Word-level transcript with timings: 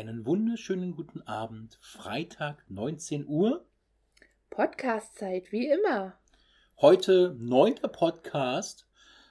Einen 0.00 0.24
wunderschönen 0.24 0.96
guten 0.96 1.20
Abend. 1.24 1.76
Freitag, 1.82 2.64
19 2.70 3.26
Uhr. 3.26 3.66
Podcastzeit, 4.48 5.52
wie 5.52 5.68
immer. 5.68 6.18
Heute 6.80 7.36
neunter 7.38 7.88
Podcast 7.88 8.86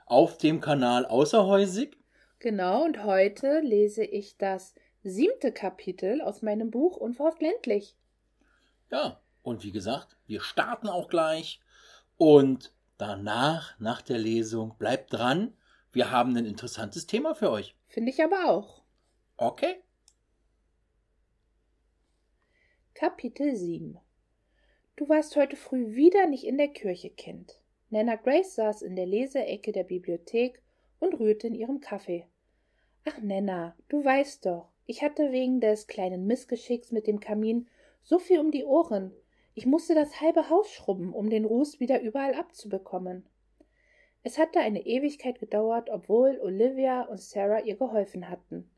auf 0.06 0.38
dem 0.38 0.62
Kanal 0.62 1.08
Außerhäusig. 1.08 1.98
Genau, 2.38 2.86
und 2.86 3.04
heute 3.04 3.62
lese 3.62 4.04
ich 4.04 4.38
das 4.38 4.76
siebte 5.02 5.52
Kapitel 5.52 6.22
aus 6.22 6.44
meinem 6.44 6.70
Buch 6.70 6.98
Unverhofft 6.98 7.42
ländlich. 7.42 7.96
Ja, 8.92 9.20
und 9.42 9.64
wie 9.64 9.72
gesagt, 9.72 10.18
wir 10.28 10.42
starten 10.42 10.88
auch 10.88 11.08
gleich. 11.08 11.60
Und 12.16 12.76
danach, 13.00 13.74
nach 13.80 14.04
der 14.04 14.20
Lesung, 14.20 14.78
bleibt 14.78 15.14
dran. 15.14 15.58
Wir 15.92 16.12
haben 16.12 16.38
ein 16.38 16.46
interessantes 16.46 17.08
Thema 17.08 17.34
für 17.34 17.50
euch. 17.50 17.76
Finde 17.88 18.12
ich 18.12 18.24
aber 18.24 18.46
auch. 18.52 18.84
Okay. 19.36 19.82
Kapitel 23.00 23.56
7 23.56 23.98
Du 24.98 25.08
warst 25.08 25.38
heute 25.38 25.56
früh 25.56 25.96
wieder 25.96 26.28
nicht 26.28 26.44
in 26.44 26.58
der 26.58 26.68
Kirche, 26.68 27.10
Kind. 27.10 27.62
Nana 27.90 28.16
Grace 28.16 28.56
saß 28.56 28.82
in 28.82 28.98
der 28.98 29.06
Leseecke 29.06 29.72
der 29.72 29.86
Bibliothek 29.86 30.62
und 31.00 31.18
rührte 31.18 31.48
in 31.48 31.56
ihrem 31.56 31.80
Kaffee. 31.80 32.26
Ach, 33.06 33.18
Nana, 33.22 33.74
du 33.88 34.04
weißt 34.04 34.46
doch, 34.46 34.68
ich 34.86 35.02
hatte 35.02 35.32
wegen 35.32 35.62
des 35.62 35.88
kleinen 35.88 36.28
Missgeschicks 36.28 36.92
mit 36.92 37.08
dem 37.08 37.22
Kamin 37.22 37.70
so 38.04 38.20
viel 38.20 38.38
um 38.38 38.52
die 38.52 38.66
Ohren. 38.66 39.14
Ich 39.56 39.66
musste 39.66 39.96
das 39.96 40.20
halbe 40.20 40.50
Haus 40.50 40.70
schrubben, 40.70 41.14
um 41.14 41.30
den 41.30 41.46
Ruß 41.46 41.80
wieder 41.80 42.02
überall 42.02 42.34
abzubekommen. 42.34 43.26
Es 44.24 44.38
hatte 44.38 44.60
eine 44.60 44.86
Ewigkeit 44.86 45.40
gedauert, 45.40 45.90
obwohl 45.90 46.38
Olivia 46.42 47.04
und 47.04 47.22
Sarah 47.22 47.62
ihr 47.62 47.78
geholfen 47.78 48.30
hatten. 48.30 48.70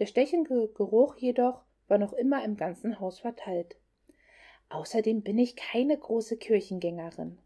Der 0.00 0.06
stechende 0.06 0.66
Geruch 0.74 1.18
jedoch 1.18 1.62
war 1.90 1.98
noch 1.98 2.12
immer 2.12 2.44
im 2.44 2.56
ganzen 2.56 3.00
Haus 3.00 3.18
verteilt. 3.18 3.76
Außerdem 4.68 5.22
bin 5.22 5.38
ich 5.38 5.56
keine 5.56 5.98
große 5.98 6.36
Kirchengängerin. 6.36 7.38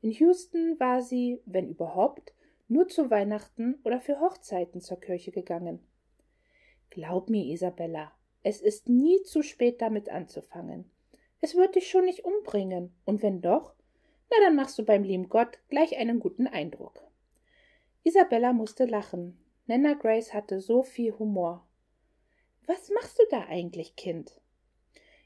In 0.00 0.10
Houston 0.12 0.80
war 0.80 1.02
sie, 1.02 1.42
wenn 1.44 1.68
überhaupt, 1.68 2.32
nur 2.68 2.88
zu 2.88 3.10
Weihnachten 3.10 3.78
oder 3.84 4.00
für 4.00 4.20
Hochzeiten 4.20 4.80
zur 4.80 5.00
Kirche 5.00 5.30
gegangen. 5.30 5.80
Glaub 6.90 7.28
mir, 7.28 7.44
Isabella, 7.44 8.12
es 8.42 8.60
ist 8.60 8.88
nie 8.88 9.22
zu 9.22 9.42
spät 9.42 9.82
damit 9.82 10.08
anzufangen. 10.08 10.90
Es 11.40 11.54
wird 11.54 11.74
dich 11.74 11.90
schon 11.90 12.06
nicht 12.06 12.24
umbringen, 12.24 12.94
und 13.04 13.22
wenn 13.22 13.40
doch, 13.40 13.74
na 14.30 14.36
dann 14.44 14.56
machst 14.56 14.78
du 14.78 14.84
beim 14.84 15.02
lieben 15.02 15.28
Gott 15.28 15.58
gleich 15.68 15.96
einen 15.96 16.20
guten 16.20 16.46
Eindruck. 16.46 17.02
Isabella 18.04 18.52
musste 18.52 18.86
lachen. 18.86 19.38
Nana 19.66 19.94
Grace 19.94 20.32
hatte 20.32 20.60
so 20.60 20.82
viel 20.82 21.12
Humor. 21.18 21.67
Was 22.68 22.90
machst 22.90 23.18
du 23.18 23.22
da 23.30 23.46
eigentlich, 23.46 23.96
Kind? 23.96 24.42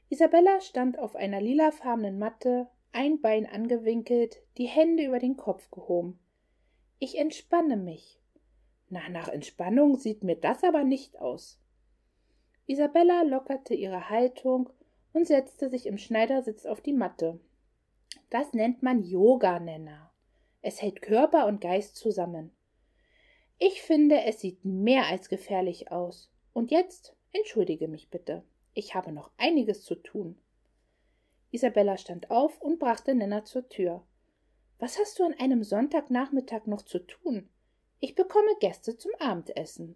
Isabella 0.07 0.61
stand 0.61 0.97
auf 0.97 1.13
einer 1.17 1.41
lilafarbenen 1.41 2.17
Matte, 2.17 2.69
ein 2.93 3.19
Bein 3.19 3.45
angewinkelt, 3.45 4.41
die 4.57 4.67
Hände 4.67 5.03
über 5.03 5.19
den 5.19 5.35
Kopf 5.35 5.69
gehoben. 5.69 6.17
Ich 6.99 7.17
entspanne 7.17 7.75
mich. 7.75 8.17
Na, 8.87 9.09
nach 9.09 9.27
Entspannung 9.27 9.97
sieht 9.97 10.23
mir 10.23 10.37
das 10.37 10.63
aber 10.63 10.85
nicht 10.85 11.19
aus. 11.19 11.59
Isabella 12.65 13.23
lockerte 13.23 13.73
ihre 13.73 14.09
Haltung 14.09 14.69
und 15.11 15.27
setzte 15.27 15.69
sich 15.69 15.85
im 15.85 15.97
Schneidersitz 15.97 16.65
auf 16.65 16.79
die 16.79 16.93
Matte. 16.93 17.41
Das 18.29 18.53
nennt 18.53 18.83
man 18.83 19.03
Yoga, 19.03 19.59
Nenner. 19.59 20.13
Es 20.61 20.81
hält 20.81 21.01
Körper 21.01 21.47
und 21.47 21.59
Geist 21.59 21.97
zusammen. 21.97 22.55
Ich 23.59 23.81
finde, 23.81 24.23
es 24.23 24.39
sieht 24.39 24.63
mehr 24.63 25.07
als 25.07 25.27
gefährlich 25.27 25.91
aus. 25.91 26.31
Und 26.53 26.71
jetzt 26.71 27.12
entschuldige 27.33 27.87
mich 27.87 28.09
bitte. 28.09 28.43
Ich 28.73 28.95
habe 28.95 29.11
noch 29.11 29.31
einiges 29.37 29.83
zu 29.83 29.95
tun. 29.95 30.37
Isabella 31.51 31.97
stand 31.97 32.31
auf 32.31 32.59
und 32.61 32.79
brachte 32.79 33.13
Nenner 33.13 33.45
zur 33.45 33.69
Tür. 33.69 34.03
Was 34.79 34.97
hast 34.97 35.19
du 35.19 35.23
an 35.23 35.35
einem 35.39 35.63
Sonntagnachmittag 35.63 36.65
noch 36.65 36.81
zu 36.81 36.99
tun? 36.99 37.49
Ich 37.99 38.15
bekomme 38.15 38.55
Gäste 38.59 38.97
zum 38.97 39.11
Abendessen. 39.19 39.95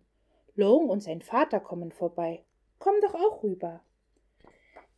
Long 0.56 0.90
und 0.90 1.02
sein 1.02 1.22
Vater 1.22 1.60
kommen 1.60 1.92
vorbei. 1.92 2.44
Komm 2.80 2.96
doch 3.02 3.16
auch 3.16 3.44
rüber. 3.44 3.82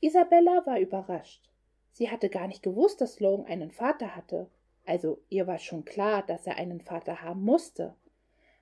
Isabella 0.02 0.66
war 0.66 0.80
überrascht. 0.80 1.50
Sie 1.92 2.10
hatte 2.10 2.30
gar 2.30 2.48
nicht 2.48 2.64
gewusst, 2.64 3.02
dass 3.02 3.20
Long 3.20 3.46
einen 3.46 3.72
Vater 3.72 4.16
hatte. 4.16 4.50
Also 4.86 5.22
ihr 5.30 5.48
war 5.48 5.60
schon 5.60 5.86
klar, 5.86 6.24
dass 6.24 6.48
er 6.48 6.58
einen 6.58 6.82
Vater 6.82 7.22
haben 7.22 7.42
musste. 7.42 7.96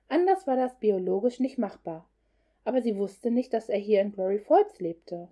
Anders 0.08 0.46
war 0.46 0.56
das 0.56 0.78
biologisch 0.78 1.40
nicht 1.40 1.58
machbar. 1.58 2.08
Aber 2.64 2.82
sie 2.82 2.96
wusste 2.96 3.30
nicht, 3.30 3.52
dass 3.52 3.68
er 3.68 3.78
hier 3.78 4.00
in 4.00 4.12
Glory 4.12 4.38
Falls 4.38 4.78
lebte. 4.80 5.28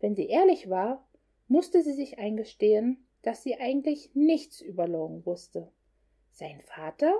Wenn 0.00 0.14
sie 0.14 0.26
ehrlich 0.26 0.68
war, 0.68 1.06
musste 1.48 1.82
sie 1.82 1.92
sich 1.92 2.18
eingestehen, 2.18 3.06
dass 3.22 3.42
sie 3.42 3.56
eigentlich 3.56 4.14
nichts 4.14 4.60
über 4.60 4.86
Logan 4.86 5.24
wusste. 5.26 5.70
Sein 6.30 6.60
Vater? 6.62 7.14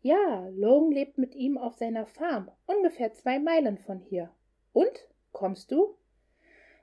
Ja, 0.00 0.48
Logan 0.48 0.90
lebt 0.90 1.18
mit 1.18 1.34
ihm 1.34 1.58
auf 1.58 1.74
seiner 1.74 2.06
Farm, 2.06 2.50
ungefähr 2.66 3.12
zwei 3.12 3.38
Meilen 3.38 3.78
von 3.78 4.00
hier. 4.00 4.30
Und? 4.72 5.08
Kommst 5.32 5.70
du? 5.70 5.96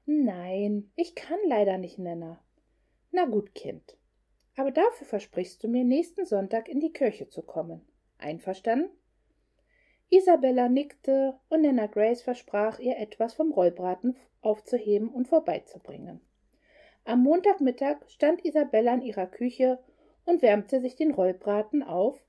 Nein, 0.06 0.91
ich 0.96 1.16
kann 1.16 1.40
leider 1.46 1.78
nicht, 1.78 2.00
Nenner. 2.00 2.41
Na 3.11 3.25
gut, 3.25 3.53
Kind. 3.53 3.97
Aber 4.56 4.72
dafür 4.72 5.06
versprichst 5.06 5.63
du 5.63 5.67
mir, 5.67 5.84
nächsten 5.84 6.25
Sonntag 6.25 6.67
in 6.67 6.79
die 6.79 6.94
Kirche 6.94 7.29
zu 7.29 7.41
kommen. 7.41 7.85
Einverstanden? 8.17 8.90
Isabella 10.12 10.70
nickte 10.70 11.38
und 11.50 11.62
Nana 11.62 11.86
Grace 11.86 12.22
versprach 12.22 12.80
ihr 12.80 12.97
etwas 12.97 13.36
vom 13.36 13.52
Rollbraten 13.52 14.16
aufzuheben 14.42 15.09
und 15.09 15.28
vorbeizubringen. 15.28 16.20
Am 17.06 17.22
Montagmittag 17.24 17.97
stand 18.08 18.44
Isabella 18.44 18.96
in 18.96 19.02
ihrer 19.02 19.28
Küche 19.28 19.80
und 20.25 20.42
wärmte 20.42 20.80
sich 20.81 20.96
den 20.96 21.12
Rollbraten 21.12 21.84
auf, 21.84 22.24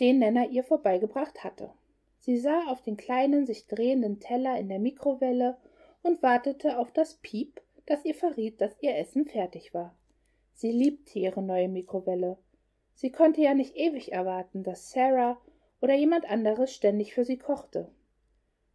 den 0.00 0.18
Nenner 0.18 0.48
ihr 0.50 0.64
vorbeigebracht 0.64 1.44
hatte. 1.44 1.70
Sie 2.18 2.38
sah 2.38 2.66
auf 2.68 2.82
den 2.82 2.96
kleinen, 2.96 3.46
sich 3.46 3.66
drehenden 3.66 4.18
Teller 4.18 4.58
in 4.58 4.68
der 4.68 4.78
Mikrowelle 4.78 5.56
und 6.02 6.22
wartete 6.22 6.78
auf 6.78 6.90
das 6.90 7.14
Piep, 7.14 7.60
das 7.86 8.04
ihr 8.04 8.14
verriet, 8.14 8.60
dass 8.60 8.80
ihr 8.80 8.96
Essen 8.96 9.26
fertig 9.26 9.74
war. 9.74 9.94
Sie 10.52 10.72
liebte 10.72 11.18
ihre 11.18 11.42
neue 11.42 11.68
Mikrowelle. 11.68 12.38
Sie 12.94 13.10
konnte 13.10 13.40
ja 13.42 13.54
nicht 13.54 13.76
ewig 13.76 14.12
erwarten, 14.12 14.62
dass 14.62 14.90
Sarah 14.90 15.38
oder 15.84 15.94
jemand 15.94 16.24
anderes 16.24 16.74
ständig 16.74 17.12
für 17.12 17.26
sie 17.26 17.36
kochte. 17.36 17.90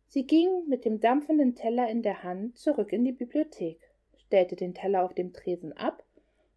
Sie 0.10 0.28
ging 0.28 0.68
mit 0.68 0.86
dem 0.86 1.00
dampfenden 1.00 1.56
Teller 1.56 1.90
in 1.90 2.04
der 2.04 2.22
Hand 2.22 2.56
zurück 2.60 2.94
in 2.94 3.04
die 3.04 3.12
Bibliothek, 3.12 3.80
stellte 4.16 4.56
den 4.56 4.76
Teller 4.76 5.04
auf 5.04 5.16
dem 5.16 5.34
Tresen 5.34 5.74
ab 5.74 6.04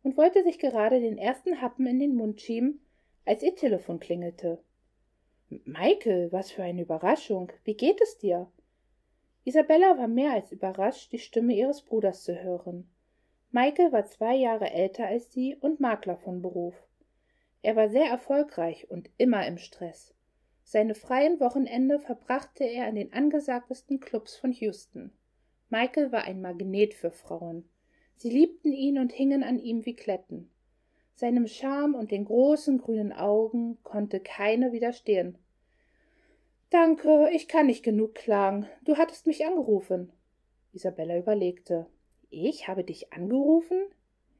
und 0.03 0.19
wollte 0.19 0.43
sich 0.43 0.59
gerade 0.59 1.01
den 1.01 1.17
ersten 1.17 1.63
Happen 1.63 1.87
in 1.87 1.99
den 1.99 2.15
Mund 2.15 2.39
schieben, 2.43 2.83
als 3.25 3.43
ihr 3.43 3.57
Telefon 3.57 3.99
klingelte. 3.99 4.63
Michael, 5.65 6.31
was 6.33 6.51
für 6.51 6.65
eine 6.65 6.83
Überraschung. 6.83 7.51
Wie 7.65 7.75
geht 7.75 8.03
es 8.03 8.19
dir? 8.19 8.47
Isabella 9.45 9.97
war 9.97 10.09
mehr 10.09 10.33
als 10.33 10.53
überrascht, 10.53 11.13
die 11.13 11.19
Stimme 11.19 11.55
ihres 11.55 11.81
Bruders 11.81 12.25
zu 12.25 12.43
hören. 12.43 12.91
Michael 13.53 13.91
war 13.91 14.05
zwei 14.05 14.35
Jahre 14.35 14.71
älter 14.71 15.07
als 15.07 15.33
sie 15.33 15.57
und 15.57 15.81
Makler 15.81 16.19
von 16.19 16.43
Beruf. 16.43 16.75
Er 17.63 17.75
war 17.75 17.89
sehr 17.89 18.11
erfolgreich 18.11 18.91
und 18.91 19.09
immer 19.17 19.47
im 19.47 19.57
Stress. 19.57 20.15
Seine 20.65 20.95
freien 20.95 21.41
Wochenende 21.41 21.99
verbrachte 21.99 22.65
er 22.65 22.89
in 22.89 22.95
den 22.95 23.13
angesagtesten 23.13 24.01
Clubs 24.01 24.37
von 24.37 24.53
Houston. 24.53 25.13
Michael 25.69 26.13
war 26.13 26.25
ein 26.25 26.41
Magnet 26.41 26.95
für 26.95 27.11
Frauen. 27.11 27.69
Sie 28.17 28.31
liebten 28.31 28.73
ihn 28.73 28.99
und 28.99 29.13
hingen 29.13 29.43
an 29.43 29.59
ihm 29.59 29.85
wie 29.85 29.95
Kletten. 29.95 30.51
Seinem 31.15 31.47
Charme 31.47 31.95
und 31.95 32.11
den 32.11 32.25
großen 32.25 32.79
grünen 32.79 33.13
Augen 33.13 33.79
konnte 33.83 34.21
keine 34.21 34.73
widerstehen. 34.73 35.39
Danke, 36.71 37.29
ich 37.33 37.49
kann 37.49 37.67
nicht 37.67 37.83
genug 37.83 38.15
klagen. 38.15 38.67
Du 38.83 38.97
hattest 38.97 39.27
mich 39.27 39.45
angerufen. 39.45 40.13
Isabella 40.73 41.19
überlegte. 41.19 41.87
Ich 42.31 42.67
habe 42.67 42.83
dich 42.83 43.13
angerufen? 43.13 43.79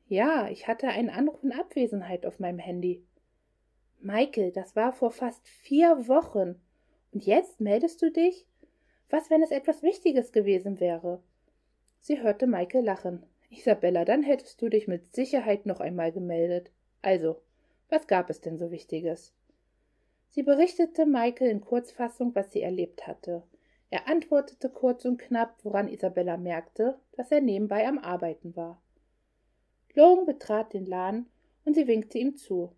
Ja, 0.09 0.49
ich 0.49 0.67
hatte 0.67 0.89
einen 0.89 1.11
Anruf 1.11 1.43
in 1.43 1.53
Abwesenheit 1.53 2.25
auf 2.25 2.41
meinem 2.41 2.59
Handy. 2.59 3.05
Michael, 4.03 4.51
das 4.51 4.75
war 4.75 4.93
vor 4.93 5.13
fast 5.13 5.47
vier 5.47 6.09
Wochen. 6.09 6.61
Und 7.13 7.25
jetzt 7.25 7.61
meldest 7.61 8.03
du 8.03 8.11
dich? 8.11 8.47
Was, 9.11 9.31
wenn 9.31 9.43
es 9.43 9.51
etwas 9.51 9.83
Wichtiges 9.83 10.33
gewesen 10.33 10.81
wäre? 10.81 11.23
Sie 12.01 12.21
hörte 12.21 12.47
Michael 12.47 12.85
lachen. 12.85 13.23
Isabella, 13.51 14.05
dann 14.05 14.23
hättest 14.23 14.61
du 14.61 14.69
dich 14.69 14.89
mit 14.89 15.15
Sicherheit 15.15 15.67
noch 15.67 15.79
einmal 15.79 16.11
gemeldet. 16.11 16.71
Also, 17.01 17.41
was 17.91 18.07
gab 18.07 18.31
es 18.31 18.41
denn 18.41 18.59
so 18.59 18.71
Wichtiges? 18.71 19.33
Sie 20.31 20.43
berichtete 20.43 21.07
Michael 21.07 21.51
in 21.51 21.61
Kurzfassung, 21.61 22.35
was 22.35 22.51
sie 22.51 22.63
erlebt 22.63 23.07
hatte. 23.07 23.43
Er 23.91 24.09
antwortete 24.09 24.71
kurz 24.71 25.05
und 25.05 25.19
knapp, 25.19 25.55
woran 25.63 25.89
Isabella 25.89 26.39
merkte, 26.39 26.99
dass 27.13 27.31
er 27.31 27.43
nebenbei 27.43 27.87
am 27.87 27.99
Arbeiten 27.99 28.57
war. 28.57 28.83
Logan 29.95 30.25
betrat 30.25 30.73
den 30.73 30.87
Laden 30.87 31.27
und 31.67 31.75
sie 31.75 31.87
winkte 31.87 32.19
ihm 32.19 32.37
zu. 32.37 32.73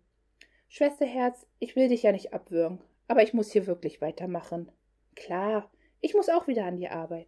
Schwesterherz, 0.67 1.45
ich 1.59 1.75
will 1.75 1.87
dich 1.89 2.03
ja 2.03 2.11
nicht 2.11 2.33
abwürgen, 2.33 2.79
aber 3.07 3.23
ich 3.23 3.33
muss 3.33 3.51
hier 3.51 3.67
wirklich 3.67 4.01
weitermachen. 4.01 4.71
Klar, 5.15 5.69
Ich 6.05 6.13
muss 6.13 6.29
auch 6.29 6.45
wieder 6.45 6.65
an 6.65 6.77
die 6.77 6.89
Arbeit. 6.89 7.27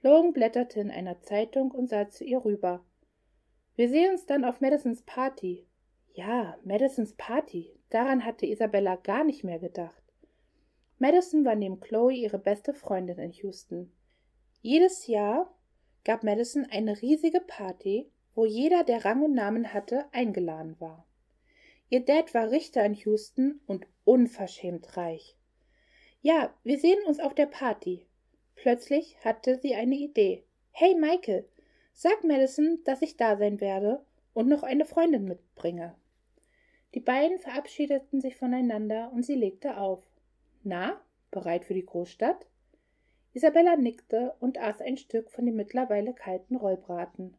Logan 0.00 0.32
blätterte 0.32 0.78
in 0.78 0.92
einer 0.92 1.20
Zeitung 1.22 1.72
und 1.72 1.88
sah 1.88 2.08
zu 2.08 2.22
ihr 2.22 2.44
rüber. 2.44 2.84
Wir 3.74 3.88
sehen 3.88 4.12
uns 4.12 4.26
dann 4.26 4.44
auf 4.44 4.60
Madisons 4.60 5.02
Party. 5.02 5.66
Ja, 6.12 6.56
Madisons 6.62 7.14
Party. 7.14 7.74
Daran 7.88 8.24
hatte 8.24 8.46
Isabella 8.46 8.94
gar 8.94 9.24
nicht 9.24 9.42
mehr 9.42 9.58
gedacht. 9.58 10.04
Madison 11.00 11.44
war 11.44 11.56
neben 11.56 11.80
Chloe 11.80 12.12
ihre 12.12 12.38
beste 12.38 12.74
Freundin 12.74 13.18
in 13.18 13.32
Houston. 13.32 13.90
Jedes 14.62 15.08
Jahr 15.08 15.52
gab 16.04 16.22
Madison 16.22 16.66
eine 16.70 17.02
riesige 17.02 17.40
Party, 17.40 18.08
wo 18.34 18.44
jeder, 18.44 18.84
der 18.84 19.04
Rang 19.04 19.22
und 19.24 19.34
Namen 19.34 19.72
hatte, 19.72 20.04
eingeladen 20.12 20.76
war. 20.78 21.06
Ihr 21.92 22.04
Dad 22.04 22.32
war 22.34 22.52
Richter 22.52 22.84
in 22.84 22.94
Houston 22.94 23.60
und 23.66 23.86
unverschämt 24.04 24.96
reich. 24.96 25.36
Ja, 26.22 26.54
wir 26.62 26.78
sehen 26.78 27.02
uns 27.06 27.18
auf 27.18 27.34
der 27.34 27.46
Party. 27.46 28.06
Plötzlich 28.54 29.16
hatte 29.24 29.58
sie 29.58 29.74
eine 29.74 29.96
Idee. 29.96 30.44
Hey, 30.70 30.94
Michael, 30.94 31.48
sag 31.92 32.22
Madison, 32.22 32.78
dass 32.84 33.02
ich 33.02 33.16
da 33.16 33.36
sein 33.36 33.60
werde 33.60 34.04
und 34.34 34.48
noch 34.48 34.62
eine 34.62 34.84
Freundin 34.84 35.24
mitbringe. 35.24 35.96
Die 36.94 37.00
beiden 37.00 37.40
verabschiedeten 37.40 38.20
sich 38.20 38.36
voneinander 38.36 39.10
und 39.12 39.24
sie 39.24 39.34
legte 39.34 39.76
auf. 39.76 40.04
Na, 40.62 41.00
bereit 41.32 41.64
für 41.64 41.74
die 41.74 41.86
Großstadt? 41.86 42.46
Isabella 43.32 43.76
nickte 43.76 44.34
und 44.38 44.58
aß 44.58 44.80
ein 44.80 44.96
Stück 44.96 45.30
von 45.30 45.44
dem 45.44 45.56
mittlerweile 45.56 46.14
kalten 46.14 46.54
Rollbraten. 46.54 47.36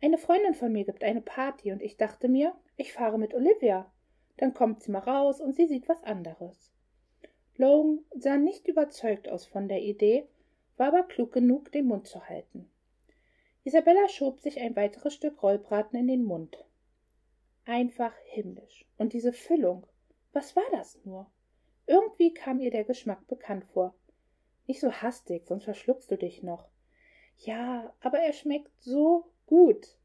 Eine 0.00 0.18
Freundin 0.18 0.54
von 0.54 0.72
mir 0.72 0.84
gibt 0.84 1.02
eine 1.02 1.20
Party 1.20 1.72
und 1.72 1.82
ich 1.82 1.96
dachte 1.96 2.28
mir, 2.28 2.54
ich 2.76 2.92
fahre 2.92 3.18
mit 3.18 3.34
Olivia. 3.34 3.90
Dann 4.36 4.54
kommt 4.54 4.82
sie 4.82 4.92
mal 4.92 5.00
raus 5.00 5.40
und 5.40 5.56
sie 5.56 5.66
sieht 5.66 5.88
was 5.88 6.02
anderes. 6.04 6.72
Logan 7.56 8.04
sah 8.14 8.36
nicht 8.36 8.68
überzeugt 8.68 9.28
aus 9.28 9.44
von 9.44 9.66
der 9.66 9.82
Idee, 9.82 10.28
war 10.76 10.88
aber 10.88 11.02
klug 11.02 11.32
genug, 11.32 11.72
den 11.72 11.86
Mund 11.86 12.06
zu 12.06 12.28
halten. 12.28 12.70
Isabella 13.64 14.08
schob 14.08 14.38
sich 14.38 14.60
ein 14.60 14.76
weiteres 14.76 15.14
Stück 15.14 15.42
Rollbraten 15.42 15.98
in 15.98 16.06
den 16.06 16.22
Mund. 16.22 16.64
Einfach 17.64 18.14
himmlisch. 18.26 18.86
Und 18.96 19.12
diese 19.12 19.32
Füllung, 19.32 19.84
was 20.32 20.54
war 20.54 20.64
das 20.70 21.04
nur? 21.04 21.26
Irgendwie 21.86 22.32
kam 22.32 22.60
ihr 22.60 22.70
der 22.70 22.84
Geschmack 22.84 23.26
bekannt 23.26 23.64
vor. 23.64 23.94
Nicht 24.68 24.80
so 24.80 24.92
hastig, 24.92 25.46
sonst 25.46 25.64
verschluckst 25.64 26.10
du 26.10 26.16
dich 26.16 26.44
noch. 26.44 26.68
Ja, 27.38 27.92
aber 28.00 28.20
er 28.20 28.32
schmeckt 28.32 28.70
so 28.80 29.30
gut. 29.48 29.96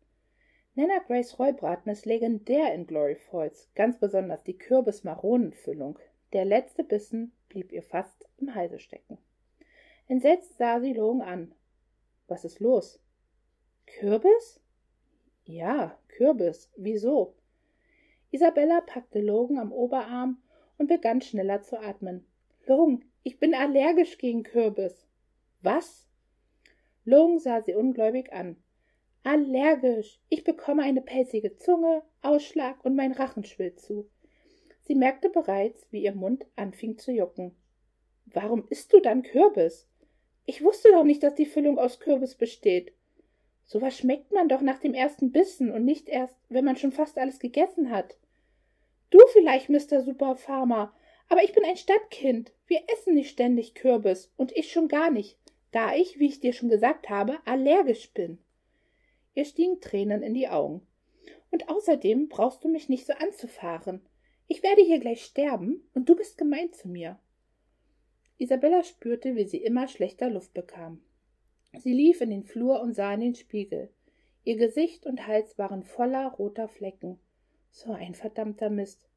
Nana 0.74 1.00
Grace 1.06 1.38
Rollbraten 1.38 1.92
ist 1.92 2.08
legendär 2.08 2.74
in 2.74 2.88
Glory 2.88 3.16
Falls, 3.16 3.70
ganz 3.76 4.00
besonders 4.00 4.44
die 4.44 4.58
Kürbis-Maronenfüllung. 4.58 6.00
Der 6.32 6.46
letzte 6.46 6.84
Bissen 6.84 7.32
blieb 7.50 7.72
ihr 7.72 7.84
fast 7.84 8.28
im 8.40 8.56
Halse 8.56 8.80
stecken. 8.80 9.20
Entsetzt 10.08 10.58
sah 10.58 10.80
sie 10.82 10.94
Logan 10.94 11.22
an. 11.22 11.56
Was 12.28 12.44
ist 12.44 12.60
los? 12.60 13.00
Kürbis? 13.86 14.60
Ja, 15.46 16.00
Kürbis. 16.08 16.72
Wieso? 16.76 17.36
Isabella 18.32 18.82
packte 18.82 19.22
Logan 19.22 19.60
am 19.60 19.72
Oberarm 19.72 20.42
und 20.80 20.88
begann 20.88 21.22
schneller 21.22 21.62
zu 21.62 21.80
atmen. 21.80 22.26
Logan, 22.66 23.06
ich 23.22 23.40
bin 23.40 23.54
allergisch 23.54 24.18
gegen 24.18 24.42
Kürbis. 24.42 25.06
Was? 25.62 26.08
Logan 27.06 27.38
sah 27.38 27.62
sie 27.62 27.76
ungläubig 27.76 28.34
an. 28.34 28.56
Allergisch. 29.24 30.20
Ich 30.28 30.44
bekomme 30.44 30.84
eine 30.84 31.02
pelzige 31.02 31.56
Zunge, 31.56 32.04
Ausschlag 32.22 32.84
und 32.84 32.96
mein 32.96 33.14
Rachen 33.14 33.46
schwillt 33.46 33.80
zu. 33.80 34.10
Sie 34.82 34.96
merkte 34.96 35.30
bereits, 35.30 35.88
wie 35.92 36.04
ihr 36.04 36.14
Mund 36.14 36.46
anfing 36.58 36.98
zu 36.98 37.14
jucken. 37.14 37.56
Warum 38.26 38.66
isst 38.70 38.92
du 38.92 39.00
dann 39.00 39.24
Kürbis? 39.24 39.88
Ich 40.46 40.62
wusste 40.62 40.92
doch 40.92 41.06
nicht, 41.06 41.24
dass 41.24 41.36
die 41.36 41.46
Füllung 41.46 41.80
aus 41.80 42.02
Kürbis 42.02 42.36
besteht. 42.36 42.92
So 43.66 43.82
was 43.82 43.98
schmeckt 43.98 44.34
man 44.34 44.50
doch 44.50 44.60
nach 44.60 44.80
dem 44.80 44.94
ersten 44.94 45.32
Bissen 45.32 45.72
und 45.72 45.86
nicht 45.86 46.10
erst, 46.10 46.36
wenn 46.50 46.66
man 46.66 46.76
schon 46.76 46.92
fast 46.92 47.18
alles 47.18 47.40
gegessen 47.40 47.92
hat. 47.92 48.18
Du 49.10 49.20
vielleicht, 49.32 49.70
Mr. 49.70 50.02
Superfarmer, 50.02 50.94
aber 51.30 51.44
ich 51.44 51.54
bin 51.54 51.64
ein 51.64 51.78
Stadtkind. 51.78 52.52
Wir 52.68 52.82
essen 52.92 53.14
nicht 53.14 53.30
ständig 53.30 53.74
Kürbis 53.74 54.34
und 54.36 54.52
ich 54.52 54.70
schon 54.70 54.90
gar 54.90 55.12
nicht, 55.12 55.38
da 55.72 55.96
ich, 55.96 56.20
wie 56.20 56.28
ich 56.28 56.42
dir 56.42 56.52
schon 56.52 56.68
gesagt 56.68 57.10
habe, 57.10 57.38
allergisch 57.46 58.12
bin. 58.12 58.40
Ihr 59.36 59.46
stiegen 59.46 59.82
Tränen 59.82 60.22
in 60.22 60.34
die 60.34 60.48
Augen. 60.48 60.86
Und 61.52 61.70
außerdem 61.70 62.30
brauchst 62.30 62.64
du 62.64 62.70
mich 62.70 62.90
nicht 62.90 63.06
so 63.06 63.14
anzufahren. 63.14 64.02
Ich 64.48 64.64
werde 64.64 64.82
hier 64.82 65.00
gleich 65.00 65.24
sterben 65.24 65.88
und 65.94 66.10
du 66.10 66.16
bist 66.16 66.38
gemein 66.38 66.72
zu 66.74 66.88
mir. 66.88 67.20
Isabella 68.38 68.84
spürte, 68.84 69.36
wie 69.36 69.46
sie 69.46 69.64
immer 69.64 69.88
schlechter 69.88 70.30
Luft 70.30 70.54
bekam. 70.54 71.02
Sie 71.78 71.94
lief 71.94 72.22
in 72.22 72.30
den 72.30 72.44
Flur 72.44 72.82
und 72.82 72.94
sah 72.94 73.14
in 73.14 73.22
den 73.22 73.36
Spiegel. 73.36 73.90
Ihr 74.44 74.58
Gesicht 74.58 75.06
und 75.06 75.26
Hals 75.28 75.58
waren 75.58 75.84
voller 75.84 76.28
roter 76.34 76.68
Flecken. 76.68 77.20
So 77.72 77.94
ein 77.94 78.14
verdammter 78.14 78.70
Mist. 78.70 79.10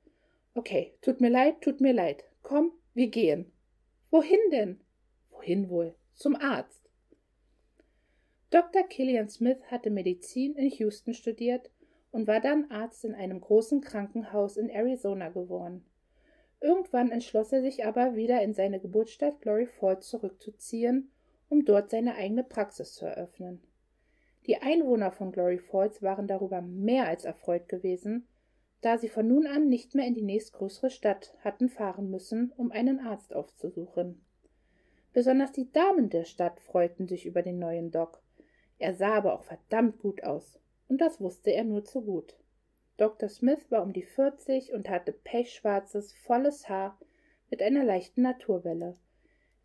Okay, 0.54 0.94
tut 1.02 1.20
mir 1.20 1.30
leid, 1.30 1.60
tut 1.60 1.80
mir 1.80 1.92
leid. 1.92 2.24
Komm, 2.42 2.72
wir 2.94 3.08
gehen. 3.08 3.52
Wohin 4.10 4.38
denn? 4.52 4.80
Wohin 5.30 5.68
wohl? 5.68 5.94
Zum 6.14 6.36
Arzt. 6.36 6.85
Dr. 8.50 8.84
Killian 8.84 9.28
Smith 9.28 9.58
hatte 9.70 9.90
Medizin 9.90 10.54
in 10.54 10.70
Houston 10.70 11.14
studiert 11.14 11.70
und 12.12 12.26
war 12.26 12.40
dann 12.40 12.70
Arzt 12.70 13.04
in 13.04 13.14
einem 13.14 13.40
großen 13.40 13.80
Krankenhaus 13.80 14.56
in 14.56 14.68
Arizona 14.68 15.30
geworden. 15.30 15.84
Irgendwann 16.60 17.10
entschloss 17.10 17.52
er 17.52 17.60
sich 17.60 17.84
aber, 17.84 18.14
wieder 18.14 18.42
in 18.42 18.54
seine 18.54 18.80
Geburtsstadt 18.80 19.40
Glory 19.40 19.66
Falls 19.66 20.08
zurückzuziehen, 20.08 21.10
um 21.48 21.64
dort 21.64 21.90
seine 21.90 22.14
eigene 22.14 22.44
Praxis 22.44 22.94
zu 22.94 23.04
eröffnen. 23.04 23.60
Die 24.46 24.56
Einwohner 24.62 25.10
von 25.10 25.32
Glory 25.32 25.58
Falls 25.58 26.02
waren 26.02 26.28
darüber 26.28 26.62
mehr 26.62 27.08
als 27.08 27.24
erfreut 27.24 27.68
gewesen, 27.68 28.28
da 28.80 28.96
sie 28.96 29.08
von 29.08 29.26
nun 29.26 29.46
an 29.46 29.68
nicht 29.68 29.94
mehr 29.94 30.06
in 30.06 30.14
die 30.14 30.22
nächstgrößere 30.22 30.90
Stadt 30.90 31.34
hatten 31.40 31.68
fahren 31.68 32.10
müssen, 32.10 32.52
um 32.56 32.70
einen 32.70 33.00
Arzt 33.00 33.34
aufzusuchen. 33.34 34.24
Besonders 35.12 35.50
die 35.50 35.72
Damen 35.72 36.10
der 36.10 36.24
Stadt 36.24 36.60
freuten 36.60 37.08
sich 37.08 37.26
über 37.26 37.42
den 37.42 37.58
neuen 37.58 37.90
Doc. 37.90 38.22
Er 38.78 38.94
sah 38.94 39.14
aber 39.14 39.34
auch 39.34 39.44
verdammt 39.44 39.98
gut 39.98 40.22
aus 40.22 40.58
und 40.88 41.00
das 41.00 41.20
wusste 41.20 41.50
er 41.50 41.64
nur 41.64 41.84
zu 41.84 42.02
gut. 42.02 42.36
Dr. 42.96 43.28
Smith 43.28 43.70
war 43.70 43.82
um 43.82 43.92
die 43.92 44.02
vierzig 44.02 44.72
und 44.72 44.88
hatte 44.88 45.12
pechschwarzes, 45.12 46.12
volles 46.14 46.68
Haar 46.68 46.98
mit 47.50 47.62
einer 47.62 47.84
leichten 47.84 48.22
Naturwelle. 48.22 48.96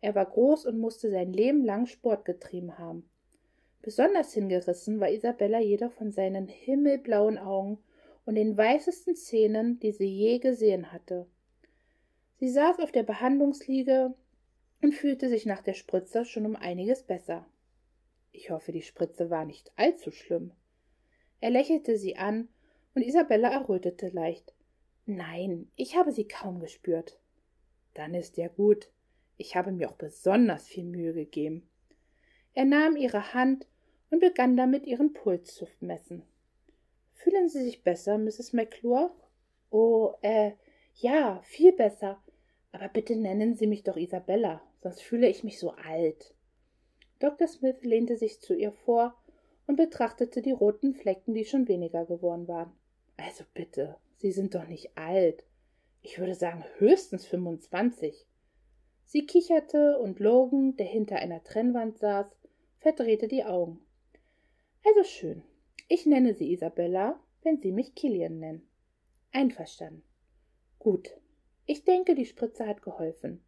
Er 0.00 0.14
war 0.14 0.26
groß 0.26 0.66
und 0.66 0.78
musste 0.78 1.10
sein 1.10 1.32
Leben 1.32 1.64
lang 1.64 1.86
Sport 1.86 2.24
getrieben 2.24 2.78
haben. 2.78 3.08
Besonders 3.80 4.32
hingerissen 4.32 5.00
war 5.00 5.10
Isabella 5.10 5.60
jedoch 5.60 5.92
von 5.92 6.12
seinen 6.12 6.46
himmelblauen 6.46 7.38
Augen 7.38 7.78
und 8.24 8.36
den 8.36 8.56
weißesten 8.56 9.16
Zähnen, 9.16 9.80
die 9.80 9.92
sie 9.92 10.06
je 10.06 10.38
gesehen 10.38 10.92
hatte. 10.92 11.26
Sie 12.38 12.48
saß 12.48 12.80
auf 12.80 12.92
der 12.92 13.02
Behandlungsliege 13.02 14.14
und 14.82 14.94
fühlte 14.94 15.28
sich 15.28 15.46
nach 15.46 15.62
der 15.62 15.74
Spritze 15.74 16.24
schon 16.24 16.46
um 16.46 16.56
einiges 16.56 17.02
besser. 17.02 17.46
Ich 18.32 18.50
hoffe, 18.50 18.72
die 18.72 18.82
Spritze 18.82 19.30
war 19.30 19.44
nicht 19.44 19.70
allzu 19.76 20.10
schlimm. 20.10 20.52
Er 21.40 21.50
lächelte 21.50 21.96
sie 21.96 22.16
an, 22.16 22.48
und 22.94 23.02
Isabella 23.02 23.50
errötete 23.50 24.08
leicht. 24.08 24.54
Nein, 25.06 25.70
ich 25.76 25.96
habe 25.96 26.12
sie 26.12 26.26
kaum 26.28 26.60
gespürt. 26.60 27.18
Dann 27.94 28.14
ist 28.14 28.36
ja 28.36 28.48
gut. 28.48 28.90
Ich 29.36 29.56
habe 29.56 29.72
mir 29.72 29.88
auch 29.90 29.96
besonders 29.96 30.66
viel 30.66 30.84
Mühe 30.84 31.12
gegeben. 31.12 31.68
Er 32.54 32.64
nahm 32.64 32.96
ihre 32.96 33.34
Hand 33.34 33.66
und 34.10 34.20
begann 34.20 34.56
damit, 34.56 34.86
ihren 34.86 35.12
Puls 35.12 35.54
zu 35.54 35.66
messen. 35.80 36.22
Fühlen 37.14 37.48
Sie 37.48 37.62
sich 37.64 37.82
besser, 37.82 38.18
Mrs. 38.18 38.52
McClure? 38.52 39.10
Oh, 39.70 40.14
äh, 40.20 40.52
ja, 40.96 41.40
viel 41.44 41.72
besser. 41.72 42.22
Aber 42.72 42.88
bitte 42.88 43.16
nennen 43.16 43.54
Sie 43.54 43.66
mich 43.66 43.82
doch 43.82 43.96
Isabella, 43.96 44.62
sonst 44.80 45.02
fühle 45.02 45.28
ich 45.28 45.44
mich 45.44 45.58
so 45.58 45.70
alt. 45.70 46.34
Dr. 47.22 47.46
Smith 47.46 47.84
lehnte 47.84 48.16
sich 48.16 48.40
zu 48.40 48.52
ihr 48.52 48.72
vor 48.72 49.14
und 49.68 49.76
betrachtete 49.76 50.42
die 50.42 50.50
roten 50.50 50.92
Flecken, 50.92 51.34
die 51.34 51.44
schon 51.44 51.68
weniger 51.68 52.04
geworden 52.04 52.48
waren. 52.48 52.72
Also 53.16 53.44
bitte, 53.54 53.96
Sie 54.16 54.32
sind 54.32 54.56
doch 54.56 54.66
nicht 54.66 54.98
alt. 54.98 55.44
Ich 56.00 56.18
würde 56.18 56.34
sagen 56.34 56.64
höchstens 56.78 57.24
25. 57.26 58.26
Sie 59.04 59.24
kicherte 59.24 60.00
und 60.00 60.18
Logan, 60.18 60.74
der 60.74 60.86
hinter 60.86 61.16
einer 61.16 61.44
Trennwand 61.44 61.98
saß, 61.98 62.26
verdrehte 62.80 63.28
die 63.28 63.44
Augen. 63.44 63.78
Also 64.84 65.04
schön. 65.04 65.44
Ich 65.86 66.06
nenne 66.06 66.34
Sie 66.34 66.52
Isabella, 66.52 67.20
wenn 67.44 67.60
Sie 67.60 67.70
mich 67.70 67.94
Killian 67.94 68.40
nennen. 68.40 68.68
Einverstanden. 69.30 70.02
Gut. 70.80 71.20
Ich 71.66 71.84
denke, 71.84 72.16
die 72.16 72.26
Spritze 72.26 72.66
hat 72.66 72.82
geholfen. 72.82 73.44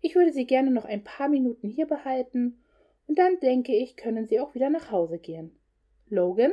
Ich 0.00 0.14
würde 0.14 0.32
Sie 0.32 0.46
gerne 0.46 0.70
noch 0.70 0.84
ein 0.84 1.02
paar 1.02 1.28
Minuten 1.28 1.68
hier 1.68 1.86
behalten 1.86 2.61
und 3.06 3.18
dann 3.18 3.40
denke 3.40 3.74
ich, 3.74 3.96
können 3.96 4.26
Sie 4.26 4.40
auch 4.40 4.54
wieder 4.54 4.70
nach 4.70 4.90
Hause 4.90 5.18
gehen. 5.18 5.58
Logan? 6.08 6.52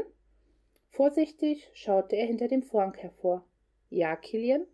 Vorsichtig 0.89 1.70
schaute 1.74 2.15
er 2.15 2.25
hinter 2.25 2.48
dem 2.48 2.63
Vorhang 2.63 2.96
hervor. 2.96 3.46
Ja, 3.89 4.15
Killian? 4.15 4.65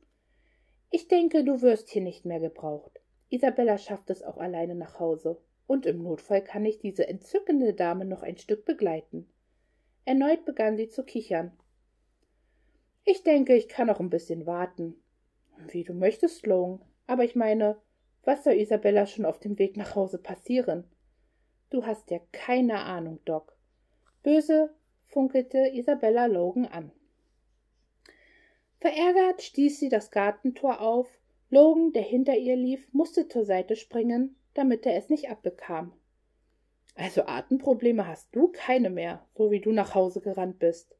Ich 0.92 1.08
denke, 1.08 1.44
du 1.44 1.62
wirst 1.62 1.90
hier 1.90 2.02
nicht 2.02 2.26
mehr 2.26 2.40
gebraucht. 2.40 3.02
Isabella 3.30 3.78
schafft 3.78 4.10
es 4.10 4.24
auch 4.24 4.38
alleine 4.38 4.76
nach 4.76 5.00
Hause, 5.00 5.38
und 5.68 5.86
im 5.86 6.04
Notfall 6.04 6.44
kann 6.44 6.66
ich 6.66 6.80
diese 6.80 7.08
entzückende 7.08 7.74
Dame 7.74 8.06
noch 8.06 8.24
ein 8.24 8.38
Stück 8.38 8.66
begleiten. 8.66 9.28
Erneut 10.06 10.46
begann 10.46 10.78
sie 10.78 10.88
zu 10.88 11.04
kichern. 11.04 11.52
Ich 13.04 13.24
denke, 13.24 13.56
ich 13.56 13.68
kann 13.68 13.88
noch 13.88 14.00
ein 14.00 14.10
bisschen 14.10 14.46
warten. 14.46 14.96
Wie 15.70 15.84
du 15.84 15.94
möchtest, 15.94 16.40
Sloan. 16.40 16.82
Aber 17.08 17.24
ich 17.24 17.36
meine, 17.36 17.78
was 18.24 18.44
soll 18.44 18.54
Isabella 18.54 19.06
schon 19.06 19.26
auf 19.26 19.40
dem 19.40 19.60
Weg 19.60 19.78
nach 19.78 19.96
Hause 19.96 20.18
passieren? 20.18 20.86
Du 21.76 21.86
hast 21.86 22.10
ja 22.10 22.22
keine 22.32 22.84
Ahnung, 22.84 23.20
Doc. 23.26 23.54
Böse 24.24 24.74
funkelte 25.08 25.58
Isabella 25.74 26.26
Logan 26.26 26.66
an. 26.66 26.90
Verärgert 28.80 29.42
stieß 29.42 29.82
sie 29.82 29.90
das 29.90 30.10
Gartentor 30.10 30.80
auf. 30.80 31.10
Logan, 31.50 31.92
der 31.92 32.04
hinter 32.04 32.38
ihr 32.38 32.56
lief, 32.56 32.88
musste 32.94 33.28
zur 33.28 33.44
Seite 33.44 33.76
springen, 33.76 34.38
damit 34.54 34.86
er 34.86 34.96
es 34.96 35.10
nicht 35.10 35.30
abbekam. 35.30 35.92
Also 36.96 37.26
Atemprobleme 37.26 38.08
hast 38.08 38.34
du 38.34 38.48
keine 38.54 38.90
mehr, 38.90 39.28
so 39.34 39.52
wie 39.52 39.60
du 39.60 39.74
nach 39.74 39.96
Hause 39.96 40.22
gerannt 40.22 40.60
bist. 40.60 40.96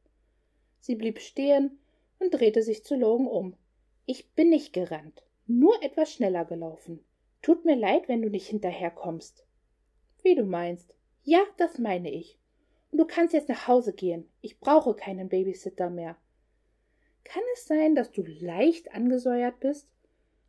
Sie 0.80 0.94
blieb 0.94 1.20
stehen 1.20 1.78
und 2.18 2.34
drehte 2.34 2.60
sich 2.60 2.84
zu 2.84 2.96
Logan 2.96 3.28
um. 3.28 3.56
Ich 4.04 4.28
bin 4.32 4.50
nicht 4.50 4.74
gerannt, 4.74 5.22
nur 5.46 5.82
etwas 5.82 6.12
schneller 6.12 6.44
gelaufen. 6.44 7.02
Tut 7.40 7.64
mir 7.64 7.76
leid, 7.76 8.08
wenn 8.08 8.20
du 8.20 8.28
nicht 8.28 8.48
hinterherkommst. 8.48 9.46
Wie 10.26 10.34
du 10.34 10.42
meinst. 10.42 10.92
Ja, 11.22 11.38
das 11.56 11.78
meine 11.78 12.10
ich. 12.10 12.36
Und 12.90 12.98
du 12.98 13.04
kannst 13.04 13.32
jetzt 13.32 13.48
nach 13.48 13.68
Hause 13.68 13.92
gehen. 13.92 14.28
Ich 14.40 14.58
brauche 14.58 14.92
keinen 14.94 15.28
Babysitter 15.28 15.88
mehr. 15.88 16.16
Kann 17.22 17.44
es 17.54 17.68
sein, 17.68 17.94
dass 17.94 18.10
du 18.10 18.24
leicht 18.24 18.92
angesäuert 18.92 19.60
bist? 19.60 19.88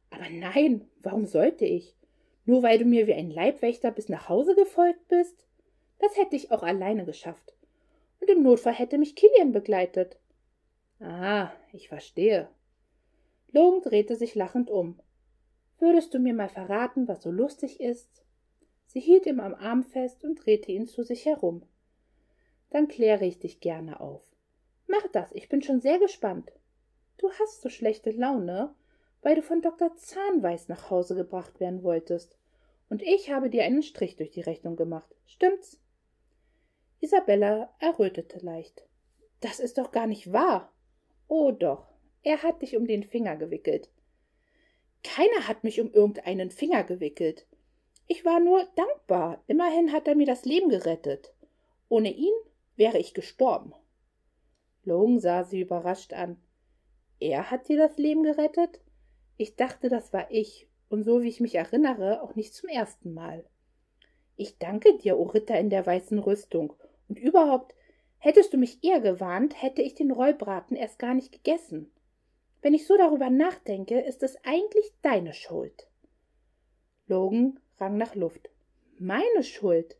Aber 0.09 0.31
nein, 0.31 0.89
warum 1.03 1.27
sollte 1.27 1.65
ich? 1.65 1.95
Nur 2.43 2.63
weil 2.63 2.79
du 2.79 2.85
mir 2.85 3.05
wie 3.05 3.13
ein 3.13 3.29
Leibwächter 3.29 3.91
bis 3.91 4.09
nach 4.09 4.29
Hause 4.29 4.55
gefolgt 4.55 5.07
bist? 5.09 5.45
Das 5.99 6.17
hätte 6.17 6.35
ich 6.35 6.49
auch 6.49 6.63
alleine 6.63 7.05
geschafft. 7.05 7.53
Und 8.19 8.31
im 8.31 8.41
Notfall 8.41 8.73
hätte 8.73 8.97
mich 8.97 9.15
Kilian 9.15 9.51
begleitet. 9.51 10.17
Ah, 10.99 11.51
ich 11.71 11.87
verstehe. 11.87 12.49
Logan 13.51 13.83
drehte 13.83 14.15
sich 14.15 14.33
lachend 14.33 14.71
um. 14.71 14.99
Würdest 15.77 16.15
du 16.15 16.17
mir 16.17 16.33
mal 16.33 16.49
verraten, 16.49 17.07
was 17.07 17.21
so 17.21 17.29
lustig 17.29 17.79
ist? 17.79 18.23
Sie 18.87 18.99
hielt 18.99 19.25
ihm 19.25 19.39
am 19.39 19.53
Arm 19.53 19.83
fest 19.83 20.23
und 20.23 20.45
drehte 20.45 20.71
ihn 20.71 20.87
zu 20.87 21.03
sich 21.03 21.25
herum. 21.25 21.63
Dann 22.69 22.87
kläre 22.87 23.25
ich 23.25 23.39
dich 23.39 23.59
gerne 23.59 23.99
auf. 23.99 24.21
Mach 24.87 25.07
das, 25.11 25.31
ich 25.33 25.49
bin 25.49 25.61
schon 25.61 25.81
sehr 25.81 25.99
gespannt. 25.99 26.51
Du 27.17 27.29
hast 27.31 27.61
so 27.61 27.69
schlechte 27.69 28.11
Laune, 28.11 28.73
weil 29.21 29.35
du 29.35 29.41
von 29.41 29.61
Dr. 29.61 29.95
Zahnweiß 29.95 30.69
nach 30.69 30.89
Hause 30.89 31.15
gebracht 31.15 31.59
werden 31.59 31.83
wolltest. 31.83 32.37
Und 32.89 33.01
ich 33.01 33.31
habe 33.31 33.49
dir 33.49 33.63
einen 33.63 33.83
Strich 33.83 34.15
durch 34.15 34.31
die 34.31 34.41
Rechnung 34.41 34.75
gemacht. 34.75 35.13
Stimmt's? 35.25 35.79
Isabella 36.99 37.73
errötete 37.79 38.39
leicht. 38.39 38.87
Das 39.41 39.59
ist 39.59 39.77
doch 39.77 39.91
gar 39.91 40.07
nicht 40.07 40.31
wahr. 40.31 40.71
Oh 41.27 41.51
doch, 41.51 41.87
er 42.23 42.41
hat 42.43 42.61
dich 42.61 42.77
um 42.77 42.87
den 42.87 43.03
Finger 43.03 43.35
gewickelt. 43.35 43.89
Keiner 45.03 45.47
hat 45.47 45.63
mich 45.63 45.79
um 45.79 45.91
irgendeinen 45.91 46.49
Finger 46.49 46.83
gewickelt. 46.83 47.45
Ich 48.07 48.23
war 48.23 48.39
nur 48.39 48.65
dankbar. 48.75 49.43
Immerhin 49.47 49.91
hat 49.91 50.07
er 50.07 50.15
mir 50.15 50.25
das 50.25 50.45
Leben 50.45 50.69
gerettet. 50.69 51.33
Ohne 51.89 52.11
ihn 52.11 52.33
wäre 52.75 52.97
ich 52.97 53.13
gestorben. 53.13 53.73
Logan 54.83 55.19
sah 55.19 55.43
sie 55.43 55.59
überrascht 55.59 56.13
an. 56.13 56.37
Er 57.19 57.51
hat 57.51 57.67
dir 57.67 57.77
das 57.77 57.97
Leben 57.97 58.23
gerettet? 58.23 58.79
Ich 59.35 59.55
dachte, 59.55 59.89
das 59.89 60.13
war 60.13 60.31
ich, 60.31 60.67
und 60.89 61.03
so 61.03 61.21
wie 61.21 61.27
ich 61.27 61.41
mich 61.41 61.55
erinnere, 61.55 62.21
auch 62.21 62.35
nicht 62.35 62.53
zum 62.53 62.69
ersten 62.69 63.13
Mal. 63.13 63.43
Ich 64.35 64.57
danke 64.57 64.97
dir, 64.97 65.17
o 65.17 65.23
Ritter 65.23 65.59
in 65.59 65.69
der 65.69 65.85
weißen 65.85 66.19
Rüstung, 66.19 66.73
und 67.09 67.19
überhaupt, 67.19 67.75
hättest 68.19 68.53
du 68.53 68.57
mich 68.57 68.83
eher 68.83 69.01
gewarnt, 69.01 69.61
hätte 69.61 69.81
ich 69.81 69.95
den 69.95 70.11
Rollbraten 70.11 70.77
erst 70.77 70.99
gar 70.99 71.13
nicht 71.13 71.31
gegessen. 71.31 71.91
Wenn 72.61 72.73
ich 72.73 72.87
so 72.87 72.97
darüber 72.97 73.29
nachdenke, 73.29 73.99
ist 73.99 74.23
es 74.23 74.37
eigentlich 74.43 74.93
deine 75.01 75.33
Schuld. 75.33 75.89
Logan 77.07 77.59
rang 77.79 77.97
nach 77.97 78.15
Luft. 78.15 78.49
Meine 78.99 79.43
Schuld? 79.43 79.97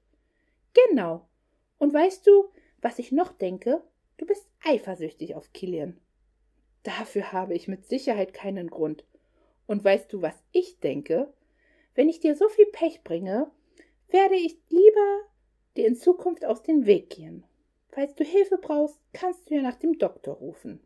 Genau. 0.74 1.28
Und 1.78 1.94
weißt 1.94 2.26
du, 2.26 2.50
was 2.82 3.00
ich 3.00 3.12
noch 3.12 3.32
denke? 3.32 3.84
Du 4.18 4.26
bist 4.26 4.48
eifersüchtig 4.64 5.36
auf 5.36 5.54
Killian. 5.54 6.00
Dafür 6.84 7.32
habe 7.32 7.54
ich 7.54 7.68
mit 7.68 7.86
Sicherheit 7.86 8.34
keinen 8.34 8.70
Grund. 8.70 9.06
Und 9.66 9.84
weißt 9.84 10.12
du, 10.12 10.22
was 10.22 10.42
ich 10.52 10.80
denke? 10.80 11.34
Wenn 11.96 12.10
ich 12.10 12.20
dir 12.20 12.36
so 12.36 12.48
viel 12.50 12.68
Pech 12.68 13.04
bringe, 13.04 13.52
werde 14.10 14.36
ich 14.36 14.58
lieber 14.70 15.22
dir 15.76 15.88
in 15.88 15.96
Zukunft 15.96 16.46
aus 16.46 16.64
dem 16.64 16.86
Weg 16.86 17.10
gehen. 17.10 17.44
Falls 17.90 18.16
du 18.16 18.24
Hilfe 18.24 18.58
brauchst, 18.58 19.00
kannst 19.14 19.50
du 19.50 19.56
ja 19.56 19.62
nach 19.62 19.76
dem 19.76 19.98
Doktor 19.98 20.36
rufen. 20.36 20.80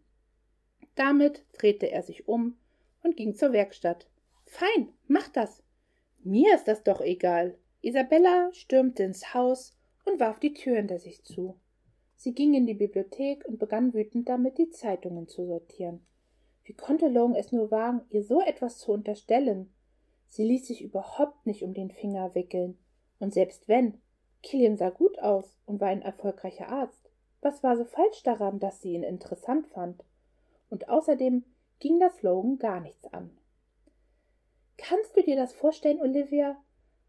Damit 0.95 1.45
drehte 1.53 1.89
er 1.91 2.03
sich 2.03 2.27
um 2.27 2.57
und 3.03 3.15
ging 3.15 3.35
zur 3.35 3.53
Werkstatt. 3.53 4.07
Fein, 4.45 4.89
mach 5.07 5.27
das. 5.29 5.63
Mir 6.23 6.53
ist 6.55 6.67
das 6.67 6.83
doch 6.83 7.01
egal. 7.01 7.57
Isabella 7.81 8.49
stürmte 8.53 9.01
ins 9.03 9.33
Haus 9.33 9.75
und 10.05 10.19
warf 10.19 10.39
die 10.39 10.53
Tür 10.53 10.75
hinter 10.75 10.99
sich 10.99 11.23
zu. 11.23 11.59
Sie 12.15 12.33
ging 12.33 12.53
in 12.53 12.67
die 12.67 12.75
Bibliothek 12.75 13.43
und 13.47 13.57
begann 13.57 13.95
wütend 13.95 14.29
damit, 14.29 14.59
die 14.59 14.69
Zeitungen 14.69 15.27
zu 15.27 15.47
sortieren. 15.47 16.05
Wie 16.63 16.73
konnte 16.73 17.07
Long 17.07 17.33
es 17.33 17.51
nur 17.51 17.71
wagen, 17.71 18.01
ihr 18.09 18.23
so 18.23 18.39
etwas 18.39 18.77
zu 18.77 18.91
unterstellen? 18.91 19.73
Sie 20.27 20.43
ließ 20.43 20.67
sich 20.67 20.83
überhaupt 20.83 21.47
nicht 21.47 21.63
um 21.63 21.73
den 21.73 21.89
Finger 21.89 22.35
wickeln. 22.35 22.77
Und 23.17 23.33
selbst 23.33 23.67
wenn, 23.67 23.99
Killian 24.43 24.77
sah 24.77 24.91
gut 24.91 25.17
aus 25.17 25.57
und 25.65 25.81
war 25.81 25.87
ein 25.87 26.03
erfolgreicher 26.03 26.69
Arzt. 26.69 27.09
Was 27.41 27.63
war 27.63 27.75
so 27.75 27.85
falsch 27.85 28.21
daran, 28.21 28.59
dass 28.59 28.81
sie 28.81 28.93
ihn 28.93 29.03
interessant 29.03 29.65
fand? 29.67 30.03
Und 30.69 30.87
außerdem 30.87 31.43
ging 31.79 31.99
das 31.99 32.21
Logan 32.21 32.59
gar 32.59 32.79
nichts 32.79 33.11
an. 33.11 33.31
Kannst 34.83 35.15
du 35.15 35.21
dir 35.21 35.35
das 35.35 35.53
vorstellen, 35.53 36.01
Olivia? 36.01 36.57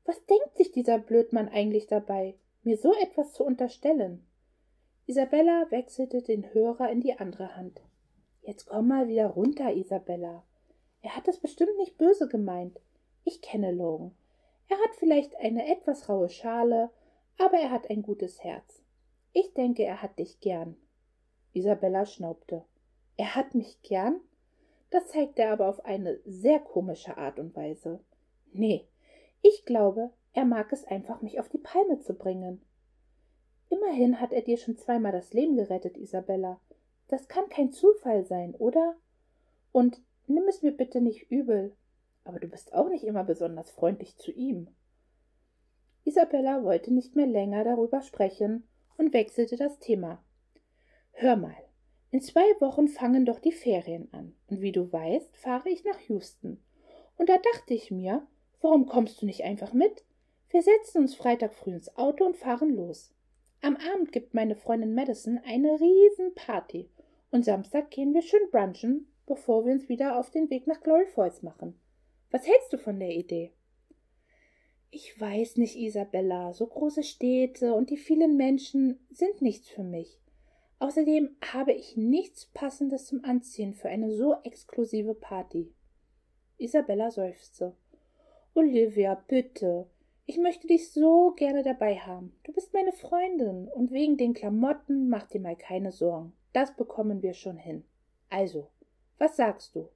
Was 0.05 0.25
denkt 0.27 0.57
sich 0.57 0.73
dieser 0.73 0.99
Blödmann 0.99 1.49
eigentlich 1.49 1.87
dabei, 1.87 2.35
mir 2.63 2.77
so 2.77 2.93
etwas 3.01 3.33
zu 3.33 3.45
unterstellen? 3.45 4.27
Isabella 5.07 5.71
wechselte 5.71 6.21
den 6.21 6.53
Hörer 6.53 6.91
in 6.91 7.01
die 7.01 7.19
andere 7.19 7.57
Hand. 7.57 7.81
Jetzt 8.43 8.67
komm 8.67 8.89
mal 8.89 9.09
wieder 9.09 9.27
runter, 9.27 9.73
Isabella. 9.73 10.45
Er 11.01 11.17
hat 11.17 11.29
es 11.29 11.39
bestimmt 11.39 11.77
nicht 11.79 11.97
böse 11.97 12.29
gemeint. 12.29 12.79
Ich 13.25 13.41
kenne 13.41 13.73
Logan. 13.73 14.15
Er 14.69 14.77
hat 14.77 14.95
vielleicht 14.97 15.35
eine 15.37 15.67
etwas 15.67 16.11
raue 16.11 16.29
Schale, 16.29 16.91
aber 17.39 17.57
er 17.57 17.71
hat 17.71 17.89
ein 17.89 18.03
gutes 18.03 18.45
Herz. 18.45 18.83
Ich 19.33 19.55
denke, 19.55 19.85
er 19.85 20.03
hat 20.03 20.19
dich 20.19 20.41
gern. 20.41 20.77
Isabella 21.55 22.05
schnaubte. 22.05 22.65
Er 23.17 23.35
hat 23.35 23.55
mich 23.55 23.81
gern? 23.81 24.21
Das 24.93 25.09
zeigt 25.09 25.39
er 25.39 25.53
aber 25.53 25.69
auf 25.71 25.87
eine 25.87 26.21
sehr 26.27 26.61
komische 26.61 27.17
Art 27.17 27.39
und 27.39 27.57
Weise. 27.57 28.01
Nee, 28.53 28.87
ich 29.41 29.65
glaube, 29.65 30.11
er 30.35 30.45
mag 30.45 30.71
es 30.71 30.85
einfach, 30.85 31.23
mich 31.23 31.41
auf 31.41 31.49
die 31.49 31.57
Palme 31.57 32.01
zu 32.01 32.13
bringen. 32.13 32.61
Immerhin 33.71 34.21
hat 34.21 34.35
er 34.35 34.43
dir 34.43 34.59
schon 34.59 34.77
zweimal 34.77 35.13
das 35.13 35.33
Leben 35.33 35.57
gerettet, 35.57 35.97
Isabella. 35.97 36.61
Das 37.09 37.27
kann 37.27 37.49
kein 37.49 37.73
Zufall 37.73 38.27
sein, 38.27 38.55
oder? 38.55 38.95
Und 39.73 40.03
nimm 40.27 40.47
es 40.47 40.61
mir 40.61 40.73
bitte 40.73 41.01
nicht 41.01 41.31
übel, 41.31 41.75
aber 42.25 42.39
du 42.39 42.47
bist 42.47 42.75
auch 42.75 42.91
nicht 42.91 43.05
immer 43.05 43.25
besonders 43.25 43.71
freundlich 43.71 44.19
zu 44.19 44.31
ihm. 44.31 44.69
Isabella 46.05 46.65
wollte 46.65 46.93
nicht 46.93 47.17
mehr 47.17 47.27
länger 47.27 47.65
darüber 47.65 48.03
sprechen 48.03 48.69
und 48.99 49.15
wechselte 49.15 49.57
das 49.57 49.79
Thema. 49.79 50.23
Hör 51.13 51.37
mal, 51.37 51.57
in 52.13 52.21
zwei 52.21 52.45
Wochen 52.61 52.89
fangen 52.89 53.25
doch 53.25 53.39
die 53.39 53.53
Ferien 53.53 54.09
an. 54.13 54.35
Und 54.49 54.61
wie 54.61 54.71
du 54.71 54.93
weißt, 54.93 55.35
fahre 55.39 55.71
ich 55.71 55.83
nach 55.85 55.99
Houston. 56.09 56.63
Und 57.17 57.31
da 57.31 57.39
dachte 57.39 57.73
ich 57.73 57.91
mir, 57.91 58.27
warum 58.61 58.85
kommst 58.85 59.23
du 59.23 59.27
nicht 59.27 59.45
einfach 59.45 59.73
mit? 59.73 60.05
Wir 60.51 60.63
setzen 60.63 60.99
uns 60.99 61.15
Freitag 61.15 61.55
früh 61.55 61.73
ins 61.73 61.97
Auto 61.97 62.27
und 62.27 62.37
fahren 62.37 62.77
los. 62.77 63.15
Am 63.63 63.77
Abend 63.77 64.13
gibt 64.13 64.35
meine 64.35 64.57
Freundin 64.57 64.95
Madison 64.95 65.41
eine 65.47 65.81
Riesenparty. 65.81 66.91
Und 67.31 67.47
Samstag 67.47 67.91
gehen 67.91 68.13
wir 68.13 68.21
schön 68.21 68.51
brunchen, 68.51 69.11
bevor 69.25 69.65
wir 69.65 69.73
uns 69.73 69.89
wieder 69.89 70.19
auf 70.19 70.31
den 70.31 70.51
Weg 70.51 70.67
nach 70.67 70.83
Glory 70.83 71.07
Falls 71.07 71.43
machen. 71.43 71.81
Was 72.31 72.47
hältst 72.47 72.75
du 72.75 72.77
von 72.77 73.01
der 73.01 73.17
Idee? 73.17 73.53
Ich 74.91 75.19
weiß 75.19 75.57
nicht, 75.57 75.77
Isabella, 75.77 76.53
so 76.53 76.67
große 76.67 77.05
Städte 77.05 77.73
und 77.73 77.89
die 77.89 77.97
vielen 77.97 78.37
Menschen 78.37 78.99
sind 79.11 79.41
nichts 79.41 79.71
für 79.71 79.83
mich. 79.83 80.22
Außerdem 80.83 81.37
habe 81.53 81.73
ich 81.73 81.97
nichts 81.97 82.47
Passendes 82.47 83.07
zum 83.07 83.25
Anziehen 83.25 83.73
für 83.73 83.89
eine 83.89 84.11
so 84.11 84.35
exklusive 84.43 85.15
Party. 85.15 85.73
Isabella 86.59 87.13
seufzte. 87.13 87.77
Olivia, 88.53 89.15
bitte. 89.29 89.87
Ich 90.27 90.39
möchte 90.39 90.67
dich 90.67 90.91
so 90.91 91.35
gerne 91.37 91.63
dabei 91.63 91.99
haben. 91.99 92.35
Du 92.43 92.53
bist 92.53 92.75
meine 92.75 92.91
Freundin 92.91 93.69
und 93.69 93.93
wegen 93.93 94.17
den 94.17 94.35
Klamotten 94.35 95.09
mach 95.09 95.29
dir 95.29 95.41
mal 95.41 95.55
keine 95.55 95.93
Sorgen. 95.93 96.33
Das 96.53 96.75
bekommen 96.75 97.23
wir 97.23 97.35
schon 97.35 97.59
hin. 97.59 97.85
Also, 98.29 98.67
was 99.19 99.37
sagst 99.37 99.77
du? 99.77 99.89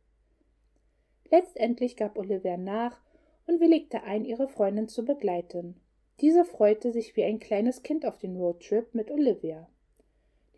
Letztendlich 1.32 1.96
gab 1.96 2.16
Olivia 2.16 2.56
nach 2.56 3.00
und 3.48 3.58
willigte 3.58 4.04
ein, 4.04 4.24
ihre 4.24 4.46
Freundin 4.46 4.86
zu 4.86 5.04
begleiten. 5.04 5.80
Diese 6.20 6.44
freute 6.44 6.92
sich 6.92 7.16
wie 7.16 7.24
ein 7.24 7.40
kleines 7.40 7.82
Kind 7.82 8.06
auf 8.06 8.18
den 8.18 8.36
Roadtrip 8.36 8.94
mit 8.94 9.10
Olivia. 9.10 9.68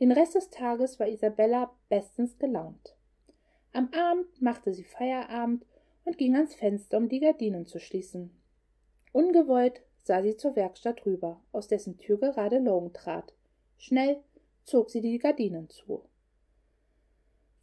Den 0.00 0.12
Rest 0.12 0.36
des 0.36 0.50
Tages 0.50 1.00
war 1.00 1.08
Isabella 1.08 1.72
bestens 1.88 2.38
gelaunt. 2.38 2.96
Am 3.72 3.90
Abend 3.92 4.40
machte 4.40 4.72
sie 4.72 4.84
Feierabend 4.84 5.66
und 6.04 6.18
ging 6.18 6.36
ans 6.36 6.54
Fenster, 6.54 6.96
um 6.96 7.08
die 7.08 7.20
Gardinen 7.20 7.66
zu 7.66 7.80
schließen. 7.80 8.30
Ungewollt 9.12 9.82
sah 10.04 10.22
sie 10.22 10.36
zur 10.36 10.56
Werkstatt 10.56 11.04
rüber, 11.04 11.40
aus 11.52 11.68
dessen 11.68 11.98
Tür 11.98 12.18
gerade 12.18 12.58
Logan 12.58 12.92
trat. 12.92 13.34
Schnell 13.76 14.22
zog 14.64 14.90
sie 14.90 15.00
die 15.00 15.18
Gardinen 15.18 15.68
zu. 15.68 16.04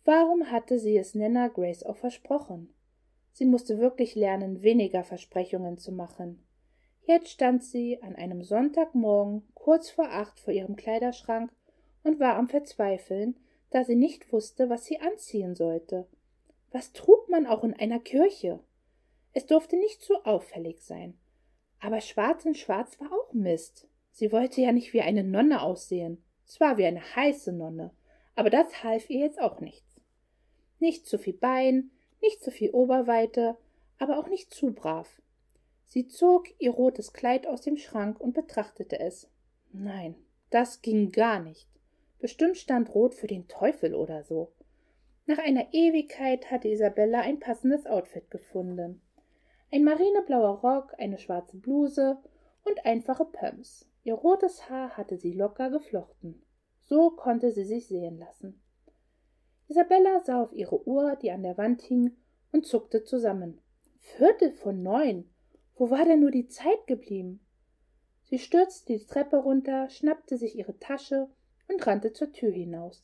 Warum 0.04 0.51
hatte 0.51 0.77
sie 0.77 0.98
es 0.98 1.15
Nana 1.15 1.48
Grace 1.48 1.84
auch 1.84 1.98
versprochen? 1.98 2.74
Sie 3.32 3.46
musste 3.46 3.80
wirklich 3.80 4.15
lernen, 4.15 4.62
weniger 4.62 5.04
Versprechungen 5.04 5.77
zu 5.77 5.92
machen. 5.92 6.44
Jetzt 7.08 7.30
stand 7.30 7.63
sie 7.63 8.01
an 8.01 8.15
einem 8.15 8.44
Sonntagmorgen 8.44 9.44
kurz 9.54 9.89
vor 9.89 10.10
acht 10.10 10.39
vor 10.39 10.54
ihrem 10.54 10.75
Kleiderschrank 10.75 11.51
und 12.05 12.19
war 12.19 12.35
am 12.35 12.47
Verzweifeln, 12.47 13.35
da 13.71 13.83
sie 13.83 13.95
nicht 13.95 14.31
wusste, 14.31 14.69
was 14.69 14.85
sie 14.85 15.00
anziehen 15.00 15.55
sollte. 15.55 16.07
Was 16.71 16.93
trug 16.93 17.27
man 17.29 17.45
auch 17.45 17.63
in 17.63 17.74
einer 17.74 18.00
Kirche? 18.00 18.59
Es 19.33 19.45
durfte 19.45 19.75
nicht 19.75 20.01
zu 20.01 20.24
auffällig 20.25 20.81
sein. 20.81 21.17
Aber 21.79 22.00
schwarz 22.00 22.45
in 22.45 22.55
schwarz 22.55 23.00
war 23.00 23.12
auch 23.12 23.33
Mist. 23.33 23.88
Sie 24.12 24.31
wollte 24.31 24.62
ja 24.62 24.71
nicht 24.71 24.93
wie 24.93 25.01
eine 25.01 25.24
Nonne 25.24 25.62
aussehen. 25.62 26.24
Zwar 26.45 26.77
wie 26.77 26.85
eine 26.85 27.01
heiße 27.15 27.51
Nonne, 27.51 27.91
aber 28.35 28.50
das 28.50 28.83
half 28.83 29.09
ihr 29.09 29.19
jetzt 29.19 29.41
auch 29.41 29.59
nichts. 29.59 30.01
Nicht 30.79 31.07
zu 31.07 31.17
viel 31.17 31.33
Bein, 31.33 31.91
nicht 32.21 32.43
zu 32.43 32.51
viel 32.51 32.69
Oberweite, 32.69 33.57
aber 33.97 34.19
auch 34.19 34.27
nicht 34.27 34.53
zu 34.53 34.71
brav. 34.71 35.21
Sie 35.85 36.07
zog 36.07 36.47
ihr 36.59 36.71
rotes 36.71 37.13
Kleid 37.13 37.47
aus 37.47 37.62
dem 37.62 37.77
Schrank 37.77 38.19
und 38.19 38.33
betrachtete 38.33 39.00
es. 39.00 39.29
Nein, 39.71 40.15
das 40.50 40.81
ging 40.81 41.12
gar 41.12 41.39
nicht. 41.39 41.67
Bestimmt 42.25 42.58
stand 42.58 42.96
Rot 42.96 43.13
für 43.13 43.27
den 43.27 43.48
Teufel 43.48 43.94
oder 43.94 44.24
so. 44.24 44.51
Nach 45.27 45.38
einer 45.38 45.72
Ewigkeit 45.74 46.50
hatte 46.50 46.70
Isabella 46.70 47.22
ein 47.22 47.39
passendes 47.39 47.86
Outfit 47.86 48.32
gefunden. 48.32 49.00
Ein 49.72 49.84
marineblauer 49.84 50.60
Rock, 50.62 50.96
eine 50.98 51.20
schwarze 51.20 51.55
Bluse 51.55 52.17
und 52.63 52.84
einfache 52.84 53.25
Pumps. 53.25 53.88
Ihr 54.03 54.15
rotes 54.15 54.72
Haar 54.72 54.98
hatte 54.98 55.17
sie 55.17 55.34
locker 55.34 55.70
geflochten. 55.70 56.41
So 56.82 57.12
konnte 57.12 57.51
sie 57.51 57.63
sich 57.63 57.88
sehen 57.88 58.17
lassen. 58.17 58.60
Isabella 59.67 60.24
sah 60.24 60.41
auf 60.41 60.51
ihre 60.51 60.88
Uhr, 60.88 61.17
die 61.17 61.29
an 61.29 61.44
der 61.44 61.60
Wand 61.60 61.84
hing, 61.84 62.17
und 62.51 62.65
zuckte 62.65 63.03
zusammen. 63.03 63.62
Viertel 64.00 64.51
von 64.51 64.82
neun. 64.82 65.29
Wo 65.75 65.91
war 65.91 66.05
denn 66.05 66.22
nur 66.22 66.32
die 66.32 66.48
Zeit 66.48 66.88
geblieben? 66.88 67.46
Sie 68.24 68.39
stürzte 68.39 68.94
die 68.94 69.05
Treppe 69.05 69.38
runter, 69.38 69.91
schnappte 69.91 70.39
sich 70.39 70.58
ihre 70.58 70.79
Tasche 70.79 71.29
und 71.67 71.86
rannte 71.86 72.13
zur 72.13 72.31
Tür 72.31 72.51
hinaus. 72.51 73.03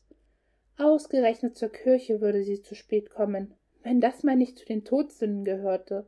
Ausgerechnet 0.78 1.56
zur 1.58 1.70
Kirche 1.70 2.22
würde 2.22 2.44
sie 2.44 2.62
zu 2.62 2.76
spät 2.76 3.10
kommen, 3.10 3.54
wenn 3.84 4.02
das 4.02 4.24
mal 4.24 4.36
nicht 4.36 4.58
zu 4.58 4.66
den 4.66 4.84
Todsünden 4.84 5.44
gehörte. 5.44 6.08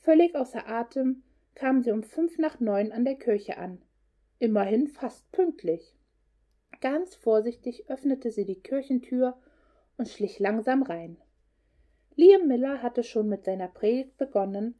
Völlig 0.00 0.34
außer 0.34 0.68
Atem 0.68 1.22
kam 1.54 1.82
sie 1.82 1.90
um 1.90 2.02
fünf 2.02 2.38
nach 2.38 2.60
neun 2.60 2.92
an 2.92 3.04
der 3.04 3.16
Kirche 3.16 3.58
an. 3.58 3.82
Immerhin 4.38 4.88
fast 4.88 5.30
pünktlich. 5.32 5.94
Ganz 6.80 7.14
vorsichtig 7.16 7.90
öffnete 7.90 8.30
sie 8.30 8.44
die 8.44 8.60
Kirchentür 8.60 9.36
und 9.96 10.08
schlich 10.08 10.38
langsam 10.38 10.82
rein. 10.82 11.16
Liam 12.14 12.46
Miller 12.46 12.82
hatte 12.82 13.02
schon 13.02 13.28
mit 13.28 13.44
seiner 13.44 13.68
Predigt 13.68 14.16
begonnen, 14.16 14.78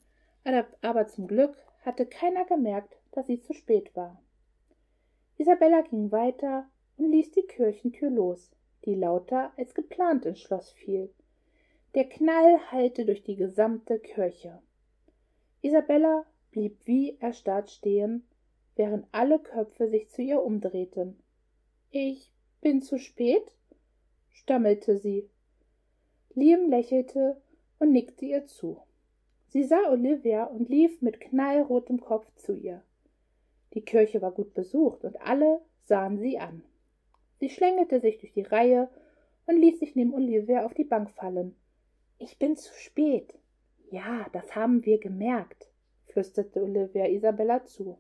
aber 0.81 1.07
zum 1.09 1.27
Glück 1.27 1.57
hatte 1.85 2.07
keiner 2.07 2.45
gemerkt, 2.45 2.97
dass 3.13 3.27
sie 3.27 3.41
zu 3.41 3.53
spät 3.53 3.95
war. 3.97 4.23
Isabella 5.37 5.83
ging 5.83 6.11
weiter 6.11 6.69
und 6.99 7.11
ließ 7.11 7.31
die 7.31 7.43
Kirchentür 7.43 8.11
los, 8.11 8.51
die 8.85 8.95
lauter 8.95 9.53
als 9.57 9.75
geplant 9.75 10.27
ins 10.27 10.41
Schloss 10.41 10.71
fiel. 10.71 11.11
Der 11.95 12.09
Knall 12.09 12.59
hallte 12.71 13.07
durch 13.07 13.23
die 13.23 13.37
gesamte 13.37 13.99
Kirche. 13.99 14.61
Isabella 15.63 16.27
blieb 16.51 16.77
wie 16.85 17.17
erstarrt 17.21 17.71
stehen, 17.71 18.27
während 18.77 19.07
alle 19.13 19.39
Köpfe 19.39 19.89
sich 19.89 20.09
zu 20.11 20.23
ihr 20.23 20.43
umdrehten. 20.43 21.19
Ich 21.91 22.33
bin 22.61 22.83
zu 22.83 22.99
spät? 22.99 23.53
stammelte 24.31 24.97
sie. 24.99 25.29
Liam 26.35 26.69
lächelte 26.69 27.41
und 27.79 27.93
nickte 27.93 28.27
ihr 28.27 28.47
zu. 28.47 28.81
Sie 29.49 29.65
sah 29.65 29.91
Olivia 29.91 30.45
und 30.45 30.69
lief 30.69 31.01
mit 31.01 31.21
knallrotem 31.21 32.01
Kopf 32.01 32.31
zu 32.37 32.55
ihr. 32.55 32.83
Die 33.75 33.81
Kirche 33.83 34.21
war 34.21 34.33
gut 34.33 34.55
besucht 34.55 35.05
und 35.05 35.21
alle 35.21 35.61
sahen 35.85 36.19
sie 36.19 36.39
an. 36.39 36.63
Sie 37.41 37.51
schlängelte 37.51 38.01
sich 38.01 38.19
durch 38.19 38.33
die 38.33 38.43
Reihe 38.43 38.89
und 39.47 39.57
ließ 39.57 39.79
sich 39.79 39.95
neben 39.95 40.15
Olivia 40.15 40.65
auf 40.65 40.75
die 40.75 40.85
Bank 40.85 41.11
fallen. 41.11 41.57
Ich 42.19 42.39
bin 42.39 42.57
zu 42.57 42.73
spät. 42.75 43.39
Ja, 43.91 44.27
das 44.33 44.55
haben 44.55 44.85
wir 44.85 44.99
gemerkt, 44.99 45.71
flüsterte 46.07 46.63
Olivia 46.63 47.07
Isabella 47.07 47.65
zu. 47.65 47.99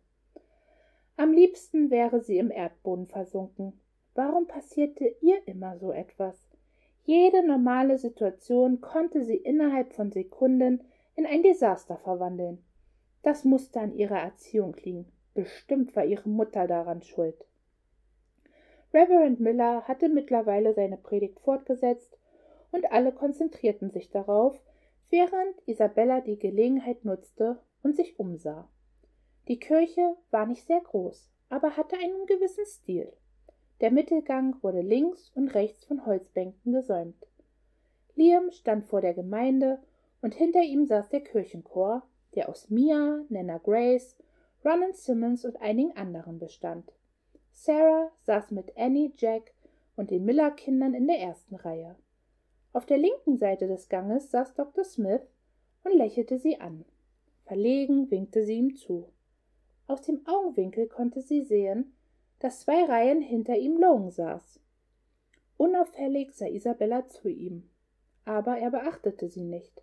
Am 1.16 1.32
liebsten 1.32 1.90
wäre 1.90 2.20
sie 2.20 2.38
im 2.38 2.50
Erdboden 2.50 3.06
versunken. 3.06 3.80
Warum 4.14 4.46
passierte 4.46 5.16
ihr 5.20 5.46
immer 5.46 5.78
so 5.78 5.92
etwas? 5.92 6.36
Jede 7.04 7.46
normale 7.46 7.96
Situation 7.96 8.80
konnte 8.80 9.24
sie 9.24 9.36
innerhalb 9.36 9.94
von 9.94 10.12
Sekunden 10.12 10.84
in 11.16 11.24
ein 11.24 11.42
Desaster 11.42 11.96
verwandeln. 11.96 12.62
Das 13.22 13.44
musste 13.44 13.80
an 13.80 13.94
ihrer 13.94 14.18
Erziehung 14.18 14.76
liegen. 14.82 15.06
Bestimmt 15.34 15.96
war 15.96 16.04
ihre 16.04 16.28
Mutter 16.28 16.66
daran 16.66 17.02
schuld. 17.02 17.47
Reverend 18.94 19.40
Miller 19.40 19.82
hatte 19.86 20.08
mittlerweile 20.08 20.72
seine 20.72 20.96
Predigt 20.96 21.40
fortgesetzt 21.40 22.18
und 22.72 22.90
alle 22.90 23.12
konzentrierten 23.12 23.90
sich 23.90 24.10
darauf, 24.10 24.58
während 25.10 25.56
Isabella 25.66 26.20
die 26.20 26.38
Gelegenheit 26.38 27.04
nutzte 27.04 27.58
und 27.82 27.96
sich 27.96 28.18
umsah. 28.18 28.68
Die 29.48 29.58
Kirche 29.58 30.16
war 30.30 30.46
nicht 30.46 30.66
sehr 30.66 30.80
groß, 30.80 31.30
aber 31.48 31.76
hatte 31.76 31.96
einen 31.96 32.26
gewissen 32.26 32.66
Stil. 32.66 33.12
Der 33.80 33.90
Mittelgang 33.90 34.56
wurde 34.62 34.80
links 34.80 35.30
und 35.34 35.54
rechts 35.54 35.84
von 35.84 36.04
Holzbänken 36.04 36.72
gesäumt. 36.72 37.26
Liam 38.14 38.50
stand 38.50 38.86
vor 38.86 39.00
der 39.00 39.14
Gemeinde 39.14 39.80
und 40.20 40.34
hinter 40.34 40.62
ihm 40.62 40.86
saß 40.86 41.08
der 41.10 41.20
Kirchenchor, 41.20 42.02
der 42.34 42.48
aus 42.48 42.68
Mia, 42.70 43.24
Nana 43.28 43.58
Grace, 43.58 44.16
Ronan 44.64 44.92
Simmons 44.92 45.44
und 45.44 45.60
einigen 45.62 45.96
anderen 45.96 46.38
bestand. 46.38 46.92
Sarah 47.60 48.12
saß 48.22 48.52
mit 48.52 48.76
Annie, 48.76 49.12
Jack 49.16 49.52
und 49.96 50.12
den 50.12 50.24
Miller-Kindern 50.24 50.94
in 50.94 51.08
der 51.08 51.18
ersten 51.18 51.56
Reihe. 51.56 51.96
Auf 52.72 52.86
der 52.86 52.98
linken 52.98 53.36
Seite 53.36 53.66
des 53.66 53.88
Ganges 53.88 54.30
saß 54.30 54.54
Dr. 54.54 54.84
Smith 54.84 55.22
und 55.82 55.92
lächelte 55.92 56.38
sie 56.38 56.60
an. 56.60 56.84
Verlegen 57.46 58.12
winkte 58.12 58.44
sie 58.44 58.54
ihm 58.54 58.76
zu. 58.76 59.08
Aus 59.88 60.02
dem 60.02 60.24
Augenwinkel 60.26 60.86
konnte 60.86 61.20
sie 61.20 61.42
sehen, 61.42 61.96
dass 62.38 62.60
zwei 62.60 62.84
Reihen 62.84 63.20
hinter 63.20 63.56
ihm 63.56 63.76
Long 63.76 64.12
saß. 64.12 64.60
Unauffällig 65.56 66.32
sah 66.32 66.46
Isabella 66.46 67.08
zu 67.08 67.28
ihm, 67.28 67.68
aber 68.24 68.56
er 68.56 68.70
beachtete 68.70 69.28
sie 69.28 69.44
nicht. 69.44 69.82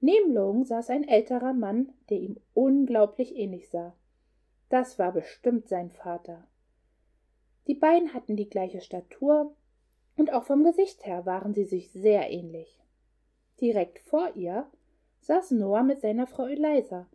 Neben 0.00 0.32
Long 0.32 0.64
saß 0.64 0.90
ein 0.90 1.08
älterer 1.08 1.54
Mann, 1.54 1.92
der 2.08 2.18
ihm 2.18 2.36
unglaublich 2.54 3.36
ähnlich 3.36 3.68
sah. 3.68 3.96
Das 4.68 4.98
war 4.98 5.12
bestimmt 5.12 5.68
sein 5.68 5.90
Vater. 5.90 6.46
Die 7.68 7.74
beiden 7.74 8.14
hatten 8.14 8.34
die 8.34 8.48
gleiche 8.48 8.80
Statur 8.80 9.54
und 10.16 10.32
auch 10.32 10.44
vom 10.44 10.64
Gesicht 10.64 11.06
her 11.06 11.26
waren 11.26 11.54
sie 11.54 11.64
sich 11.64 11.90
sehr 11.92 12.30
ähnlich. 12.30 12.80
Direkt 13.60 13.98
vor 13.98 14.30
ihr 14.34 14.66
saß 15.20 15.50
Noah 15.52 15.82
mit 15.82 16.00
seiner 16.00 16.26
Frau 16.26 16.46
Eliza, 16.46 17.06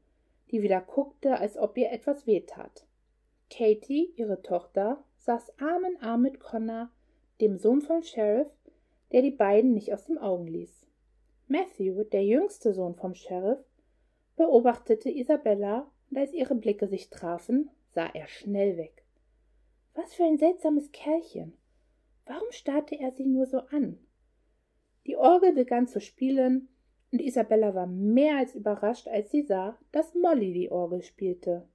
die 0.52 0.62
wieder 0.62 0.80
guckte, 0.82 1.40
als 1.40 1.58
ob 1.58 1.76
ihr 1.78 1.92
etwas 1.92 2.28
wehtat. 2.28 2.86
Katie, 3.50 4.14
ihre 4.16 4.42
Tochter, 4.44 5.04
saß 5.18 5.60
Arm 5.60 5.86
in 5.86 5.98
Arm 6.02 6.22
mit 6.22 6.40
Connor, 6.40 6.90
dem 7.42 7.58
Sohn 7.58 7.82
vom 7.82 8.04
Sheriff, 8.04 8.48
der 9.12 9.22
die 9.22 9.32
beiden 9.32 9.74
nicht 9.74 9.94
aus 9.94 10.06
den 10.06 10.18
Augen 10.18 10.48
ließ. 10.48 10.86
Matthew, 11.48 12.04
der 12.04 12.26
jüngste 12.26 12.74
Sohn 12.74 12.96
vom 12.96 13.16
Sheriff, 13.16 13.60
beobachtete 14.36 15.10
Isabella, 15.10 15.90
und 16.12 16.18
als 16.18 16.34
ihre 16.34 16.56
Blicke 16.56 16.88
sich 16.88 17.10
trafen, 17.10 17.72
sah 17.90 18.06
er 18.14 18.28
schnell 18.28 18.78
weg. 18.78 19.03
Was 19.96 20.14
für 20.14 20.24
ein 20.24 20.38
seltsames 20.38 20.92
Kerlchen. 20.92 21.54
Warum 22.26 22.52
starrte 22.52 23.00
er 23.00 23.12
sie 23.12 23.26
nur 23.26 23.46
so 23.46 23.60
an? 23.60 24.00
Die 25.06 25.18
Orgel 25.18 25.54
begann 25.54 25.88
zu 25.88 26.00
spielen, 26.00 26.70
und 27.12 27.22
Isabella 27.22 27.76
war 27.76 27.86
mehr 27.86 28.38
als 28.38 28.56
überrascht, 28.56 29.08
als 29.08 29.30
sie 29.30 29.44
sah, 29.44 29.78
dass 29.92 30.16
Molly 30.16 30.52
die 30.54 30.72
Orgel 30.72 31.04
spielte. 31.04 31.68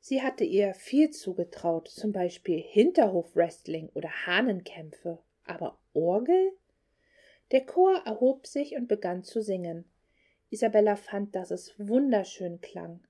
Sie 0.00 0.22
hatte 0.22 0.44
ihr 0.44 0.74
viel 0.74 1.10
zugetraut, 1.10 1.88
zum 1.88 2.12
Beispiel 2.12 2.60
Hinterhofwrestling 2.60 3.90
oder 3.94 4.10
Hahnenkämpfe, 4.26 5.18
aber 5.44 5.78
Orgel? 5.92 6.52
Der 7.50 7.66
Chor 7.66 8.02
erhob 8.04 8.46
sich 8.46 8.74
und 8.76 8.88
begann 8.88 9.22
zu 9.22 9.42
singen. 9.42 9.84
Isabella 10.50 10.96
fand, 10.96 11.34
dass 11.34 11.50
es 11.50 11.74
wunderschön 11.78 12.60
klang. 12.60 13.00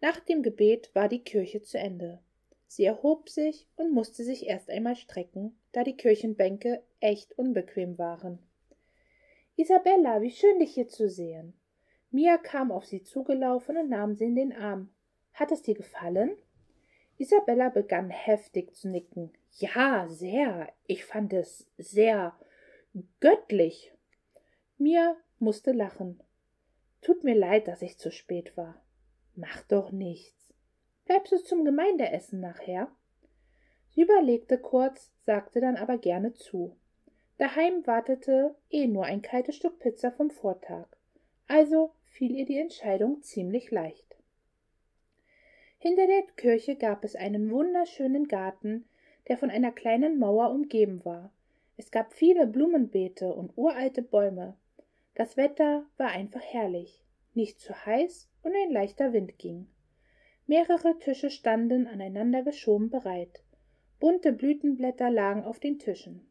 Nach 0.00 0.18
dem 0.20 0.42
Gebet 0.42 0.90
war 0.94 1.08
die 1.08 1.22
Kirche 1.22 1.62
zu 1.62 1.78
Ende. 1.78 2.20
Sie 2.68 2.84
erhob 2.84 3.30
sich 3.30 3.66
und 3.76 3.92
musste 3.92 4.22
sich 4.22 4.46
erst 4.46 4.70
einmal 4.70 4.94
strecken, 4.94 5.58
da 5.72 5.82
die 5.82 5.96
Kirchenbänke 5.96 6.82
echt 7.00 7.36
unbequem 7.38 7.98
waren. 7.98 8.38
Isabella, 9.56 10.20
wie 10.20 10.30
schön 10.30 10.60
dich 10.60 10.74
hier 10.74 10.86
zu 10.86 11.08
sehen. 11.08 11.54
Mia 12.10 12.38
kam 12.38 12.70
auf 12.70 12.84
sie 12.84 13.02
zugelaufen 13.02 13.76
und 13.76 13.88
nahm 13.88 14.14
sie 14.14 14.26
in 14.26 14.36
den 14.36 14.52
Arm. 14.52 14.90
Hat 15.32 15.50
es 15.50 15.62
dir 15.62 15.74
gefallen? 15.74 16.36
Isabella 17.16 17.70
begann 17.70 18.10
heftig 18.10 18.74
zu 18.76 18.88
nicken. 18.88 19.32
Ja, 19.58 20.06
sehr. 20.08 20.72
Ich 20.86 21.04
fand 21.04 21.32
es 21.32 21.68
sehr 21.78 22.38
göttlich. 23.18 23.92
Mia 24.76 25.16
musste 25.38 25.72
lachen. 25.72 26.22
Tut 27.00 27.24
mir 27.24 27.34
leid, 27.34 27.66
dass 27.66 27.82
ich 27.82 27.98
zu 27.98 28.12
spät 28.12 28.56
war. 28.56 28.80
Mach 29.34 29.62
doch 29.62 29.90
nichts. 29.90 30.37
Bleibst 31.08 31.32
du 31.32 31.38
zum 31.38 31.64
Gemeindeessen 31.64 32.38
nachher? 32.38 32.92
Sie 33.88 34.02
überlegte 34.02 34.58
kurz, 34.58 35.10
sagte 35.24 35.58
dann 35.58 35.76
aber 35.76 35.96
gerne 35.96 36.34
zu. 36.34 36.76
Daheim 37.38 37.86
wartete 37.86 38.54
eh 38.68 38.86
nur 38.86 39.06
ein 39.06 39.22
kaltes 39.22 39.56
Stück 39.56 39.78
Pizza 39.78 40.12
vom 40.12 40.30
Vortag. 40.30 40.86
Also 41.46 41.92
fiel 42.04 42.32
ihr 42.32 42.44
die 42.44 42.58
Entscheidung 42.58 43.22
ziemlich 43.22 43.70
leicht. 43.70 44.18
Hinter 45.78 46.06
der 46.06 46.24
Kirche 46.36 46.76
gab 46.76 47.02
es 47.04 47.16
einen 47.16 47.50
wunderschönen 47.50 48.28
Garten, 48.28 48.86
der 49.28 49.38
von 49.38 49.48
einer 49.48 49.72
kleinen 49.72 50.18
Mauer 50.18 50.50
umgeben 50.50 51.06
war. 51.06 51.32
Es 51.78 51.90
gab 51.90 52.12
viele 52.12 52.46
Blumenbeete 52.46 53.32
und 53.32 53.56
uralte 53.56 54.02
Bäume. 54.02 54.58
Das 55.14 55.38
Wetter 55.38 55.86
war 55.96 56.08
einfach 56.08 56.42
herrlich, 56.42 57.02
nicht 57.32 57.60
zu 57.60 57.86
heiß 57.86 58.28
und 58.42 58.52
ein 58.54 58.72
leichter 58.72 59.14
Wind 59.14 59.38
ging. 59.38 59.68
Mehrere 60.50 60.98
Tische 60.98 61.28
standen 61.28 61.86
aneinander 61.86 62.42
geschoben 62.42 62.88
bereit. 62.88 63.42
Bunte 64.00 64.32
Blütenblätter 64.32 65.10
lagen 65.10 65.44
auf 65.44 65.60
den 65.60 65.78
Tischen. 65.78 66.26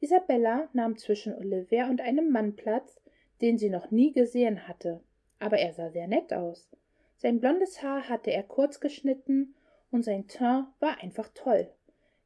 Isabella 0.00 0.70
nahm 0.72 0.96
zwischen 0.96 1.34
Olivia 1.34 1.90
und 1.90 2.00
einem 2.00 2.30
Mann 2.30 2.56
Platz, 2.56 3.02
den 3.42 3.58
sie 3.58 3.68
noch 3.68 3.90
nie 3.90 4.10
gesehen 4.10 4.66
hatte, 4.68 5.02
aber 5.38 5.58
er 5.58 5.74
sah 5.74 5.90
sehr 5.90 6.08
nett 6.08 6.32
aus. 6.32 6.70
Sein 7.18 7.40
blondes 7.40 7.82
Haar 7.82 8.08
hatte 8.08 8.32
er 8.32 8.42
kurz 8.42 8.80
geschnitten 8.80 9.54
und 9.90 10.02
sein 10.02 10.28
Teint 10.28 10.68
war 10.80 11.02
einfach 11.02 11.28
toll. 11.34 11.68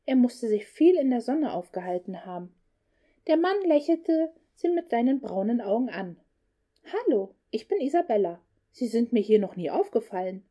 Er 0.05 0.15
musste 0.15 0.47
sich 0.47 0.69
viel 0.69 0.95
in 0.95 1.11
der 1.11 1.23
Sonne 1.23 1.55
aufgehalten 1.55 2.25
haben. 2.25 2.55
Der 3.27 3.37
Mann 3.37 3.61
lächelte 3.65 4.33
sie 4.55 4.69
mit 4.69 4.91
seinen 4.91 5.19
braunen 5.19 5.61
Augen 5.61 5.91
an. 5.91 6.21
Hallo, 6.85 7.35
ich 7.51 7.67
bin 7.67 7.81
Isabella. 7.81 8.41
Sie 8.71 8.87
sind 8.87 9.13
mir 9.13 9.23
hier 9.23 9.41
noch 9.41 9.57
nie 9.57 9.71
aufgefallen. 9.71 10.45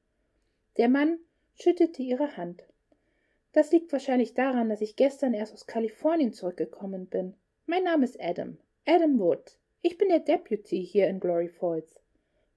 Der 0.77 0.89
Mann 0.89 1.19
schüttete 1.55 2.01
ihre 2.01 2.35
Hand. 2.35 2.63
Das 3.53 3.71
liegt 3.71 3.93
wahrscheinlich 3.93 4.33
daran, 4.33 4.67
dass 4.67 4.81
ich 4.81 4.97
gestern 4.97 5.33
erst 5.33 5.53
aus 5.53 5.67
Kalifornien 5.67 6.33
zurückgekommen 6.33 7.07
bin. 7.07 7.35
Mein 7.65 7.83
Name 7.83 8.03
ist 8.03 8.19
Adam. 8.21 8.57
Adam 8.85 9.17
Wood. 9.17 9.57
Ich 9.81 9.97
bin 9.97 10.09
der 10.09 10.19
Deputy 10.19 10.85
hier 10.85 11.07
in 11.07 11.21
Glory 11.21 11.47
Falls. 11.47 12.01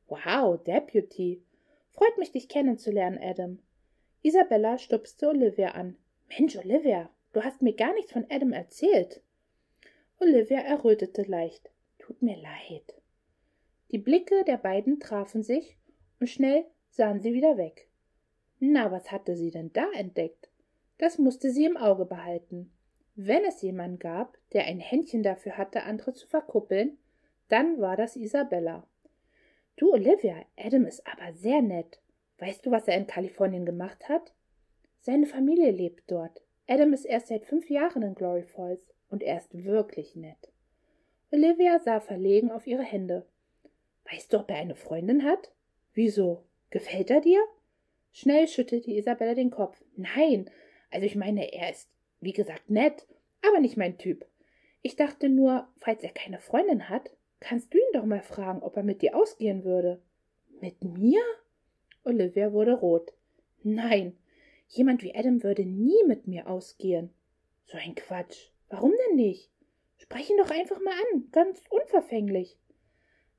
Wow, 0.08 0.60
Deputy. 0.64 1.42
Freut 1.90 2.18
mich, 2.18 2.32
dich 2.32 2.48
kennenzulernen, 2.48 3.20
Adam. 3.22 3.60
Isabella 4.22 4.78
stupste 4.78 5.28
Olivia 5.28 5.70
an. 5.70 5.96
Mensch, 6.28 6.56
Olivia, 6.56 7.10
du 7.32 7.44
hast 7.44 7.62
mir 7.62 7.74
gar 7.74 7.94
nichts 7.94 8.12
von 8.12 8.26
Adam 8.30 8.52
erzählt. 8.52 9.22
Olivia 10.18 10.58
errötete 10.60 11.22
leicht. 11.22 11.70
Tut 11.98 12.20
mir 12.22 12.36
leid. 12.36 12.94
Die 13.92 13.98
Blicke 13.98 14.44
der 14.44 14.56
beiden 14.56 14.98
trafen 14.98 15.42
sich, 15.44 15.76
und 16.18 16.28
schnell 16.28 16.64
sahen 16.90 17.20
sie 17.20 17.32
wieder 17.32 17.56
weg. 17.56 17.87
Na, 18.60 18.90
was 18.90 19.10
hatte 19.12 19.36
sie 19.36 19.50
denn 19.50 19.72
da 19.72 19.90
entdeckt? 19.92 20.48
Das 20.98 21.18
musste 21.18 21.50
sie 21.50 21.64
im 21.64 21.76
Auge 21.76 22.04
behalten. 22.04 22.72
Wenn 23.14 23.44
es 23.44 23.62
jemand 23.62 24.00
gab, 24.00 24.36
der 24.52 24.64
ein 24.64 24.80
Händchen 24.80 25.22
dafür 25.22 25.56
hatte, 25.56 25.84
andere 25.84 26.12
zu 26.12 26.26
verkuppeln, 26.26 26.98
dann 27.48 27.80
war 27.80 27.96
das 27.96 28.16
Isabella. 28.16 28.86
Du, 29.76 29.92
Olivia, 29.92 30.44
Adam 30.56 30.86
ist 30.86 31.06
aber 31.06 31.32
sehr 31.32 31.62
nett. 31.62 32.00
Weißt 32.38 32.66
du, 32.66 32.70
was 32.70 32.88
er 32.88 32.96
in 32.96 33.06
Kalifornien 33.06 33.64
gemacht 33.64 34.08
hat? 34.08 34.32
Seine 35.00 35.26
Familie 35.26 35.70
lebt 35.70 36.10
dort. 36.10 36.42
Adam 36.66 36.92
ist 36.92 37.04
erst 37.04 37.28
seit 37.28 37.44
fünf 37.44 37.70
Jahren 37.70 38.02
in 38.02 38.14
Glory 38.14 38.42
Falls 38.42 38.94
und 39.08 39.22
er 39.22 39.38
ist 39.38 39.64
wirklich 39.64 40.16
nett. 40.16 40.52
Olivia 41.30 41.78
sah 41.78 42.00
verlegen 42.00 42.50
auf 42.50 42.66
ihre 42.66 42.82
Hände. 42.82 43.26
Weißt 44.10 44.32
du, 44.32 44.38
ob 44.38 44.50
er 44.50 44.56
eine 44.56 44.74
Freundin 44.74 45.24
hat? 45.24 45.52
Wieso? 45.94 46.44
Gefällt 46.70 47.10
er 47.10 47.20
dir? 47.20 47.40
Schnell 48.12 48.48
schüttelte 48.48 48.90
Isabella 48.90 49.34
den 49.34 49.50
Kopf. 49.50 49.82
Nein, 49.96 50.50
also 50.90 51.06
ich 51.06 51.16
meine, 51.16 51.52
er 51.52 51.70
ist, 51.70 51.88
wie 52.20 52.32
gesagt, 52.32 52.70
nett, 52.70 53.06
aber 53.46 53.60
nicht 53.60 53.76
mein 53.76 53.98
Typ. 53.98 54.26
Ich 54.82 54.96
dachte 54.96 55.28
nur, 55.28 55.68
falls 55.76 56.02
er 56.02 56.10
keine 56.10 56.38
Freundin 56.38 56.88
hat, 56.88 57.10
kannst 57.40 57.72
du 57.72 57.78
ihn 57.78 57.92
doch 57.92 58.04
mal 58.04 58.22
fragen, 58.22 58.62
ob 58.62 58.76
er 58.76 58.82
mit 58.82 59.02
dir 59.02 59.16
ausgehen 59.16 59.64
würde. 59.64 60.00
Mit 60.60 60.82
mir? 60.82 61.20
Olivia 62.04 62.52
wurde 62.52 62.74
rot. 62.74 63.12
Nein, 63.62 64.16
jemand 64.68 65.02
wie 65.02 65.14
Adam 65.14 65.42
würde 65.42 65.64
nie 65.64 66.02
mit 66.06 66.26
mir 66.26 66.48
ausgehen. 66.48 67.10
So 67.66 67.76
ein 67.76 67.94
Quatsch. 67.94 68.50
Warum 68.70 68.92
denn 69.08 69.16
nicht? 69.16 69.50
Sprech 69.98 70.30
ihn 70.30 70.38
doch 70.38 70.50
einfach 70.50 70.80
mal 70.80 70.94
an, 71.12 71.28
ganz 71.32 71.62
unverfänglich. 71.70 72.56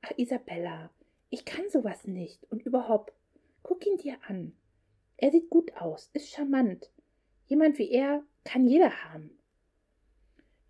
Ach, 0.01 0.11
Isabella, 0.17 0.91
ich 1.29 1.45
kann 1.45 1.69
sowas 1.69 2.05
nicht. 2.05 2.43
Und 2.51 2.65
überhaupt, 2.65 3.13
guck 3.63 3.85
ihn 3.85 3.97
dir 3.97 4.17
an. 4.27 4.53
Er 5.21 5.31
sieht 5.31 5.49
gut 5.49 5.75
aus, 5.75 6.09
ist 6.13 6.29
charmant. 6.29 6.89
Jemand 7.47 7.77
wie 7.77 7.91
er 7.91 8.23
kann 8.45 8.65
jeder 8.67 9.03
haben. 9.03 9.37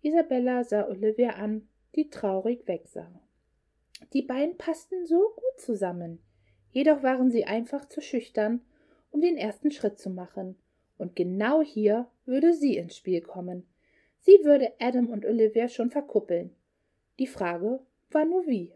Isabella 0.02 0.64
sah 0.64 0.88
Olivia 0.88 1.30
an, 1.30 1.68
die 1.94 2.10
traurig 2.10 2.66
wegsah. 2.66 3.12
Die 4.12 4.22
beiden 4.22 4.56
passten 4.56 5.06
so 5.06 5.20
gut 5.36 5.60
zusammen, 5.60 6.20
jedoch 6.72 7.04
waren 7.04 7.30
sie 7.30 7.44
einfach 7.44 7.88
zu 7.88 8.00
schüchtern, 8.00 8.60
um 9.12 9.20
den 9.20 9.36
ersten 9.36 9.70
Schritt 9.70 9.98
zu 9.98 10.10
machen, 10.10 10.56
und 10.98 11.14
genau 11.14 11.62
hier 11.62 12.08
würde 12.24 12.52
sie 12.52 12.76
ins 12.76 12.96
Spiel 12.96 13.20
kommen. 13.20 13.68
Sie 14.18 14.40
würde 14.42 14.72
Adam 14.80 15.08
und 15.10 15.24
Olivia 15.24 15.68
schon 15.68 15.90
verkuppeln. 15.90 16.56
Die 17.20 17.28
Frage 17.28 17.80
war 18.10 18.24
nur 18.24 18.46
wie. 18.46 18.72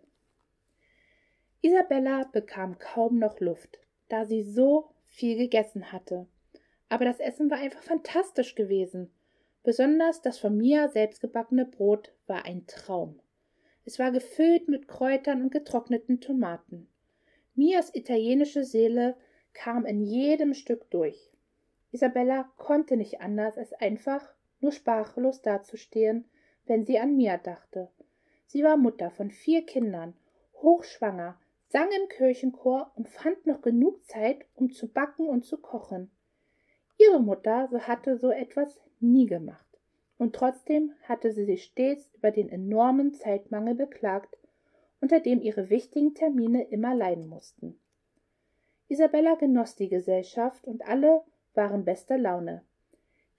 Isabella 1.62 2.24
bekam 2.24 2.78
kaum 2.78 3.18
noch 3.18 3.40
Luft, 3.40 3.78
da 4.08 4.24
sie 4.24 4.42
so 4.42 4.93
viel 5.14 5.36
gegessen 5.36 5.92
hatte 5.92 6.26
aber 6.88 7.04
das 7.04 7.18
Essen 7.18 7.50
war 7.50 7.58
einfach 7.58 7.82
fantastisch 7.82 8.54
gewesen. 8.54 9.10
Besonders 9.62 10.22
das 10.22 10.38
von 10.38 10.56
mir 10.56 10.88
selbstgebackene 10.88 11.64
Brot 11.64 12.12
war 12.26 12.44
ein 12.44 12.66
Traum. 12.66 13.20
Es 13.84 13.98
war 13.98 14.12
gefüllt 14.12 14.68
mit 14.68 14.86
Kräutern 14.88 15.42
und 15.42 15.50
getrockneten 15.50 16.20
Tomaten. 16.20 16.88
Mias 17.54 17.94
italienische 17.94 18.64
Seele 18.64 19.16
kam 19.52 19.86
in 19.86 20.02
jedem 20.02 20.54
Stück 20.54 20.90
durch. 20.90 21.32
Isabella 21.90 22.50
konnte 22.58 22.96
nicht 22.96 23.20
anders, 23.20 23.56
als 23.56 23.72
einfach 23.72 24.32
nur 24.60 24.72
sprachlos 24.72 25.42
dazustehen, 25.42 26.24
wenn 26.66 26.84
sie 26.84 26.98
an 26.98 27.16
Mia 27.16 27.38
dachte. 27.38 27.90
Sie 28.46 28.62
war 28.62 28.76
Mutter 28.76 29.10
von 29.10 29.30
vier 29.30 29.64
Kindern, 29.64 30.14
hochschwanger, 30.62 31.38
sang 31.68 31.88
im 31.90 32.08
Kirchenchor 32.08 32.92
und 32.94 33.08
fand 33.08 33.46
noch 33.46 33.62
genug 33.62 34.04
Zeit, 34.04 34.44
um 34.54 34.70
zu 34.70 34.88
backen 34.88 35.28
und 35.28 35.44
zu 35.44 35.58
kochen. 35.58 36.10
Ihre 36.98 37.20
Mutter 37.20 37.68
hatte 37.86 38.16
so 38.16 38.30
etwas 38.30 38.80
nie 39.00 39.26
gemacht, 39.26 39.66
und 40.18 40.34
trotzdem 40.34 40.92
hatte 41.02 41.32
sie 41.32 41.44
sich 41.44 41.64
stets 41.64 42.10
über 42.14 42.30
den 42.30 42.48
enormen 42.48 43.12
Zeitmangel 43.12 43.74
beklagt, 43.74 44.36
unter 45.00 45.20
dem 45.20 45.42
ihre 45.42 45.70
wichtigen 45.70 46.14
Termine 46.14 46.68
immer 46.68 46.94
leiden 46.94 47.28
mussten. 47.28 47.78
Isabella 48.88 49.34
genoss 49.34 49.74
die 49.74 49.88
Gesellschaft 49.88 50.66
und 50.66 50.86
alle 50.86 51.22
waren 51.54 51.84
bester 51.84 52.18
Laune. 52.18 52.62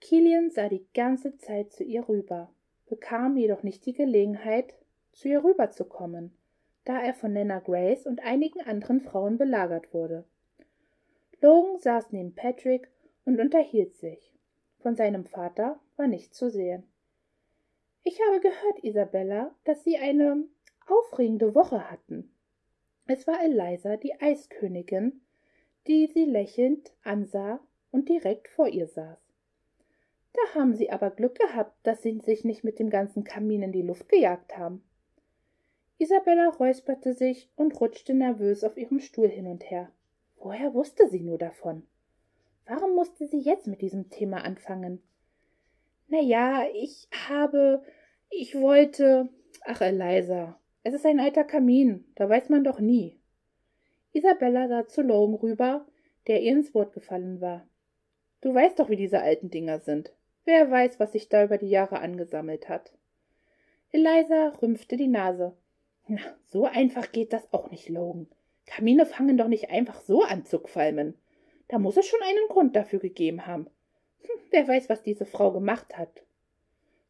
Kilian 0.00 0.50
sah 0.50 0.68
die 0.68 0.86
ganze 0.94 1.36
Zeit 1.38 1.72
zu 1.72 1.82
ihr 1.82 2.08
rüber, 2.08 2.52
bekam 2.88 3.36
jedoch 3.36 3.62
nicht 3.62 3.86
die 3.86 3.94
Gelegenheit, 3.94 4.74
zu 5.12 5.28
ihr 5.28 5.42
rüberzukommen, 5.42 6.36
da 6.86 7.02
er 7.02 7.14
von 7.14 7.32
Nana 7.32 7.58
Grace 7.58 8.06
und 8.06 8.24
einigen 8.24 8.60
anderen 8.62 9.00
Frauen 9.00 9.36
belagert 9.36 9.92
wurde. 9.92 10.24
Logan 11.42 11.78
saß 11.78 12.12
neben 12.12 12.34
Patrick 12.34 12.88
und 13.24 13.40
unterhielt 13.40 13.96
sich. 13.96 14.32
Von 14.78 14.96
seinem 14.96 15.26
Vater 15.26 15.80
war 15.96 16.06
nichts 16.06 16.38
zu 16.38 16.48
sehen. 16.48 16.84
Ich 18.04 18.20
habe 18.20 18.40
gehört, 18.40 18.84
Isabella, 18.84 19.54
dass 19.64 19.82
Sie 19.82 19.98
eine 19.98 20.44
aufregende 20.86 21.56
Woche 21.56 21.90
hatten. 21.90 22.30
Es 23.08 23.26
war 23.26 23.42
Eliza, 23.42 23.96
die 23.96 24.20
Eiskönigin, 24.20 25.20
die 25.88 26.06
sie 26.06 26.24
lächelnd 26.24 26.92
ansah 27.02 27.60
und 27.90 28.08
direkt 28.08 28.48
vor 28.48 28.68
ihr 28.68 28.86
saß. 28.86 29.18
Da 30.32 30.54
haben 30.54 30.74
Sie 30.76 30.90
aber 30.90 31.10
Glück 31.10 31.36
gehabt, 31.36 31.74
dass 31.82 32.02
Sie 32.02 32.20
sich 32.20 32.44
nicht 32.44 32.62
mit 32.62 32.78
dem 32.78 32.90
ganzen 32.90 33.24
Kamin 33.24 33.62
in 33.62 33.72
die 33.72 33.82
Luft 33.82 34.08
gejagt 34.08 34.56
haben. 34.56 34.82
Isabella 35.98 36.48
räusperte 36.50 37.14
sich 37.14 37.50
und 37.56 37.80
rutschte 37.80 38.12
nervös 38.12 38.64
auf 38.64 38.76
ihrem 38.76 39.00
Stuhl 39.00 39.28
hin 39.28 39.46
und 39.46 39.70
her. 39.70 39.90
Woher 40.36 40.74
wusste 40.74 41.08
sie 41.08 41.20
nur 41.20 41.38
davon? 41.38 41.86
Warum 42.66 42.94
musste 42.94 43.26
sie 43.26 43.40
jetzt 43.40 43.66
mit 43.66 43.80
diesem 43.80 44.10
Thema 44.10 44.44
anfangen? 44.44 45.02
Na 46.08 46.20
ja, 46.20 46.64
ich 46.74 47.08
habe, 47.28 47.82
ich 48.30 48.54
wollte. 48.54 49.28
Ach, 49.64 49.80
Eliza, 49.80 50.58
es 50.82 50.94
ist 50.94 51.06
ein 51.06 51.18
alter 51.18 51.44
Kamin, 51.44 52.04
da 52.14 52.28
weiß 52.28 52.48
man 52.48 52.62
doch 52.62 52.78
nie. 52.78 53.18
Isabella 54.12 54.68
sah 54.68 54.86
zu 54.86 55.02
Logan 55.02 55.34
rüber, 55.34 55.86
der 56.26 56.42
ihr 56.42 56.52
ins 56.52 56.74
Wort 56.74 56.92
gefallen 56.92 57.40
war. 57.40 57.66
Du 58.40 58.54
weißt 58.54 58.78
doch, 58.78 58.88
wie 58.90 58.96
diese 58.96 59.20
alten 59.20 59.50
Dinger 59.50 59.80
sind. 59.80 60.12
Wer 60.44 60.70
weiß, 60.70 61.00
was 61.00 61.12
sich 61.12 61.28
da 61.28 61.44
über 61.44 61.58
die 61.58 61.70
Jahre 61.70 61.98
angesammelt 62.00 62.68
hat. 62.68 62.92
Eliza 63.90 64.52
rümpfte 64.60 64.96
die 64.96 65.08
Nase. 65.08 65.56
Na, 66.08 66.20
so 66.44 66.66
einfach 66.66 67.10
geht 67.10 67.32
das 67.32 67.52
auch 67.52 67.70
nicht, 67.70 67.88
Logan. 67.88 68.28
Kamine 68.66 69.06
fangen 69.06 69.36
doch 69.36 69.48
nicht 69.48 69.70
einfach 69.70 70.00
so 70.00 70.22
an 70.22 70.44
zu 70.44 70.58
qualmen. 70.60 71.14
Da 71.68 71.78
muss 71.78 71.96
es 71.96 72.06
schon 72.06 72.20
einen 72.22 72.48
Grund 72.48 72.76
dafür 72.76 73.00
gegeben 73.00 73.46
haben. 73.46 73.66
Hm, 74.22 74.40
wer 74.50 74.68
weiß, 74.68 74.88
was 74.88 75.02
diese 75.02 75.26
Frau 75.26 75.52
gemacht 75.52 75.96
hat. 75.98 76.22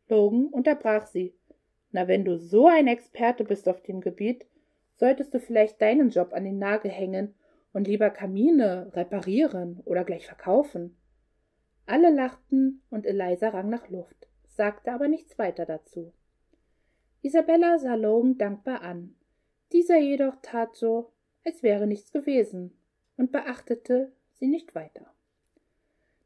Logan 0.09 0.47
unterbrach 0.47 1.07
sie. 1.07 1.35
Na, 1.93 2.09
wenn 2.09 2.25
du 2.25 2.39
so 2.39 2.67
ein 2.67 2.87
Experte 2.89 3.45
bist 3.45 3.69
auf 3.69 3.83
dem 3.83 4.01
Gebiet, 4.01 4.47
solltest 4.97 5.35
du 5.35 5.41
vielleicht 5.41 5.81
deinen 5.81 6.11
Job 6.11 6.33
an 6.33 6.45
den 6.45 6.59
Nagel 6.59 6.91
hängen 6.91 7.35
und 7.73 7.87
lieber 7.87 8.11
Kamine 8.11 8.91
reparieren 8.95 9.81
oder 9.85 10.05
gleich 10.05 10.27
verkaufen. 10.27 10.97
Alle 11.85 12.11
lachten 12.11 12.83
und 12.91 13.07
Eliza 13.07 13.51
rang 13.51 13.69
nach 13.69 13.89
Luft, 13.91 14.27
sagte 14.47 14.93
aber 14.93 15.09
nichts 15.09 15.39
weiter 15.39 15.67
dazu. 15.67 16.13
Isabella 17.27 17.77
sah 17.81 17.97
Logan 17.97 18.39
dankbar 18.39 18.83
an. 18.83 19.17
Dieser 19.73 19.99
jedoch 19.99 20.37
tat 20.43 20.77
so, 20.77 21.11
als 21.45 21.65
wäre 21.65 21.89
nichts 21.89 22.13
gewesen 22.13 22.71
und 23.17 23.33
beachtete 23.33 24.13
sie 24.35 24.47
nicht 24.47 24.77
weiter. 24.77 25.13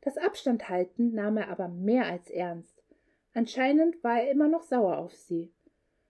Das 0.03 0.19
Abstandhalten 0.19 1.15
nahm 1.15 1.39
er 1.39 1.49
aber 1.49 1.69
mehr 1.69 2.05
als 2.05 2.29
ernst. 2.29 2.83
Anscheinend 3.33 4.05
war 4.05 4.21
er 4.21 4.31
immer 4.31 4.47
noch 4.47 4.63
sauer 4.63 4.99
auf 4.99 5.15
sie. 5.15 5.51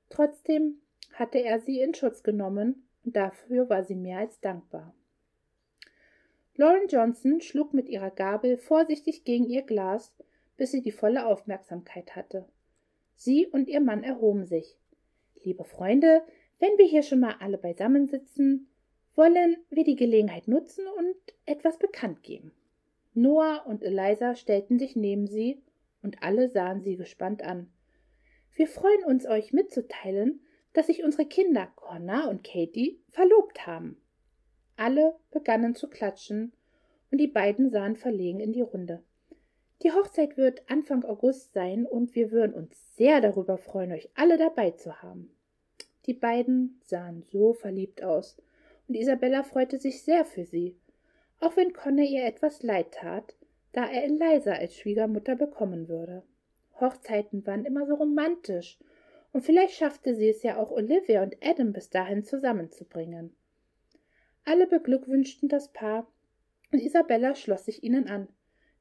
Trotzdem 0.09 0.81
hatte 1.13 1.39
er 1.39 1.61
sie 1.61 1.81
in 1.81 1.95
Schutz 1.95 2.25
genommen, 2.25 2.89
und 3.05 3.15
dafür 3.15 3.71
war 3.71 3.85
sie 3.85 3.95
mehr 3.95 4.19
als 4.19 4.41
dankbar. 4.41 4.93
Lauren 6.57 6.89
Johnson 6.89 7.41
schlug 7.41 7.75
mit 7.75 7.89
ihrer 7.89 8.11
Gabel 8.11 8.59
vorsichtig 8.59 9.23
gegen 9.23 9.49
ihr 9.49 9.63
Glas, 9.63 10.13
bis 10.57 10.73
sie 10.73 10.83
die 10.83 10.91
volle 10.91 11.27
Aufmerksamkeit 11.27 12.17
hatte. 12.17 12.49
Sie 13.23 13.47
und 13.47 13.69
ihr 13.69 13.83
Mann 13.83 14.03
erhoben 14.03 14.47
sich. 14.47 14.79
Liebe 15.45 15.65
Freunde, 15.65 16.23
wenn 16.59 16.79
wir 16.79 16.87
hier 16.87 17.03
schon 17.03 17.21
mal 17.21 17.37
alle 17.39 17.59
beisammen 17.59 18.09
sitzen, 18.09 18.71
wollen 19.15 19.59
wir 19.69 19.85
die 19.85 19.97
Gelegenheit 19.97 20.49
nutzen 20.49 20.87
und 20.97 21.15
etwas 21.45 21.79
bekannt 21.79 22.23
geben. 22.23 22.55
Noah 23.13 23.67
und 23.67 23.83
Eliza 23.83 24.37
stellten 24.37 24.79
sich 24.79 24.97
neben 24.97 25.27
sie 25.27 25.63
und 26.03 26.23
alle 26.23 26.49
sahen 26.49 26.81
sie 26.81 26.97
gespannt 26.97 27.43
an. 27.43 27.71
Wir 28.55 28.67
freuen 28.67 29.05
uns, 29.05 29.27
euch 29.27 29.53
mitzuteilen, 29.53 30.41
dass 30.73 30.87
sich 30.87 31.05
unsere 31.05 31.27
Kinder 31.27 31.67
Connor 31.77 32.27
und 32.31 32.43
Katie 32.43 33.03
verlobt 33.11 33.67
haben. 33.67 34.01
Alle 34.77 35.15
begannen 35.31 35.75
zu 35.75 35.91
klatschen 35.91 36.55
und 37.11 37.19
die 37.19 37.29
beiden 37.29 37.69
sahen 37.69 37.97
verlegen 37.97 38.41
in 38.41 38.55
die 38.55 38.63
Runde. 38.63 39.03
Die 39.83 39.93
Hochzeit 39.93 40.37
wird 40.37 40.63
Anfang 40.69 41.05
August 41.05 41.55
sein 41.55 41.87
und 41.87 42.15
wir 42.15 42.31
würden 42.31 42.55
uns 42.55 42.97
sehr 42.97 43.21
darüber 43.21 43.57
freuen, 43.57 43.93
euch 43.93 44.11
alle 44.15 44.37
dabei 44.37 44.73
zu 44.73 45.03
haben. 45.03 45.35
Die 46.07 46.15
beiden 46.15 46.81
sahen 46.85 47.23
so 47.23 47.55
verliebt 47.55 48.03
aus 48.03 48.37
und 48.89 48.95
Isabella 48.95 49.43
freute 49.43 49.79
sich 49.79 50.03
sehr 50.03 50.25
für 50.25 50.45
sie, 50.45 50.77
auch 51.39 51.57
wenn 51.57 51.73
Conny 51.73 52.07
ihr 52.15 52.27
etwas 52.27 52.63
leid 52.63 52.93
tat, 52.93 53.35
da 53.73 53.87
er 53.87 54.05
Eliza 54.05 54.53
als 54.53 54.77
Schwiegermutter 54.77 55.37
bekommen 55.37 55.89
würde. 55.89 56.23
Hochzeiten 56.81 57.47
waren 57.47 57.65
immer 57.65 57.87
so 57.87 57.95
romantisch, 57.95 58.79
und 59.33 59.43
vielleicht 59.43 59.75
schaffte 59.75 60.17
sie 60.17 60.29
es 60.29 60.43
ja 60.43 60.57
auch 60.57 60.73
Olivia 60.73 61.23
und 61.23 61.37
Adam 61.41 61.73
bis 61.73 61.89
dahin 61.89 62.25
zusammenzubringen. 62.25 63.33
Alle 64.45 64.67
beglückwünschten 64.67 65.49
das 65.49 65.73
Paar, 65.73 66.11
und 66.73 66.81
Isabella 66.81 67.35
schloss 67.37 67.65
sich 67.65 67.85
ihnen 67.85 68.09
an. 68.09 68.29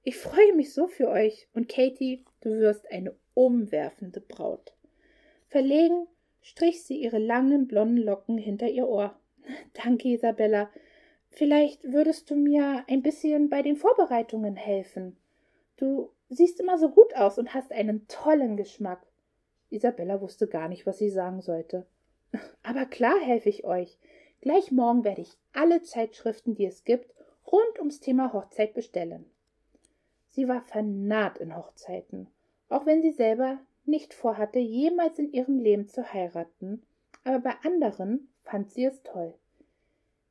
Ich 0.04 0.18
freue 0.18 0.54
mich 0.56 0.74
so 0.74 0.88
für 0.88 1.10
euch, 1.10 1.48
und 1.54 1.68
Katie, 1.68 2.24
du 2.42 2.52
wirst 2.52 2.90
eine 2.92 3.16
umwerfende 3.34 4.22
Braut. 4.22 4.74
Verlegen 5.48 6.08
strich 6.42 6.84
sie 6.84 7.02
ihre 7.02 7.20
langen 7.20 7.68
blonden 7.68 7.98
Locken 7.98 8.38
hinter 8.38 8.68
ihr 8.68 8.88
Ohr. 8.88 9.20
Danke, 9.84 10.10
Isabella. 10.10 10.70
Vielleicht 11.30 11.84
würdest 11.92 12.30
du 12.30 12.36
mir 12.36 12.84
ein 12.88 13.02
bisschen 13.04 13.50
bei 13.50 13.62
den 13.62 13.76
Vorbereitungen 13.76 14.56
helfen. 14.56 15.18
Du 15.78 16.12
siehst 16.30 16.60
immer 16.60 16.78
so 16.78 16.90
gut 16.90 17.16
aus 17.16 17.38
und 17.38 17.54
hast 17.54 17.72
einen 17.72 18.08
tollen 18.08 18.58
Geschmack. 18.58 19.06
Isabella 19.70 20.22
wusste 20.22 20.48
gar 20.48 20.68
nicht, 20.68 20.86
was 20.86 20.98
sie 20.98 21.10
sagen 21.10 21.42
sollte. 21.42 21.86
Aber 22.64 22.86
klar 22.86 23.20
helfe 23.20 23.50
ich 23.50 23.64
euch. 23.66 23.98
Gleich 24.42 24.72
morgen 24.72 25.04
werde 25.04 25.22
ich 25.22 25.38
alle 25.54 25.84
Zeitschriften, 25.84 26.56
die 26.56 26.66
es 26.66 26.84
gibt, 26.84 27.14
rund 27.52 27.80
ums 27.80 28.00
Thema 28.00 28.34
Hochzeit 28.34 28.74
bestellen. 28.74 29.26
Sie 30.30 30.48
war 30.48 30.62
vernarrt 30.62 31.40
in 31.40 31.56
Hochzeiten, 31.56 32.28
auch 32.70 32.86
wenn 32.86 33.02
sie 33.02 33.12
selber 33.12 33.60
nicht 33.86 34.14
vorhatte, 34.14 34.60
jemals 34.60 35.20
in 35.20 35.32
ihrem 35.32 35.58
Leben 35.58 35.88
zu 35.88 36.14
heiraten, 36.14 36.84
aber 37.24 37.40
bei 37.40 37.56
anderen 37.64 38.30
fand 38.44 38.72
sie 38.72 38.86
es 38.86 39.02
toll. 39.04 39.34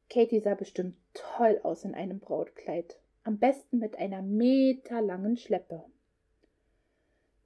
Katie 0.09 0.41
sah 0.41 0.55
bestimmt 0.55 0.97
toll 1.13 1.61
aus 1.63 1.85
in 1.85 1.95
einem 1.95 2.21
Brautkleid, 2.21 2.99
am 3.25 3.39
besten 3.39 3.79
mit 3.79 3.99
einer 3.99 4.23
meterlangen 4.23 5.37
Schleppe. 5.37 5.85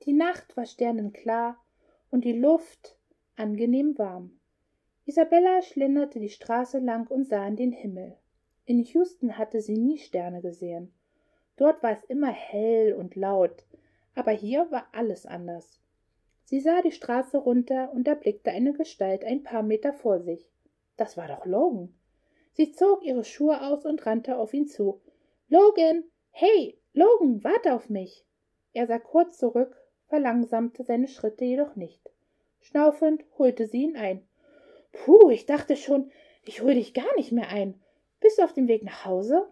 Die 0.04 0.12
Nacht 0.12 0.56
war 0.56 0.66
sternenklar 0.66 1.56
und 2.10 2.24
die 2.24 2.38
Luft 2.38 2.96
angenehm 3.36 3.96
warm. 3.98 4.38
Isabella 5.06 5.62
schlenderte 5.62 6.20
die 6.20 6.28
Straße 6.28 6.78
lang 6.78 7.08
und 7.08 7.24
sah 7.24 7.46
in 7.46 7.56
den 7.56 7.72
Himmel. 7.72 8.16
In 8.64 8.84
Houston 8.84 9.36
hatte 9.38 9.60
sie 9.60 9.76
nie 9.76 9.98
Sterne 9.98 10.40
gesehen. 10.40 10.92
Dort 11.56 11.82
war 11.82 11.92
es 11.92 12.04
immer 12.04 12.30
hell 12.30 12.94
und 12.94 13.14
laut, 13.14 13.64
aber 14.14 14.32
hier 14.32 14.70
war 14.70 14.88
alles 14.92 15.26
anders. 15.26 15.80
Sie 16.44 16.60
sah 16.60 16.82
die 16.82 16.92
Straße 16.92 17.38
runter 17.38 17.92
und 17.92 18.08
erblickte 18.08 18.50
eine 18.50 18.72
Gestalt 18.72 19.24
ein 19.24 19.42
paar 19.42 19.62
Meter 19.62 19.92
vor 19.92 20.20
sich. 20.20 20.50
Das 20.96 21.16
war 21.16 21.28
doch 21.28 21.46
Logan. 21.46 21.94
Sie 22.52 22.72
zog 22.72 23.02
ihre 23.04 23.24
Schuhe 23.24 23.62
aus 23.62 23.86
und 23.86 24.04
rannte 24.04 24.36
auf 24.36 24.52
ihn 24.52 24.66
zu. 24.66 25.00
Logan, 25.48 26.04
hey, 26.30 26.78
Logan, 26.92 27.42
warte 27.42 27.72
auf 27.74 27.88
mich. 27.88 28.26
Er 28.74 28.86
sah 28.86 28.98
kurz 28.98 29.38
zurück, 29.38 29.76
verlangsamte 30.08 30.84
seine 30.84 31.08
Schritte 31.08 31.44
jedoch 31.44 31.76
nicht. 31.76 32.10
Schnaufend 32.60 33.24
holte 33.38 33.66
sie 33.66 33.82
ihn 33.82 33.96
ein. 33.96 34.26
Puh, 34.92 35.30
ich 35.30 35.46
dachte 35.46 35.76
schon, 35.76 36.10
ich 36.44 36.60
hol 36.60 36.74
dich 36.74 36.92
gar 36.92 37.16
nicht 37.16 37.32
mehr 37.32 37.48
ein. 37.48 37.80
Bist 38.20 38.38
du 38.38 38.42
auf 38.42 38.52
dem 38.52 38.68
Weg 38.68 38.84
nach 38.84 39.04
Hause? 39.06 39.48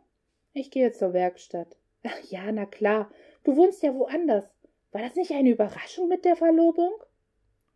Ich 0.53 0.71
gehe 0.71 0.93
zur 0.93 1.13
Werkstatt. 1.13 1.80
Ach 2.03 2.21
ja, 2.31 2.51
na 2.53 2.67
klar. 2.67 3.11
Du 3.45 3.57
wohnst 3.57 3.83
ja 3.83 3.95
woanders. 3.95 4.45
War 4.93 5.03
das 5.03 5.17
nicht 5.17 5.33
eine 5.33 5.51
Überraschung 5.51 6.09
mit 6.09 6.25
der 6.25 6.37
Verlobung? 6.37 6.93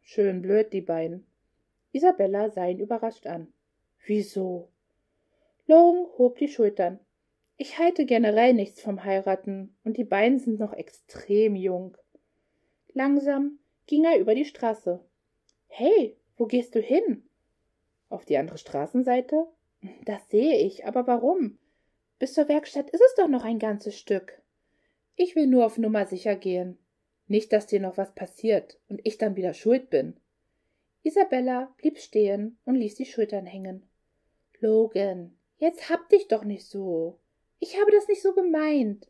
Schön 0.00 0.42
blöd, 0.42 0.72
die 0.72 0.80
beiden. 0.80 1.26
Isabella 1.92 2.50
sah 2.50 2.66
ihn 2.66 2.80
überrascht 2.80 3.26
an. 3.26 3.52
Wieso? 4.06 4.68
Logan 5.66 6.06
hob 6.18 6.38
die 6.38 6.48
Schultern. 6.48 7.00
Ich 7.56 7.78
halte 7.78 8.04
generell 8.04 8.52
nichts 8.52 8.82
vom 8.82 9.04
Heiraten, 9.04 9.76
und 9.84 9.96
die 9.96 10.04
beiden 10.04 10.40
sind 10.40 10.58
noch 10.58 10.72
extrem 10.72 11.54
jung. 11.54 11.96
Langsam 12.92 13.60
ging 13.87 14.04
er 14.04 14.18
über 14.18 14.34
die 14.34 14.44
Straße. 14.44 15.00
Hey, 15.68 16.16
wo 16.37 16.46
gehst 16.46 16.74
du 16.74 16.80
hin? 16.80 17.28
Auf 18.08 18.24
die 18.24 18.37
andere 18.37 18.58
Straßenseite? 18.58 19.46
Das 20.04 20.28
sehe 20.30 20.58
ich, 20.58 20.84
aber 20.84 21.06
warum? 21.06 21.58
Bis 22.24 22.32
zur 22.32 22.48
Werkstatt 22.48 22.88
ist 22.88 23.02
es 23.02 23.14
doch 23.16 23.28
noch 23.28 23.44
ein 23.44 23.58
ganzes 23.58 23.98
Stück. 23.98 24.40
Ich 25.14 25.37
will 25.37 25.46
nur 25.46 25.66
auf 25.66 25.76
Nummer 25.76 26.06
sicher 26.06 26.37
gehen. 26.37 26.78
Nicht, 27.26 27.52
dass 27.52 27.66
dir 27.66 27.80
noch 27.80 27.98
was 27.98 28.14
passiert 28.14 28.80
und 28.88 29.02
ich 29.04 29.18
dann 29.18 29.37
wieder 29.37 29.52
schuld 29.52 29.90
bin. 29.90 30.16
Isabella 31.02 31.74
blieb 31.76 31.98
stehen 31.98 32.56
und 32.64 32.76
ließ 32.76 32.94
die 32.94 33.04
Schultern 33.04 33.44
hängen. 33.44 33.87
Logan, 34.58 35.37
Jetzt 35.58 35.90
hab 35.90 36.08
dich 36.08 36.26
doch 36.26 36.44
nicht 36.44 36.64
so. 36.64 37.18
Ich 37.58 37.78
habe 37.78 37.90
das 37.90 38.08
nicht 38.08 38.22
so 38.22 38.32
gemeint. 38.32 39.06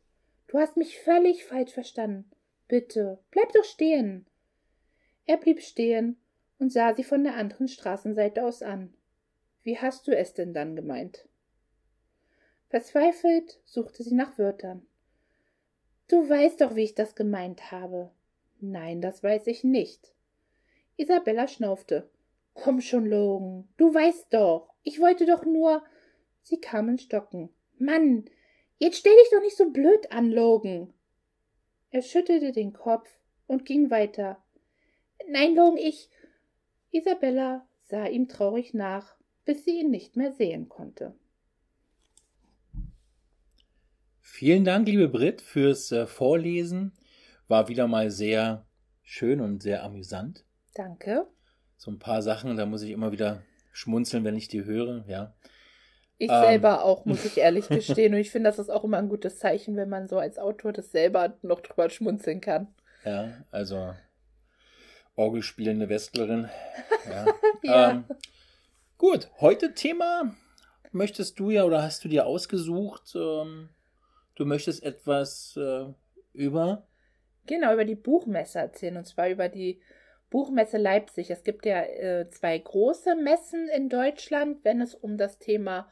Du 0.49 0.59
hast 0.59 0.77
mich 0.77 0.99
völlig 0.99 1.45
falsch 1.45 1.71
verstanden. 1.71 2.29
Bitte, 2.67 3.21
bleib 3.31 3.53
doch 3.53 3.63
stehen. 3.63 4.27
Er 5.25 5.37
blieb 5.37 5.63
stehen 5.63 6.17
und 6.59 6.73
sah 6.73 6.97
sie 6.97 7.05
von 7.05 7.23
der 7.23 7.37
anderen 7.37 7.69
Straßenseite 7.69 8.43
aus 8.43 8.61
an. 8.61 8.93
Wie 9.63 9.79
hast 9.79 10.09
du 10.09 10.17
es 10.17 10.35
denn 10.35 10.53
dann 10.53 10.75
gemeint? 10.75 11.29
Verzweifelt 12.75 13.61
suchte 13.67 14.03
sie 14.03 14.17
nach 14.17 14.37
Wörtern. 14.37 14.85
Du 16.09 16.29
weißt 16.29 16.61
doch, 16.61 16.75
wie 16.75 16.83
ich 16.83 16.97
das 16.97 17.15
gemeint 17.15 17.71
habe. 17.71 18.11
Nein, 18.59 19.01
das 19.01 19.23
weiß 19.23 19.47
ich 19.47 19.63
nicht. 19.63 20.13
Isabella 20.97 21.47
schnaufte. 21.47 22.11
Komm 22.53 22.81
schon, 22.81 23.07
Logan, 23.07 23.69
du 23.77 23.95
weißt 23.95 24.27
doch, 24.31 24.75
ich 24.83 24.99
wollte 24.99 25.25
doch 25.25 25.45
nur. 25.45 25.85
Sie 26.43 26.61
kam 26.61 26.89
in 26.89 26.99
Stocken. 26.99 27.51
Mann, 27.79 28.25
jetzt 28.79 28.99
stell 28.99 29.15
dich 29.19 29.31
doch 29.31 29.41
nicht 29.41 29.57
so 29.57 29.71
blöd 29.71 30.11
an, 30.11 30.33
Logan. 30.33 30.93
Er 31.93 32.03
schüttelte 32.03 32.51
den 32.51 32.73
Kopf 32.73 33.09
und 33.47 33.67
ging 33.67 33.93
weiter. 33.93 34.43
Nein, 35.29 35.55
Logan, 35.55 35.77
ich. 35.77 36.11
Isabella 36.91 37.69
sah 37.85 38.07
ihm 38.07 38.27
traurig 38.27 38.75
nach, 38.75 39.15
bis 39.45 39.65
sie 39.65 39.79
ihn 39.79 39.93
nicht 39.93 40.17
mehr 40.17 40.33
sehen 40.33 40.69
konnte. 40.69 41.15
Vielen 44.37 44.65
Dank, 44.65 44.89
liebe 44.89 45.07
Brit, 45.07 45.41
fürs 45.41 45.93
äh, 45.93 46.09
Vorlesen. 46.09 46.91
War 47.47 47.69
wieder 47.69 47.87
mal 47.87 48.11
sehr 48.11 48.67
schön 49.05 49.41
und 49.41 49.63
sehr 49.63 49.85
amüsant. 49.85 50.45
Danke. 50.75 51.29
So 51.77 51.93
ein 51.93 52.01
paar 52.01 52.21
Sachen, 52.21 52.57
da 52.57 52.67
muss 52.67 52.83
ich 52.83 52.91
immer 52.91 53.13
wieder 53.13 53.43
schmunzeln, 53.71 54.25
wenn 54.25 54.35
ich 54.35 54.49
die 54.49 54.65
höre, 54.65 55.05
ja. 55.07 55.33
Ich 56.19 56.33
ähm. 56.33 56.43
selber 56.43 56.83
auch, 56.83 57.05
muss 57.05 57.25
ich 57.25 57.39
ehrlich 57.39 57.69
gestehen. 57.69 58.13
Und 58.13 58.19
ich 58.19 58.33
finde, 58.33 58.51
das 58.51 58.59
ist 58.59 58.71
auch 58.71 58.83
immer 58.83 58.99
ein 58.99 59.09
gutes 59.09 59.39
Zeichen, 59.39 59.77
wenn 59.77 59.89
man 59.89 60.09
so 60.09 60.19
als 60.19 60.37
Autor 60.37 60.73
das 60.73 60.91
selber 60.91 61.39
noch 61.43 61.61
drüber 61.61 61.89
schmunzeln 61.89 62.41
kann. 62.41 62.75
Ja, 63.05 63.45
also 63.53 63.95
Orgelspielende 65.15 65.89
Westlerin. 65.89 66.51
Ja. 67.09 67.27
ja. 67.63 67.91
Ähm, 67.93 68.05
gut, 68.99 69.31
heute 69.41 69.75
Thema 69.75 70.35
möchtest 70.91 71.39
du 71.39 71.51
ja 71.51 71.63
oder 71.63 71.85
hast 71.85 72.05
du 72.05 72.09
dir 72.09 72.27
ausgesucht, 72.27 73.15
ähm, 73.15 73.69
du 74.35 74.45
möchtest 74.45 74.83
etwas 74.83 75.57
äh, 75.57 75.87
über. 76.33 76.87
Genau, 77.47 77.73
über 77.73 77.85
die 77.85 77.95
Buchmesse 77.95 78.59
erzählen 78.59 78.97
und 78.97 79.07
zwar 79.07 79.29
über 79.29 79.49
die 79.49 79.81
Buchmesse 80.31 80.79
Leipzig. 80.79 81.31
Es 81.31 81.45
gibt 81.45 81.67
ja 81.67 81.83
äh, 81.83 82.29
zwei 82.31 82.59
große 82.59 83.15
Messen 83.17 83.69
in 83.69 83.89
Deutschland, 83.89 84.65
wenn 84.65 84.81
es 84.81 84.95
um 84.95 85.17
das 85.17 85.39
Thema 85.39 85.89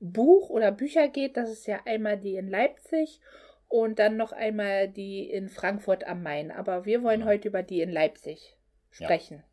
Buch 0.00 0.50
oder 0.50 0.72
Bücher 0.72 1.08
geht. 1.08 1.36
Das 1.36 1.50
ist 1.50 1.66
ja 1.66 1.80
einmal 1.86 2.18
die 2.18 2.36
in 2.36 2.48
Leipzig 2.48 3.20
und 3.68 3.98
dann 3.98 4.16
noch 4.16 4.32
einmal 4.32 4.88
die 4.88 5.30
in 5.30 5.48
Frankfurt 5.48 6.04
am 6.06 6.22
Main. 6.22 6.50
Aber 6.50 6.84
wir 6.84 7.02
wollen 7.02 7.20
ja. 7.20 7.26
heute 7.26 7.48
über 7.48 7.62
die 7.62 7.80
in 7.80 7.90
Leipzig 7.90 8.58
sprechen. 8.90 9.44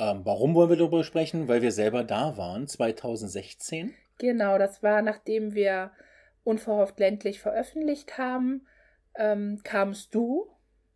Ja. 0.00 0.12
Ähm, 0.12 0.22
warum 0.24 0.54
wollen 0.54 0.70
wir 0.70 0.76
darüber 0.76 1.04
sprechen? 1.04 1.46
Weil 1.48 1.62
wir 1.62 1.72
selber 1.72 2.02
da 2.02 2.36
waren, 2.36 2.66
2016. 2.66 3.94
Genau, 4.18 4.58
das 4.58 4.82
war 4.82 5.02
nachdem 5.02 5.54
wir 5.54 5.92
unverhofft 6.44 6.98
ländlich 6.98 7.40
veröffentlicht 7.40 8.18
haben, 8.18 8.66
ähm, 9.16 9.60
kamst 9.62 10.14
du, 10.14 10.50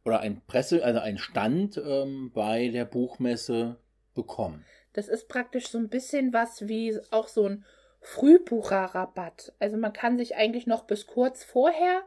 oder 0.05 0.21
ein 0.21 0.43
Presse, 0.47 0.85
also 0.85 1.01
einen 1.01 1.19
Stand 1.19 1.77
ähm, 1.79 2.31
bei 2.35 2.69
der 2.69 2.85
Buchmesse 2.85 3.77
bekommen. 4.15 4.65
Das 4.93 5.09
ist 5.09 5.29
praktisch 5.29 5.69
so 5.69 5.79
ein 5.79 5.89
bisschen 5.89 6.33
was 6.33 6.69
wie 6.69 6.99
auch 7.11 7.29
so 7.29 7.49
ein 7.49 7.65
Frühbucherrabatt. 8.01 9.55
Also 9.59 9.77
man 9.77 9.93
kann 9.93 10.19
sich 10.19 10.37
eigentlich 10.37 10.67
noch 10.67 10.85
bis 10.85 11.07
kurz 11.07 11.43
vorher 11.43 12.03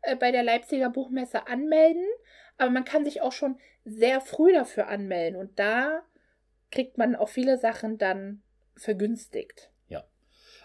äh, 0.00 0.16
bei 0.16 0.32
der 0.32 0.42
Leipziger 0.42 0.90
Buchmesse 0.90 1.46
anmelden 1.46 2.06
aber 2.62 2.70
man 2.70 2.84
kann 2.84 3.04
sich 3.04 3.20
auch 3.22 3.32
schon 3.32 3.58
sehr 3.84 4.20
früh 4.20 4.52
dafür 4.52 4.88
anmelden 4.88 5.38
und 5.38 5.58
da 5.58 6.02
kriegt 6.70 6.96
man 6.96 7.16
auch 7.16 7.28
viele 7.28 7.58
Sachen 7.58 7.98
dann 7.98 8.42
vergünstigt. 8.76 9.70
Ja. 9.88 10.04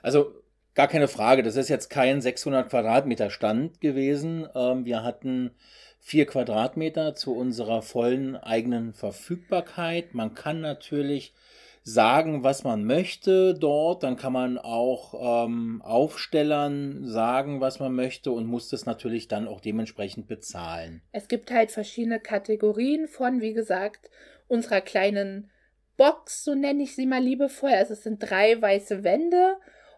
Also 0.02 0.44
gar 0.78 0.88
keine 0.88 1.08
Frage, 1.08 1.42
das 1.42 1.56
ist 1.56 1.70
jetzt 1.70 1.90
kein 1.90 2.22
600 2.22 2.70
Quadratmeter 2.70 3.32
Stand 3.32 3.82
gewesen. 3.82 4.48
Ähm, 4.54 4.86
wir 4.86 5.04
hatten 5.04 5.50
vier 6.00 6.28
Quadratmeter 6.28 7.16
zu 7.16 7.36
unserer 7.36 7.82
vollen 7.82 8.36
eigenen 8.38 8.94
Verfügbarkeit. 8.94 10.14
Man 10.14 10.36
kann 10.36 10.62
natürlich 10.62 11.34
sagen, 11.84 12.44
was 12.44 12.64
man 12.64 12.86
möchte 12.86 13.56
dort. 13.56 14.04
Dann 14.04 14.18
kann 14.18 14.34
man 14.34 14.60
auch 14.60 15.48
ähm, 15.48 15.82
Aufstellern 15.84 17.08
sagen, 17.08 17.60
was 17.60 17.80
man 17.80 17.96
möchte 17.96 18.32
und 18.32 18.46
muss 18.46 18.70
das 18.70 18.86
natürlich 18.86 19.28
dann 19.28 19.48
auch 19.48 19.62
dementsprechend 19.62 20.28
bezahlen. 20.28 21.02
Es 21.12 21.28
gibt 21.28 21.50
halt 21.50 21.72
verschiedene 21.72 22.20
Kategorien 22.20 23.08
von, 23.08 23.42
wie 23.42 23.54
gesagt, 23.54 24.12
unserer 24.48 24.82
kleinen 24.82 25.50
Box, 25.98 26.44
so 26.44 26.54
nenne 26.54 26.84
ich 26.84 26.94
sie 26.94 27.08
mal 27.08 27.24
liebevoll. 27.24 27.72
Also 27.72 27.94
es 27.94 28.04
sind 28.04 28.20
drei 28.20 28.62
weiße 28.62 29.04
Wände 29.04 29.58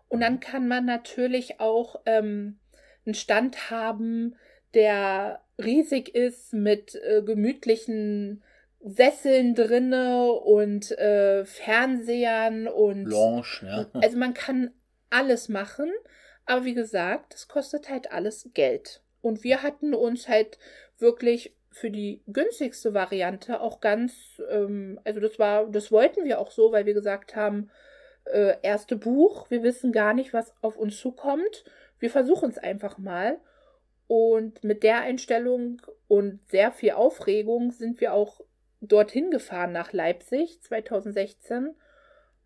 und 0.10 0.22
dann 0.22 0.40
kann 0.40 0.68
man 0.68 0.86
natürlich 0.86 1.60
auch 1.60 2.02
ähm, 2.06 2.60
einen 3.06 3.14
Stand 3.16 3.72
haben, 3.72 4.36
der 4.74 5.42
riesig 5.58 6.14
ist 6.14 6.54
mit 6.54 6.96
äh, 6.96 7.22
gemütlichen 7.22 8.44
Sesseln 8.82 9.56
drinne 9.56 10.32
und 10.32 10.92
äh, 10.98 11.46
Fernsehern 11.46 12.68
und 12.68 13.06
Blanche, 13.06 13.66
ja. 13.66 13.88
Also 14.02 14.18
man 14.18 14.34
kann 14.34 14.72
alles 15.10 15.50
machen, 15.50 15.92
aber 16.46 16.66
wie 16.66 16.74
gesagt, 16.74 17.34
das 17.34 17.48
kostet 17.48 17.90
halt 17.90 18.12
alles 18.12 18.50
Geld. 18.54 19.02
Und 19.22 19.44
wir 19.44 19.64
hatten 19.64 19.94
uns 19.94 20.28
halt 20.28 20.58
wirklich 20.98 21.56
für 21.72 21.92
die 21.92 22.24
günstigste 22.28 22.94
Variante 22.94 23.62
auch 23.62 23.80
ganz, 23.80 24.42
ähm, 24.50 25.00
also 25.04 25.20
das 25.20 25.38
war, 25.38 25.70
das 25.70 25.92
wollten 25.92 26.26
wir 26.26 26.40
auch 26.40 26.52
so, 26.52 26.72
weil 26.72 26.86
wir 26.86 26.94
gesagt 26.94 27.36
haben, 27.36 27.70
äh, 28.32 28.58
erste 28.62 28.96
Buch, 28.96 29.50
wir 29.50 29.64
wissen 29.64 29.92
gar 29.92 30.14
nicht, 30.14 30.34
was 30.34 30.54
auf 30.62 30.78
uns 30.78 30.98
zukommt. 30.98 31.64
Wir 32.00 32.10
versuchen 32.10 32.50
es 32.50 32.58
einfach 32.58 32.98
mal. 32.98 33.40
Und 34.08 34.64
mit 34.64 34.84
der 34.84 35.02
Einstellung 35.02 35.82
und 36.08 36.40
sehr 36.50 36.72
viel 36.72 36.92
Aufregung 36.92 37.72
sind 37.72 38.02
wir 38.02 38.14
auch 38.14 38.42
dorthin 38.82 39.30
gefahren 39.30 39.72
nach 39.72 39.94
Leipzig 39.94 40.62
2016. 40.62 41.76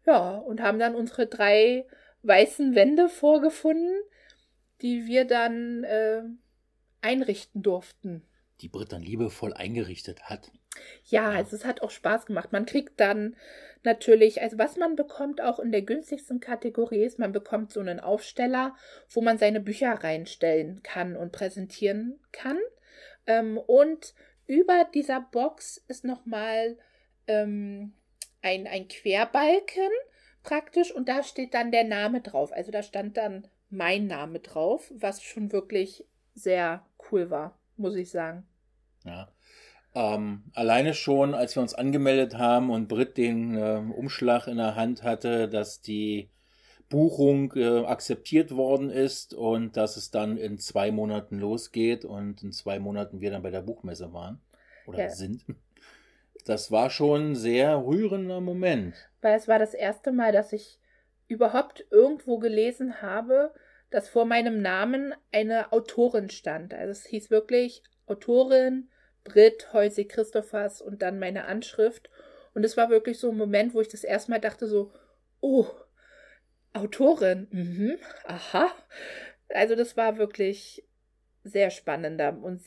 Ja, 0.06 0.38
und 0.38 0.62
haben 0.62 0.80
dann 0.80 0.96
unsere 0.96 1.28
drei 1.28 1.86
weißen 2.24 2.76
Wände 2.76 3.08
vorgefunden, 3.08 4.02
die 4.82 5.06
wir 5.06 5.26
dann 5.26 5.84
äh, 5.84 6.24
einrichten 7.02 7.62
durften. 7.62 8.24
Die 8.62 8.70
Brit 8.70 8.92
dann 8.92 9.02
liebevoll 9.02 9.54
eingerichtet 9.54 10.24
hat. 10.24 10.52
Ja, 11.06 11.30
also 11.30 11.56
es 11.56 11.66
hat 11.66 11.82
auch 11.82 11.92
Spaß 11.92 12.26
gemacht. 12.26 12.52
Man 12.52 12.66
kriegt 12.66 13.00
dann 13.00 13.36
natürlich, 13.84 14.42
also 14.42 14.58
was 14.58 14.78
man 14.78 14.96
bekommt 14.96 15.42
auch 15.42 15.60
in 15.60 15.72
der 15.72 15.82
günstigsten 15.82 16.40
Kategorie 16.40 17.04
ist, 17.04 17.20
man 17.20 17.32
bekommt 17.32 17.72
so 17.72 17.80
einen 17.80 18.00
Aufsteller, 18.00 18.76
wo 19.10 19.22
man 19.22 19.38
seine 19.38 19.60
Bücher 19.60 19.92
reinstellen 19.92 20.82
kann 20.84 21.16
und 21.16 21.32
präsentieren 21.32 22.20
kann. 22.32 22.58
Ähm, 23.28 23.58
und 23.58 24.14
über 24.48 24.86
dieser 24.94 25.22
Box 25.22 25.84
ist 25.88 26.04
nochmal 26.04 26.78
ähm, 27.28 27.94
ein, 28.42 28.68
ein 28.68 28.88
Querbalken 28.88 29.90
praktisch 30.44 30.92
und 30.92 31.08
da 31.08 31.24
steht 31.24 31.54
dann 31.54 31.72
der 31.72 31.86
Name 31.86 32.22
drauf. 32.22 32.52
Also 32.52 32.72
da 32.72 32.84
stand 32.84 33.18
dann 33.18 33.48
mein 33.70 34.08
Name 34.08 34.40
drauf, 34.40 34.92
was 34.96 35.24
schon 35.24 35.52
wirklich 35.52 36.06
sehr 36.36 36.86
cool 37.12 37.30
war, 37.30 37.58
muss 37.78 37.96
ich 37.96 38.10
sagen. 38.10 38.46
Ja. 39.06 39.32
Ähm, 39.96 40.44
alleine 40.54 40.94
schon, 40.94 41.34
als 41.34 41.56
wir 41.56 41.62
uns 41.62 41.74
angemeldet 41.74 42.38
haben 42.38 42.72
und 42.72 42.88
Brit 42.88 43.18
den 43.18 43.56
äh, 43.56 43.82
Umschlag 43.96 44.48
in 44.48 44.58
der 44.58 44.76
Hand 44.76 45.04
hatte, 45.04 45.48
dass 45.48 45.82
die 45.82 46.30
Buchung 46.90 47.54
äh, 47.56 47.86
akzeptiert 47.86 48.56
worden 48.56 48.90
ist 48.90 49.34
und 49.34 49.78
dass 49.78 49.98
es 49.98 50.12
dann 50.12 50.38
in 50.38 50.58
zwei 50.58 50.92
Monaten 50.92 51.40
losgeht 51.40 52.06
und 52.06 52.44
in 52.44 52.52
zwei 52.52 52.80
Monaten 52.80 53.20
wir 53.22 53.32
dann 53.32 53.44
bei 53.44 53.52
der 53.52 53.62
Buchmesse 53.62 54.14
waren 54.14 54.42
oder 54.86 55.00
ja. 55.00 55.10
sind. 55.10 55.44
Das 56.46 56.72
war 56.72 56.90
schon 56.90 57.32
ein 57.32 57.36
sehr 57.36 57.86
rührender 57.86 58.42
Moment. 58.42 58.96
Weil 59.22 59.38
es 59.38 59.48
war 59.48 59.60
das 59.60 59.74
erste 59.74 60.12
Mal, 60.12 60.34
dass 60.34 60.52
ich 60.52 60.78
überhaupt 61.28 61.86
irgendwo 61.90 62.38
gelesen 62.38 63.02
habe, 63.02 63.54
dass 63.90 64.10
vor 64.10 64.26
meinem 64.26 64.62
Namen 64.62 65.14
eine 65.32 65.72
Autorin 65.72 66.30
stand. 66.30 66.74
Also 66.74 66.92
es 66.92 67.06
hieß 67.06 67.30
wirklich 67.30 67.82
Autorin 68.08 68.90
Brit 69.24 69.72
Heusig 69.74 70.10
Christophers 70.10 70.82
und 70.82 71.02
dann 71.02 71.20
meine 71.20 71.46
Anschrift. 71.46 72.10
Und 72.54 72.64
es 72.64 72.78
war 72.78 72.90
wirklich 72.90 73.20
so 73.20 73.32
ein 73.32 73.38
Moment, 73.38 73.74
wo 73.74 73.82
ich 73.82 73.88
das 73.88 74.04
erstmal 74.04 74.40
dachte 74.40 74.68
so, 74.68 74.92
oh, 75.42 75.68
Autorin, 76.74 77.48
mhm, 77.52 77.98
aha. 78.26 78.72
Also 79.50 79.76
das 79.76 79.96
war 79.96 80.18
wirklich 80.18 80.84
sehr 81.44 81.70
spannender 81.70 82.38
und 82.42 82.62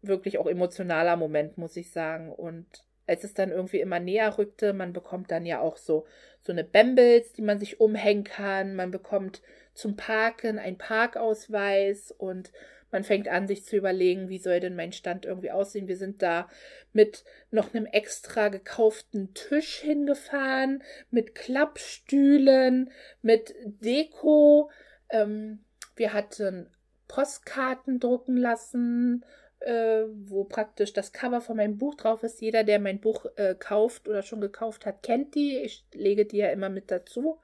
wirklich 0.00 0.38
auch 0.38 0.46
emotionaler 0.46 1.16
Moment, 1.16 1.58
muss 1.58 1.76
ich 1.76 1.90
sagen. 1.90 2.32
Und 2.32 2.66
als 3.06 3.24
es 3.24 3.34
dann 3.34 3.50
irgendwie 3.50 3.80
immer 3.80 4.00
näher 4.00 4.38
rückte, 4.38 4.72
man 4.72 4.92
bekommt 4.92 5.30
dann 5.30 5.44
ja 5.44 5.60
auch 5.60 5.76
so, 5.76 6.06
so 6.40 6.52
eine 6.52 6.64
Bambles, 6.64 7.32
die 7.32 7.42
man 7.42 7.58
sich 7.58 7.80
umhängen 7.80 8.24
kann. 8.24 8.74
Man 8.74 8.90
bekommt 8.90 9.42
zum 9.74 9.96
Parken 9.96 10.58
einen 10.58 10.78
Parkausweis 10.78 12.12
und 12.12 12.52
man 12.92 13.04
fängt 13.04 13.26
an, 13.26 13.48
sich 13.48 13.64
zu 13.64 13.76
überlegen, 13.76 14.28
wie 14.28 14.38
soll 14.38 14.60
denn 14.60 14.76
mein 14.76 14.92
Stand 14.92 15.24
irgendwie 15.24 15.50
aussehen. 15.50 15.88
Wir 15.88 15.96
sind 15.96 16.22
da 16.22 16.48
mit 16.92 17.24
noch 17.50 17.74
einem 17.74 17.86
extra 17.86 18.48
gekauften 18.48 19.34
Tisch 19.34 19.78
hingefahren, 19.80 20.84
mit 21.10 21.34
Klappstühlen, 21.34 22.90
mit 23.22 23.54
Deko. 23.64 24.70
Ähm, 25.08 25.64
wir 25.96 26.12
hatten 26.12 26.70
Postkarten 27.08 27.98
drucken 27.98 28.36
lassen, 28.36 29.24
äh, 29.60 30.04
wo 30.24 30.44
praktisch 30.44 30.92
das 30.92 31.12
Cover 31.12 31.40
von 31.40 31.56
meinem 31.56 31.78
Buch 31.78 31.94
drauf 31.94 32.22
ist. 32.22 32.40
Jeder, 32.40 32.62
der 32.62 32.78
mein 32.78 33.00
Buch 33.00 33.26
äh, 33.36 33.54
kauft 33.54 34.06
oder 34.06 34.22
schon 34.22 34.40
gekauft 34.40 34.86
hat, 34.86 35.02
kennt 35.02 35.34
die. 35.34 35.58
Ich 35.58 35.84
lege 35.92 36.26
die 36.26 36.38
ja 36.38 36.50
immer 36.50 36.68
mit 36.68 36.90
dazu. 36.90 37.38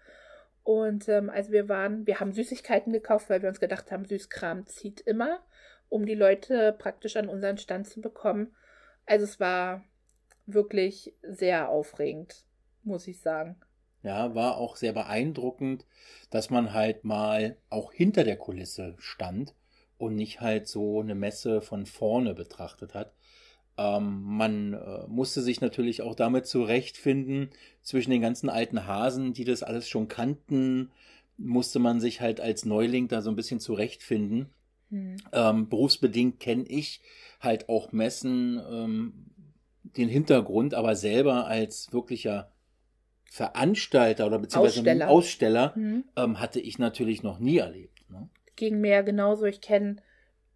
Und 0.69 1.09
ähm, 1.09 1.31
also 1.31 1.51
wir 1.51 1.71
waren, 1.71 2.07
wir 2.07 2.21
haben 2.21 2.35
Süßigkeiten 2.35 2.93
gekauft, 2.93 3.31
weil 3.31 3.41
wir 3.41 3.49
uns 3.49 3.59
gedacht 3.59 3.91
haben, 3.91 4.05
Süßkram 4.05 4.67
zieht 4.67 5.01
immer, 5.01 5.39
um 5.89 6.05
die 6.05 6.15
Leute 6.15 6.77
praktisch 6.79 7.17
an 7.17 7.31
unseren 7.31 7.57
Stand 7.57 7.89
zu 7.89 8.03
bekommen. 8.03 8.55
Also 9.07 9.25
es 9.25 9.41
war 9.41 9.83
wirklich 10.45 11.15
sehr 11.23 11.71
aufregend, 11.71 12.45
muss 12.83 13.09
ich 13.09 13.19
sagen. 13.23 13.59
Ja, 14.03 14.35
war 14.35 14.59
auch 14.59 14.77
sehr 14.77 14.93
beeindruckend, 14.93 15.87
dass 16.29 16.51
man 16.51 16.75
halt 16.75 17.03
mal 17.03 17.57
auch 17.71 17.91
hinter 17.91 18.25
der 18.25 18.37
Kulisse 18.37 18.95
stand 18.99 19.55
und 19.97 20.17
nicht 20.17 20.43
halt 20.43 20.69
so 20.69 21.01
eine 21.01 21.15
Messe 21.15 21.63
von 21.63 21.87
vorne 21.87 22.35
betrachtet 22.35 22.93
hat. 22.93 23.15
Ähm, 23.79 24.23
man 24.25 24.75
äh, 24.75 25.07
musste 25.07 25.41
sich 25.41 25.61
natürlich 25.61 26.03
auch 26.03 26.15
damit 26.15 26.47
zurechtfinden, 26.47 27.51
zwischen 27.81 28.11
den 28.11 28.21
ganzen 28.21 28.51
alten 28.51 28.87
Hasen, 28.87 29.33
die 29.33 29.45
das 29.45 29.63
alles 29.63 29.89
schon 29.89 30.09
kannten, 30.09 30.91
musste 31.39 31.79
man 31.79 32.01
sich 32.01 32.21
halt 32.21 32.41
als 32.41 32.65
Neuling 32.65 33.09
da 33.09 33.23
so 33.23 33.31
ein 33.31 33.37
bisschen 33.37 33.61
zurechtfinden. 33.61 34.47
Hm. 34.91 35.17
Ähm, 35.33 35.69
berufsbedingt 35.69 36.41
kenne 36.41 36.65
ich 36.65 37.01
halt 37.41 37.69
auch 37.69 37.93
Messen, 37.93 38.61
ähm, 38.69 39.13
den 39.97 40.09
Hintergrund, 40.09 40.75
aber 40.75 40.97
selber 40.97 41.47
als 41.47 41.93
wirklicher 41.93 42.51
Veranstalter 43.31 44.27
oder 44.27 44.39
beziehungsweise 44.39 44.81
Aussteller, 44.81 45.09
Aussteller 45.09 45.75
hm. 45.75 46.05
ähm, 46.17 46.41
hatte 46.41 46.61
ich 46.61 46.79
natürlich 46.79 47.23
noch 47.23 47.39
nie 47.39 47.59
erlebt. 47.59 48.11
Ne? 48.11 48.29
Ging 48.57 48.81
mir 48.81 48.91
ja 48.91 49.03
genauso. 49.03 49.45
Ich 49.45 49.61
kenne 49.61 49.97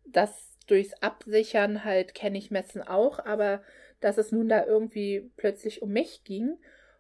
das 0.06 0.51
durchs 0.66 0.94
Absichern 1.02 1.84
halt 1.84 2.14
kenne 2.14 2.38
ich 2.38 2.50
Messen 2.50 2.82
auch, 2.82 3.18
aber 3.18 3.62
dass 4.00 4.18
es 4.18 4.32
nun 4.32 4.48
da 4.48 4.64
irgendwie 4.64 5.30
plötzlich 5.36 5.82
um 5.82 5.90
mich 5.90 6.24
ging. 6.24 6.58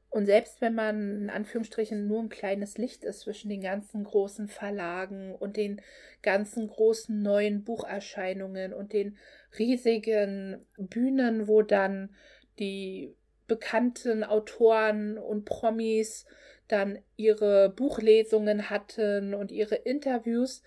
Und 0.08 0.26
selbst 0.26 0.60
wenn 0.60 0.74
man 0.74 1.22
in 1.22 1.30
Anführungsstrichen 1.30 2.06
nur 2.06 2.20
ein 2.20 2.28
kleines 2.28 2.76
Licht 2.76 3.02
ist 3.02 3.20
zwischen 3.20 3.48
den 3.48 3.62
ganzen 3.62 4.04
großen 4.04 4.46
Verlagen 4.48 5.34
und 5.34 5.56
den 5.56 5.80
ganzen 6.20 6.68
großen 6.68 7.22
neuen 7.22 7.64
Bucherscheinungen 7.64 8.74
und 8.74 8.92
den 8.92 9.16
riesigen 9.58 10.66
Bühnen, 10.76 11.48
wo 11.48 11.62
dann 11.62 12.14
die 12.58 13.16
bekannten 13.46 14.22
Autoren 14.22 15.16
und 15.16 15.46
Promis 15.46 16.26
dann 16.68 16.98
ihre 17.16 17.70
Buchlesungen 17.70 18.70
hatten 18.70 19.34
und 19.34 19.50
ihre 19.50 19.76
Interviews, 19.76 20.62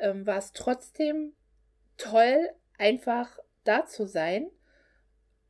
ähm, 0.00 0.26
war 0.26 0.38
es 0.38 0.52
trotzdem 0.52 1.34
toll, 1.98 2.48
einfach 2.78 3.38
da 3.64 3.84
zu 3.84 4.06
sein 4.06 4.50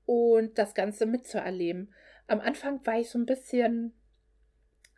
und 0.07 0.59
das 0.59 0.75
Ganze 0.75 1.07
mitzuerleben. 1.07 1.95
Am 2.27 2.41
Anfang 2.41 2.85
war 2.85 2.99
ich 2.99 3.11
so 3.11 3.19
ein 3.19 3.27
bisschen, 3.27 3.95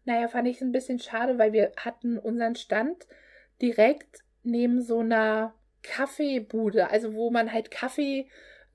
naja, 0.04 0.28
fand 0.28 0.48
ich 0.48 0.56
es 0.56 0.62
ein 0.62 0.72
bisschen 0.72 0.98
schade, 0.98 1.38
weil 1.38 1.52
wir 1.52 1.72
hatten 1.76 2.18
unseren 2.18 2.56
Stand 2.56 3.06
direkt 3.60 4.20
neben 4.42 4.80
so 4.80 5.00
einer 5.00 5.54
Kaffeebude, 5.82 6.90
also 6.90 7.14
wo 7.14 7.30
man 7.30 7.52
halt 7.52 7.70
Kaffee 7.70 8.28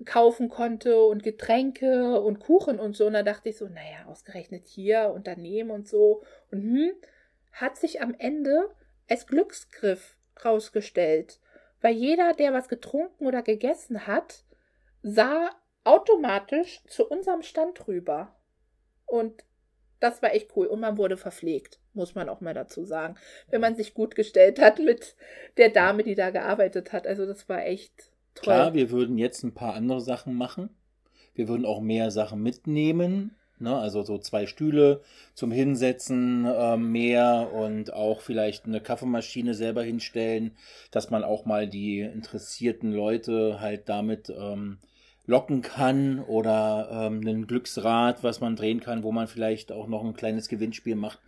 kaufen 0.04 0.50
konnte 0.50 1.02
und 1.04 1.24
Getränke 1.24 2.20
und 2.20 2.40
Kuchen 2.40 2.80
und 2.80 2.96
so. 2.96 3.08
Und 3.08 3.14
da 3.14 3.24
dachte 3.24 3.50
ich 3.50 3.58
so, 3.58 3.68
naja, 3.68 4.06
ausgerechnet 4.08 4.68
hier 4.68 5.12
und 5.16 5.28
daneben 5.28 5.72
und 5.72 5.88
so. 5.88 6.24
Und 6.52 6.62
hm, 6.62 6.92
hat 7.54 7.78
sich 7.78 8.02
am 8.02 8.14
Ende 8.18 8.70
als 9.10 9.28
Glücksgriff 9.28 10.18
rausgestellt 10.44 11.40
weil 11.86 11.98
jeder, 11.98 12.34
der 12.34 12.52
was 12.52 12.68
getrunken 12.68 13.28
oder 13.28 13.44
gegessen 13.44 14.08
hat, 14.08 14.44
sah 15.04 15.52
automatisch 15.84 16.82
zu 16.88 17.08
unserem 17.08 17.44
Stand 17.44 17.88
rüber. 17.88 18.34
Und 19.06 19.44
das 20.00 20.24
war 20.24 20.34
echt 20.34 20.58
cool. 20.58 20.66
Und 20.66 20.80
man 20.80 20.98
wurde 20.98 21.16
verpflegt, 21.16 21.80
muss 21.94 22.16
man 22.16 22.28
auch 22.28 22.42
mal 22.42 22.56
dazu 22.56 22.86
sagen. 22.86 23.18
Wenn 23.52 23.62
man 23.62 23.76
sich 23.76 23.94
gut 23.94 24.16
gestellt 24.16 24.60
hat 24.60 24.80
mit 24.80 25.16
der 25.58 25.70
Dame, 25.70 26.02
die 26.02 26.16
da 26.16 26.32
gearbeitet 26.32 26.92
hat. 26.92 27.06
Also 27.06 27.28
das 27.28 27.48
war 27.50 27.64
echt 27.64 28.12
toll. 28.34 28.46
Klar, 28.46 28.74
wir 28.74 28.90
würden 28.90 29.20
jetzt 29.20 29.44
ein 29.44 29.54
paar 29.54 29.76
andere 29.76 30.02
Sachen 30.02 30.34
machen. 30.34 30.76
Wir 31.36 31.48
würden 31.48 31.68
auch 31.68 31.82
mehr 31.82 32.10
Sachen 32.10 32.42
mitnehmen. 32.42 33.36
Ne? 33.60 33.76
Also 33.76 34.04
so 34.04 34.18
zwei 34.18 34.48
Stühle 34.48 35.02
zum 35.34 35.52
Hinsetzen 35.52 36.46
äh, 36.46 36.78
mehr 36.78 37.52
und 37.54 37.94
auch 37.94 38.22
vielleicht 38.22 38.66
eine 38.66 38.82
Kaffeemaschine 38.82 39.54
selber 39.54 39.84
hinstellen, 39.84 40.56
dass 40.92 41.10
man 41.10 41.24
auch 41.24 41.46
mal 41.46 41.68
die 41.68 42.02
interessierten 42.02 42.92
Leute 42.92 43.60
halt 43.62 43.88
damit 43.88 44.30
ähm, 44.30 44.80
locken 45.26 45.62
kann 45.62 46.20
oder 46.20 46.90
ähm, 46.92 47.22
ein 47.26 47.48
Glücksrad, 47.48 48.24
was 48.24 48.42
man 48.42 48.56
drehen 48.56 48.80
kann, 48.80 49.04
wo 49.04 49.12
man 49.12 49.28
vielleicht 49.28 49.72
auch 49.72 49.88
noch 49.88 50.04
ein 50.04 50.16
kleines 50.16 50.50
Gewinnspiel 50.50 50.96
macht. 50.96 51.20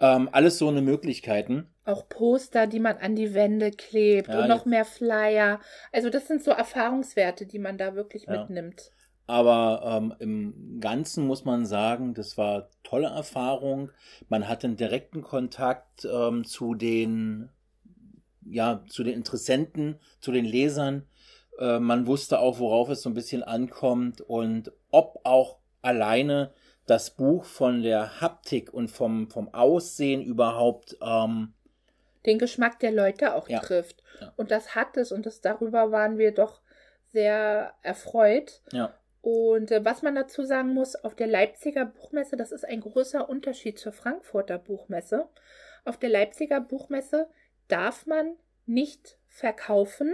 Ähm, 0.00 0.28
alles 0.32 0.58
so 0.58 0.68
eine 0.68 0.82
Möglichkeiten. 0.82 1.68
Auch 1.84 2.08
Poster, 2.08 2.66
die 2.66 2.80
man 2.80 2.96
an 2.96 3.14
die 3.14 3.34
Wände 3.34 3.70
klebt 3.70 4.28
ja, 4.28 4.42
und 4.42 4.48
noch 4.48 4.66
mehr 4.66 4.84
Flyer. 4.84 5.60
Also 5.92 6.10
das 6.10 6.26
sind 6.26 6.42
so 6.42 6.50
Erfahrungswerte, 6.50 7.46
die 7.46 7.60
man 7.60 7.78
da 7.78 7.94
wirklich 7.94 8.26
ja. 8.26 8.40
mitnimmt. 8.40 8.90
Aber 9.26 9.82
ähm, 9.84 10.14
im 10.18 10.80
Ganzen 10.80 11.26
muss 11.26 11.44
man 11.44 11.64
sagen, 11.64 12.14
das 12.14 12.36
war 12.36 12.68
tolle 12.82 13.08
Erfahrung. 13.08 13.90
Man 14.28 14.48
hatte 14.48 14.66
einen 14.66 14.76
direkten 14.76 15.22
Kontakt 15.22 16.04
ähm, 16.04 16.44
zu 16.44 16.74
den, 16.74 17.48
ja, 18.44 18.84
zu 18.88 19.04
den 19.04 19.14
Interessenten, 19.14 19.98
zu 20.20 20.32
den 20.32 20.44
Lesern. 20.44 21.06
Äh, 21.58 21.78
man 21.78 22.06
wusste 22.06 22.40
auch, 22.40 22.58
worauf 22.58 22.88
es 22.88 23.02
so 23.02 23.10
ein 23.10 23.14
bisschen 23.14 23.42
ankommt 23.42 24.20
und 24.20 24.72
ob 24.90 25.20
auch 25.24 25.58
alleine 25.82 26.52
das 26.86 27.10
Buch 27.10 27.44
von 27.44 27.82
der 27.82 28.20
Haptik 28.20 28.74
und 28.74 28.90
vom, 28.90 29.30
vom 29.30 29.54
Aussehen 29.54 30.20
überhaupt 30.20 30.96
ähm, 31.00 31.54
den 32.26 32.38
Geschmack 32.38 32.78
der 32.80 32.92
Leute 32.92 33.34
auch 33.34 33.48
ja. 33.48 33.60
trifft. 33.60 34.02
Ja. 34.20 34.32
Und 34.36 34.50
das 34.50 34.74
hat 34.74 34.96
es 34.96 35.12
und 35.12 35.26
das 35.26 35.40
darüber 35.40 35.90
waren 35.90 36.18
wir 36.18 36.32
doch 36.32 36.60
sehr 37.08 37.74
erfreut. 37.82 38.62
Ja. 38.72 38.92
Und 39.22 39.70
äh, 39.70 39.84
was 39.84 40.02
man 40.02 40.16
dazu 40.16 40.44
sagen 40.44 40.74
muss, 40.74 40.96
auf 40.96 41.14
der 41.14 41.28
Leipziger 41.28 41.86
Buchmesse, 41.86 42.36
das 42.36 42.52
ist 42.52 42.64
ein 42.64 42.80
großer 42.80 43.28
Unterschied 43.28 43.78
zur 43.78 43.92
Frankfurter 43.92 44.58
Buchmesse. 44.58 45.28
Auf 45.84 45.96
der 45.96 46.10
Leipziger 46.10 46.60
Buchmesse 46.60 47.30
darf 47.68 48.04
man 48.06 48.36
nicht 48.66 49.16
verkaufen. 49.28 50.12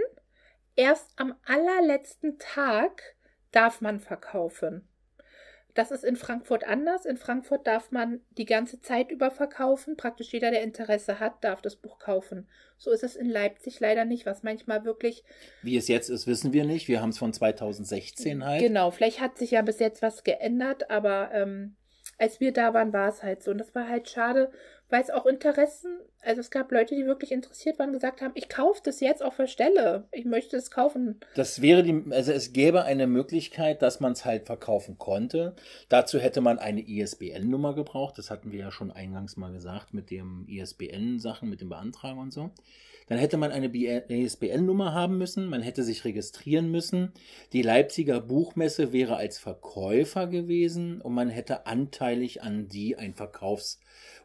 Erst 0.77 1.11
am 1.17 1.35
allerletzten 1.47 2.39
Tag 2.39 3.17
darf 3.51 3.81
man 3.81 3.99
verkaufen. 3.99 4.87
Das 5.79 5.93
ist 5.93 6.03
in 6.03 6.17
Frankfurt 6.17 6.67
anders. 6.67 7.07
In 7.07 7.17
Frankfurt 7.17 7.65
darf 7.69 7.93
man 7.93 8.21
die 8.37 8.47
ganze 8.47 8.81
Zeit 8.81 9.13
über 9.13 9.31
verkaufen. 9.31 9.97
Praktisch 9.97 10.33
jeder, 10.33 10.51
der 10.51 10.65
Interesse 10.65 11.21
hat, 11.21 11.45
darf 11.45 11.63
das 11.63 11.77
Buch 11.77 12.01
kaufen. 12.01 12.49
So 12.79 12.91
ist 12.91 13.05
es 13.05 13.15
in 13.15 13.31
Leipzig 13.31 13.79
leider 13.79 14.05
nicht, 14.05 14.27
was 14.27 14.43
manchmal 14.43 14.85
wirklich. 14.85 15.23
Wie 15.63 15.77
es 15.77 15.87
jetzt 15.87 16.09
ist, 16.09 16.27
wissen 16.27 16.53
wir 16.53 16.65
nicht. 16.65 16.89
Wir 16.89 17.01
haben 17.01 17.11
es 17.11 17.19
von 17.19 17.33
2016 17.33 18.45
halt. 18.45 18.61
Genau, 18.61 18.91
vielleicht 18.91 19.21
hat 19.21 19.39
sich 19.39 19.53
ja 19.53 19.63
bis 19.63 19.79
jetzt 19.79 20.03
was 20.03 20.25
geändert, 20.25 20.91
aber 20.91 21.31
ähm, 21.33 21.77
als 22.19 22.41
wir 22.41 22.53
da 22.53 22.75
waren, 22.75 22.93
war 22.93 23.09
es 23.09 23.23
halt 23.23 23.45
so. 23.45 23.53
Und 23.53 23.59
das 23.59 23.73
war 23.77 23.89
halt 23.89 24.09
schade, 24.09 24.51
weil 24.91 25.03
es 25.03 25.11
auch 25.11 25.27
Interessen, 25.27 25.99
also 26.23 26.41
es 26.41 26.51
gab 26.51 26.73
Leute, 26.73 26.95
die 26.95 27.07
wirklich 27.07 27.33
interessiert 27.33 27.79
waren, 27.79 27.93
gesagt 27.93 28.23
haben, 28.23 28.33
ich 28.35 28.49
kaufe 28.49 28.81
das 28.85 29.01
jetzt 29.01 29.23
auf 29.23 29.37
der 29.37 29.47
Stelle, 29.47 30.09
ich 30.13 30.25
möchte 30.25 30.57
es 30.57 30.71
kaufen. 30.71 31.21
Das 31.35 31.61
wäre 31.61 31.83
die, 31.83 32.05
also 32.11 32.33
es 32.33 32.53
gäbe 32.53 32.85
eine 32.85 33.07
Möglichkeit, 33.07 33.83
dass 33.83 34.01
man 34.01 34.13
es 34.13 34.25
halt 34.25 34.47
verkaufen 34.47 34.99
konnte. 34.99 35.55
Dazu 35.89 36.19
hätte 36.19 36.41
man 36.41 36.59
eine 36.59 36.81
ISBN-Nummer 36.81 37.75
gebraucht, 37.75 38.19
das 38.19 38.31
hatten 38.31 38.53
wir 38.53 38.61
ja 38.61 38.71
schon 38.71 38.91
eingangs 38.91 39.37
mal 39.37 39.53
gesagt 39.53 39.93
mit 39.93 40.11
dem 40.11 40.47
ISBN-Sachen, 40.49 41.49
mit 41.49 41.61
dem 41.61 41.69
Beantragen 41.69 42.19
und 42.19 42.33
so. 42.33 42.51
Dann 43.09 43.19
hätte 43.19 43.39
man 43.39 43.53
eine 43.53 43.69
ISBN-Nummer 43.69 44.93
haben 44.93 45.17
müssen, 45.17 45.49
man 45.49 45.63
hätte 45.63 45.83
sich 45.83 46.05
registrieren 46.05 46.71
müssen. 46.71 47.13
Die 47.55 47.63
Leipziger 47.63 48.21
Buchmesse 48.21 48.93
wäre 48.93 49.17
als 49.17 49.39
Verkäufer 49.39 50.27
gewesen 50.27 51.01
und 51.01 51.15
man 51.15 51.31
hätte 51.31 51.67
anteilig 51.67 52.43
an 52.43 52.69
die 52.69 52.97
ein 52.97 53.15
Verkaufsobolus 53.15 53.81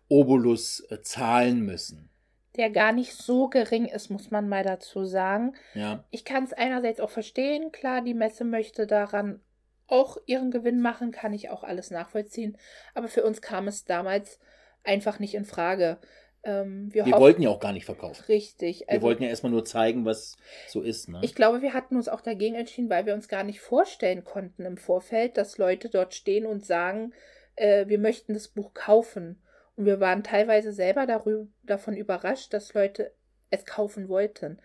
äh, 0.10 1.02
zahlen 1.02 1.62
müssen. 1.62 2.10
Der 2.56 2.70
gar 2.70 2.92
nicht 2.92 3.14
so 3.14 3.48
gering 3.48 3.86
ist, 3.86 4.10
muss 4.10 4.30
man 4.30 4.48
mal 4.48 4.64
dazu 4.64 5.06
sagen. 5.06 5.56
Ja. 5.74 6.04
Ich 6.12 6.24
kann 6.24 6.44
es 6.44 6.54
einerseits 6.54 7.00
auch 7.00 7.10
verstehen, 7.10 7.72
klar, 7.72 8.02
die 8.02 8.14
Messe 8.14 8.44
möchte 8.44 8.86
daran 8.86 9.40
auch 9.88 10.18
ihren 10.26 10.52
Gewinn 10.52 10.82
machen, 10.82 11.12
kann 11.12 11.34
ich 11.34 11.50
auch 11.50 11.64
alles 11.64 11.92
nachvollziehen. 11.92 12.58
Aber 12.94 13.08
für 13.08 13.24
uns 13.24 13.42
kam 13.42 13.68
es 13.68 13.86
damals 13.86 14.40
einfach 14.84 15.20
nicht 15.20 15.34
in 15.34 15.46
Frage. 15.46 15.98
Ähm, 16.44 16.94
wir, 16.94 17.06
wir 17.06 17.14
wollten 17.14 17.42
ja 17.42 17.50
auch 17.50 17.60
gar 17.60 17.72
nicht 17.72 17.86
verkaufen. 17.86 18.24
Richtig. 18.28 18.90
Also, 18.90 19.02
wir 19.02 19.08
wollten 19.08 19.24
ja 19.24 19.30
erstmal 19.30 19.52
nur 19.52 19.64
zeigen, 19.64 20.06
was 20.06 20.36
so 20.68 20.82
ist. 20.82 21.08
Ne? 21.10 21.20
Ich 21.24 21.36
glaube, 21.36 21.62
wir 21.62 21.74
hatten 21.74 21.96
uns 21.96 22.10
auch 22.10 22.22
dagegen 22.22 22.56
entschieden, 22.56 22.90
weil 22.90 23.06
wir 23.06 23.14
uns 23.14 23.28
gar 23.28 23.44
nicht 23.44 23.62
vorstellen 23.62 24.24
konnten 24.24 24.66
im 24.66 24.78
Vorfeld, 24.78 25.38
dass 25.38 25.58
Leute 25.58 25.90
dort 25.90 26.14
stehen 26.14 26.46
und 26.46 26.66
sagen, 26.66 27.14
äh, 27.56 27.88
wir 27.88 27.98
möchten 27.98 28.34
das 28.34 28.50
Buch 28.50 28.74
kaufen. 28.74 29.42
Und 29.76 29.86
wir 29.86 30.00
waren 30.00 30.24
teilweise 30.24 30.72
selber 30.72 31.06
darüber, 31.06 31.48
davon 31.64 31.96
überrascht, 31.96 32.54
dass 32.54 32.74
Leute 32.74 33.12
es 33.50 33.66
kaufen 33.66 34.10
wollten. 34.10 34.60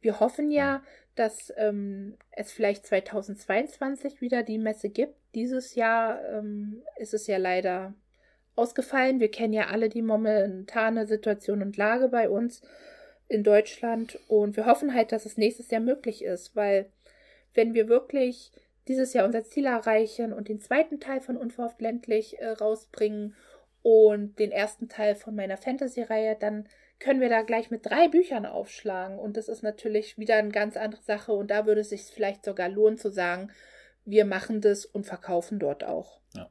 Wir 0.00 0.20
hoffen 0.20 0.50
ja, 0.50 0.82
dass 1.14 1.52
ähm, 1.56 2.16
es 2.30 2.52
vielleicht 2.52 2.86
2022 2.86 4.20
wieder 4.20 4.42
die 4.42 4.58
Messe 4.58 4.88
gibt. 4.88 5.14
Dieses 5.34 5.74
Jahr 5.74 6.24
ähm, 6.30 6.82
ist 6.96 7.14
es 7.14 7.26
ja 7.26 7.36
leider 7.36 7.94
ausgefallen. 8.56 9.20
Wir 9.20 9.30
kennen 9.30 9.52
ja 9.52 9.68
alle 9.68 9.88
die 9.88 10.02
momentane 10.02 11.06
Situation 11.06 11.62
und 11.62 11.76
Lage 11.76 12.08
bei 12.08 12.28
uns 12.28 12.62
in 13.28 13.44
Deutschland 13.44 14.18
und 14.26 14.56
wir 14.56 14.66
hoffen 14.66 14.92
halt, 14.92 15.12
dass 15.12 15.24
es 15.24 15.36
nächstes 15.36 15.70
Jahr 15.70 15.80
möglich 15.80 16.24
ist, 16.24 16.56
weil 16.56 16.90
wenn 17.54 17.74
wir 17.74 17.88
wirklich 17.88 18.50
dieses 18.88 19.12
Jahr 19.12 19.24
unser 19.24 19.44
Ziel 19.44 19.66
erreichen 19.66 20.32
und 20.32 20.48
den 20.48 20.60
zweiten 20.60 20.98
Teil 20.98 21.20
von 21.20 21.36
Unverhofft 21.36 21.80
ländlich 21.80 22.40
äh, 22.40 22.48
rausbringen 22.48 23.36
und 23.82 24.38
den 24.38 24.52
ersten 24.52 24.88
Teil 24.88 25.14
von 25.14 25.34
meiner 25.34 25.56
Fantasy-Reihe, 25.56 26.36
dann 26.38 26.68
können 26.98 27.20
wir 27.20 27.30
da 27.30 27.42
gleich 27.42 27.70
mit 27.70 27.86
drei 27.86 28.08
Büchern 28.08 28.44
aufschlagen. 28.44 29.18
Und 29.18 29.36
das 29.36 29.48
ist 29.48 29.62
natürlich 29.62 30.18
wieder 30.18 30.36
eine 30.36 30.50
ganz 30.50 30.76
andere 30.76 31.02
Sache. 31.02 31.32
Und 31.32 31.50
da 31.50 31.66
würde 31.66 31.80
es 31.80 31.88
sich 31.88 32.02
vielleicht 32.02 32.44
sogar 32.44 32.68
lohnen 32.68 32.98
zu 32.98 33.10
sagen, 33.10 33.50
wir 34.04 34.24
machen 34.26 34.60
das 34.60 34.84
und 34.84 35.06
verkaufen 35.06 35.58
dort 35.58 35.82
auch. 35.82 36.20
Ja. 36.34 36.50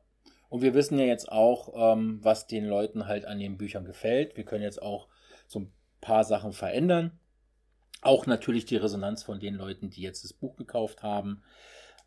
Und 0.50 0.64
wir 0.64 0.74
wissen 0.74 0.98
ja 0.98 1.06
jetzt 1.06 1.32
auch, 1.32 1.94
ähm, 1.94 2.20
was 2.24 2.48
den 2.48 2.66
Leuten 2.66 3.08
halt 3.08 3.26
an 3.26 3.40
den 3.40 3.58
Büchern 3.58 3.86
gefällt. 3.86 4.38
Wir 4.38 4.44
können 4.44 4.64
jetzt 4.64 4.82
auch 4.82 5.08
so 5.46 5.60
ein 5.60 5.74
paar 6.02 6.24
Sachen 6.24 6.52
verändern. 6.52 7.20
Auch 8.02 8.26
natürlich 8.26 8.66
die 8.66 8.78
Resonanz 8.78 9.22
von 9.22 9.40
den 9.40 9.54
Leuten, 9.54 9.92
die 9.92 10.02
jetzt 10.02 10.24
das 10.24 10.34
Buch 10.34 10.56
gekauft 10.56 11.04
haben. 11.04 11.44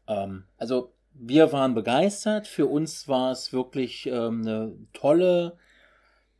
Ähm, 0.08 0.48
also 0.56 0.94
wir 1.14 1.52
waren 1.52 1.74
begeistert. 1.74 2.46
Für 2.46 2.66
uns 2.66 3.08
war 3.08 3.32
es 3.32 3.52
wirklich 3.52 4.06
ähm, 4.06 4.42
eine 4.42 4.76
tolle, 4.92 5.58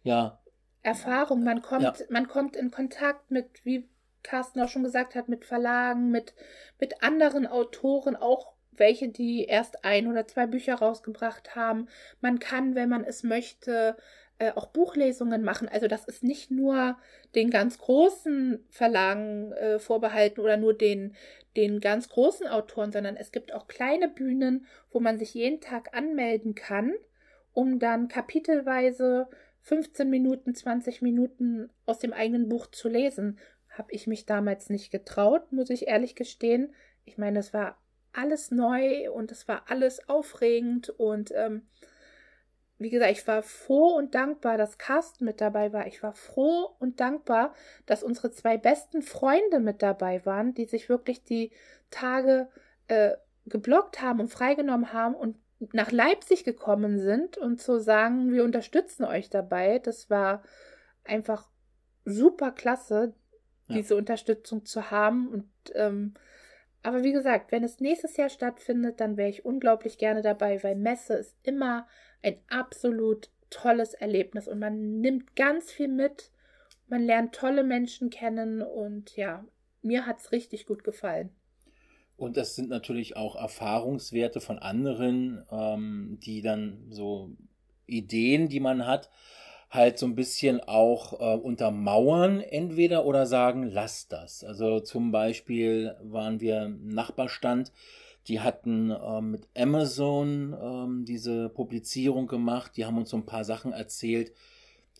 ja. 0.02 0.38
Erfahrung. 0.82 1.44
Man 1.44 1.62
kommt, 1.62 1.82
ja. 1.82 1.94
man 2.10 2.28
kommt 2.28 2.56
in 2.56 2.70
Kontakt 2.70 3.30
mit, 3.30 3.64
wie 3.64 3.88
Carsten 4.22 4.60
auch 4.60 4.68
schon 4.68 4.82
gesagt 4.82 5.14
hat, 5.14 5.28
mit 5.28 5.44
Verlagen, 5.44 6.10
mit, 6.10 6.34
mit 6.80 7.02
anderen 7.02 7.46
Autoren, 7.46 8.16
auch 8.16 8.52
welche, 8.72 9.08
die 9.08 9.44
erst 9.44 9.84
ein 9.84 10.06
oder 10.06 10.26
zwei 10.26 10.46
Bücher 10.46 10.74
rausgebracht 10.74 11.54
haben. 11.54 11.88
Man 12.20 12.38
kann, 12.38 12.74
wenn 12.74 12.88
man 12.88 13.04
es 13.04 13.22
möchte, 13.22 13.96
äh, 14.42 14.50
auch 14.56 14.66
Buchlesungen 14.66 15.44
machen. 15.44 15.68
Also 15.68 15.86
das 15.86 16.04
ist 16.04 16.24
nicht 16.24 16.50
nur 16.50 16.96
den 17.36 17.48
ganz 17.48 17.78
großen 17.78 18.58
Verlagen 18.70 19.52
äh, 19.52 19.78
vorbehalten 19.78 20.40
oder 20.40 20.56
nur 20.56 20.74
den, 20.74 21.14
den 21.56 21.78
ganz 21.78 22.08
großen 22.08 22.48
Autoren, 22.48 22.90
sondern 22.90 23.16
es 23.16 23.30
gibt 23.30 23.54
auch 23.54 23.68
kleine 23.68 24.08
Bühnen, 24.08 24.66
wo 24.90 24.98
man 24.98 25.16
sich 25.16 25.32
jeden 25.34 25.60
Tag 25.60 25.96
anmelden 25.96 26.56
kann, 26.56 26.92
um 27.52 27.78
dann 27.78 28.08
kapitelweise 28.08 29.28
15 29.60 30.10
Minuten, 30.10 30.56
20 30.56 31.02
Minuten 31.02 31.70
aus 31.86 32.00
dem 32.00 32.12
eigenen 32.12 32.48
Buch 32.48 32.66
zu 32.66 32.88
lesen. 32.88 33.38
Habe 33.68 33.92
ich 33.92 34.08
mich 34.08 34.26
damals 34.26 34.70
nicht 34.70 34.90
getraut, 34.90 35.52
muss 35.52 35.70
ich 35.70 35.86
ehrlich 35.86 36.16
gestehen. 36.16 36.74
Ich 37.04 37.16
meine, 37.16 37.38
es 37.38 37.54
war 37.54 37.78
alles 38.12 38.50
neu 38.50 39.08
und 39.12 39.30
es 39.30 39.46
war 39.46 39.66
alles 39.68 40.08
aufregend 40.08 40.90
und 40.90 41.30
ähm, 41.36 41.62
wie 42.78 42.90
gesagt, 42.90 43.12
ich 43.12 43.26
war 43.26 43.42
froh 43.42 43.96
und 43.96 44.14
dankbar, 44.14 44.58
dass 44.58 44.78
Carsten 44.78 45.24
mit 45.24 45.40
dabei 45.40 45.72
war. 45.72 45.86
Ich 45.86 46.02
war 46.02 46.14
froh 46.14 46.74
und 46.78 47.00
dankbar, 47.00 47.54
dass 47.86 48.02
unsere 48.02 48.30
zwei 48.32 48.58
besten 48.58 49.02
Freunde 49.02 49.60
mit 49.60 49.82
dabei 49.82 50.24
waren, 50.26 50.54
die 50.54 50.64
sich 50.64 50.88
wirklich 50.88 51.22
die 51.24 51.52
Tage 51.90 52.48
äh, 52.88 53.12
geblockt 53.46 54.02
haben 54.02 54.20
und 54.20 54.28
freigenommen 54.28 54.92
haben 54.92 55.14
und 55.14 55.36
nach 55.72 55.92
Leipzig 55.92 56.44
gekommen 56.44 56.98
sind 56.98 57.38
und 57.38 57.60
zu 57.60 57.80
sagen, 57.80 58.32
wir 58.32 58.42
unterstützen 58.42 59.04
euch 59.04 59.30
dabei. 59.30 59.78
Das 59.78 60.10
war 60.10 60.42
einfach 61.04 61.50
super 62.04 62.50
klasse, 62.50 63.14
ja. 63.68 63.76
diese 63.76 63.96
Unterstützung 63.96 64.64
zu 64.64 64.90
haben 64.90 65.28
und 65.28 65.46
ähm, 65.74 66.14
aber 66.84 67.04
wie 67.04 67.12
gesagt, 67.12 67.52
wenn 67.52 67.62
es 67.62 67.78
nächstes 67.78 68.16
Jahr 68.16 68.28
stattfindet, 68.28 69.00
dann 69.00 69.16
wäre 69.16 69.28
ich 69.28 69.44
unglaublich 69.44 69.98
gerne 69.98 70.20
dabei, 70.20 70.62
weil 70.64 70.74
Messe 70.74 71.14
ist 71.14 71.36
immer 71.44 71.86
ein 72.22 72.36
absolut 72.48 73.30
tolles 73.50 73.94
Erlebnis 73.94 74.48
und 74.48 74.58
man 74.58 75.00
nimmt 75.00 75.36
ganz 75.36 75.70
viel 75.70 75.88
mit, 75.88 76.30
man 76.88 77.02
lernt 77.02 77.34
tolle 77.34 77.64
Menschen 77.64 78.10
kennen 78.10 78.62
und 78.62 79.16
ja, 79.16 79.44
mir 79.82 80.06
hat 80.06 80.20
es 80.20 80.32
richtig 80.32 80.66
gut 80.66 80.84
gefallen. 80.84 81.30
Und 82.16 82.36
das 82.36 82.54
sind 82.54 82.68
natürlich 82.68 83.16
auch 83.16 83.34
Erfahrungswerte 83.36 84.40
von 84.40 84.58
anderen, 84.58 85.44
ähm, 85.50 86.18
die 86.22 86.40
dann 86.40 86.86
so 86.90 87.30
Ideen, 87.86 88.48
die 88.48 88.60
man 88.60 88.86
hat, 88.86 89.10
halt 89.70 89.98
so 89.98 90.06
ein 90.06 90.14
bisschen 90.14 90.60
auch 90.60 91.14
äh, 91.14 91.36
untermauern 91.36 92.40
entweder 92.40 93.06
oder 93.06 93.26
sagen, 93.26 93.64
lass 93.64 94.06
das. 94.06 94.44
Also 94.44 94.80
zum 94.80 95.10
Beispiel 95.10 95.96
waren 96.02 96.40
wir 96.40 96.64
im 96.64 96.88
Nachbarstand, 96.88 97.72
die 98.28 98.40
hatten 98.40 98.90
äh, 98.90 99.20
mit 99.20 99.48
Amazon 99.56 100.56
ähm, 100.60 101.04
diese 101.04 101.48
Publizierung 101.48 102.26
gemacht, 102.26 102.76
die 102.76 102.84
haben 102.84 102.98
uns 102.98 103.10
so 103.10 103.16
ein 103.16 103.26
paar 103.26 103.44
Sachen 103.44 103.72
erzählt. 103.72 104.32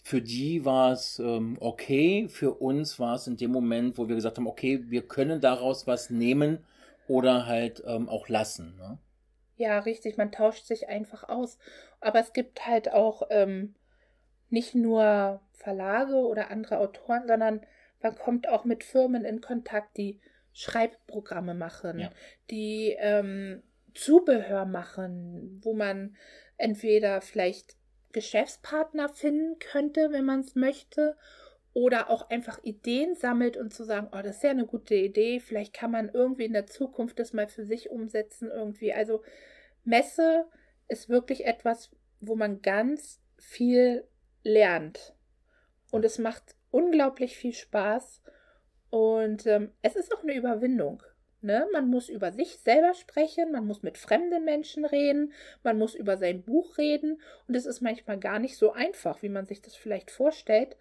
Für 0.05 0.21
die 0.21 0.65
war 0.65 0.93
es 0.93 1.21
ähm, 1.21 1.57
okay, 1.61 2.29
für 2.29 2.55
uns 2.55 2.99
war 2.99 3.15
es 3.15 3.29
in 3.29 3.37
dem 3.37 3.53
Moment, 3.53 3.99
wo 3.99 4.09
wir 4.09 4.17
gesagt 4.17 4.39
haben, 4.39 4.49
okay, 4.49 4.85
wir 4.89 5.07
können 5.07 5.41
daraus 5.41 5.87
was 5.87 6.11
nehmen 6.11 6.59
oder 7.07 7.47
halt 7.47 7.83
ähm, 7.87 8.09
auch 8.09 8.29
lassen. 8.29 8.77
Ne? 8.77 8.99
Ja, 9.57 9.79
richtig, 9.79 10.17
man 10.17 10.33
tauscht 10.33 10.67
sich 10.67 10.89
einfach 10.89 11.29
aus. 11.29 11.59
Aber 12.01 12.19
es 12.19 12.33
gibt 12.33 12.67
halt 12.67 12.93
auch 12.93 13.23
ähm, 13.31 13.75
nicht 14.51 14.75
nur 14.75 15.41
Verlage 15.53 16.17
oder 16.17 16.51
andere 16.51 16.79
Autoren, 16.79 17.29
sondern 17.29 17.61
man 18.03 18.17
kommt 18.17 18.49
auch 18.49 18.65
mit 18.65 18.83
Firmen 18.83 19.25
in 19.25 19.41
Kontakt, 19.41 19.97
die 19.97 20.19
Schreibprogramme 20.53 21.55
machen, 21.55 21.99
ja. 21.99 22.11
die 22.51 22.97
ähm, 22.99 23.63
Zubehör 23.95 24.65
machen, 24.65 25.61
wo 25.63 25.75
man 25.75 26.17
entweder 26.57 27.21
vielleicht 27.21 27.77
Geschäftspartner 28.13 29.09
finden 29.09 29.59
könnte, 29.59 30.13
wenn 30.13 30.25
man 30.25 30.41
es 30.41 30.55
möchte, 30.55 31.17
oder 31.75 32.11
auch 32.11 32.29
einfach 32.29 32.63
Ideen 32.63 33.15
sammelt 33.15 33.57
und 33.57 33.73
zu 33.73 33.85
sagen, 33.85 34.09
oh, 34.13 34.21
das 34.23 34.37
ist 34.37 34.43
ja 34.43 34.51
eine 34.51 34.67
gute 34.67 34.95
Idee, 34.95 35.41
vielleicht 35.41 35.73
kann 35.73 35.91
man 35.91 36.11
irgendwie 36.11 36.45
in 36.45 36.53
der 36.53 36.67
Zukunft 36.67 37.19
das 37.19 37.33
mal 37.33 37.49
für 37.49 37.65
sich 37.65 37.91
umsetzen 37.91 38.51
irgendwie. 38.51 38.93
Also 38.93 39.23
Messe 39.85 40.47
ist 40.89 41.09
wirklich 41.09 41.47
etwas, 41.47 41.91
wo 42.21 42.37
man 42.37 42.61
ganz 42.61 43.21
viel 43.39 44.07
lernt. 44.43 45.15
Und 45.91 46.05
es 46.05 46.19
macht 46.19 46.57
unglaublich 46.71 47.37
viel 47.37 47.55
Spaß. 47.55 48.23
Und 48.93 49.47
ähm, 49.47 49.71
es 49.81 49.97
ist 49.97 50.15
auch 50.15 50.23
eine 50.23 50.35
Überwindung. 50.35 51.03
Ne? 51.41 51.67
Man 51.73 51.89
muss 51.89 52.11
über 52.11 52.31
sich 52.31 52.59
selber 52.59 52.93
sprechen, 52.93 53.51
man 53.51 53.67
muss 53.67 53.83
mit 53.83 53.97
fremden 53.97 54.45
Menschen 54.45 54.85
reden, 54.85 55.33
man 55.63 55.79
muss 55.79 55.95
über 55.95 56.19
sein 56.19 56.43
Buch 56.43 56.77
reden. 56.77 57.19
Und 57.49 57.55
es 57.55 57.65
ist 57.65 57.81
manchmal 57.81 58.19
gar 58.19 58.39
nicht 58.39 58.59
so 58.59 58.71
einfach, 58.73 59.23
wie 59.23 59.31
man 59.31 59.47
sich 59.47 59.63
das 59.63 59.75
vielleicht 59.75 60.11
vorstellt. 60.11 60.77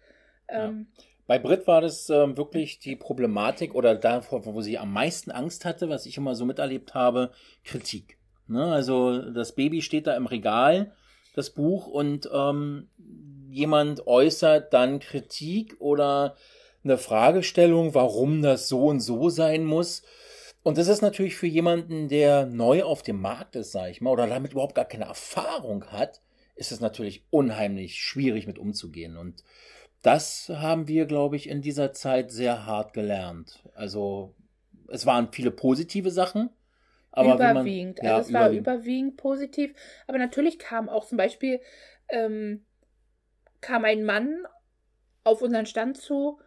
Ähm, 0.48 0.88
ja. 0.94 1.04
Bei 1.26 1.38
Brit 1.38 1.66
war 1.66 1.80
das 1.80 2.10
ähm, 2.10 2.36
wirklich 2.36 2.80
die 2.80 2.96
Problematik 2.96 3.74
oder 3.74 3.94
davor, 3.94 4.44
wo 4.44 4.60
sie 4.60 4.76
am 4.76 4.92
meisten 4.92 5.30
Angst 5.30 5.64
hatte, 5.64 5.88
was 5.88 6.04
ich 6.04 6.18
immer 6.18 6.34
so 6.34 6.44
miterlebt 6.44 6.92
habe, 6.92 7.30
Kritik. 7.64 8.18
Ne? 8.46 8.62
Also 8.62 9.22
das 9.32 9.54
Baby 9.54 9.80
steht 9.80 10.06
da 10.06 10.14
im 10.16 10.26
Regal, 10.26 10.92
das 11.34 11.48
Buch, 11.48 11.86
und 11.86 12.28
ähm, 12.30 12.90
jemand 13.48 14.06
äußert 14.06 14.74
dann 14.74 14.98
Kritik 14.98 15.76
oder 15.78 16.36
eine 16.84 16.98
Fragestellung, 16.98 17.94
warum 17.94 18.42
das 18.42 18.68
so 18.68 18.86
und 18.86 19.00
so 19.00 19.28
sein 19.28 19.64
muss. 19.64 20.02
Und 20.62 20.78
das 20.78 20.88
ist 20.88 21.02
natürlich 21.02 21.36
für 21.36 21.46
jemanden, 21.46 22.08
der 22.08 22.46
neu 22.46 22.84
auf 22.84 23.02
dem 23.02 23.20
Markt 23.20 23.56
ist, 23.56 23.72
sag 23.72 23.90
ich 23.90 24.00
mal, 24.00 24.10
oder 24.10 24.26
damit 24.26 24.52
überhaupt 24.52 24.74
gar 24.74 24.84
keine 24.84 25.06
Erfahrung 25.06 25.86
hat, 25.86 26.20
ist 26.54 26.72
es 26.72 26.80
natürlich 26.80 27.24
unheimlich 27.30 27.96
schwierig 27.96 28.46
mit 28.46 28.58
umzugehen. 28.58 29.16
Und 29.16 29.42
das 30.02 30.48
haben 30.48 30.88
wir, 30.88 31.06
glaube 31.06 31.36
ich, 31.36 31.48
in 31.48 31.62
dieser 31.62 31.92
Zeit 31.92 32.30
sehr 32.30 32.66
hart 32.66 32.92
gelernt. 32.92 33.64
Also 33.74 34.34
es 34.88 35.06
waren 35.06 35.32
viele 35.32 35.50
positive 35.50 36.10
Sachen. 36.10 36.50
Aber 37.10 37.34
überwiegend. 37.34 37.98
Man, 37.98 38.06
ja, 38.06 38.16
also 38.16 38.28
es 38.28 38.34
war 38.34 38.50
überwiegend 38.50 39.16
positiv. 39.16 39.74
Aber 40.06 40.18
natürlich 40.18 40.58
kam 40.58 40.88
auch 40.88 41.06
zum 41.06 41.18
Beispiel 41.18 41.60
ähm, 42.08 42.64
kam 43.60 43.84
ein 43.84 44.04
Mann 44.04 44.44
auf 45.24 45.40
unseren 45.40 45.66
Stand 45.66 45.96
zu 45.96 46.38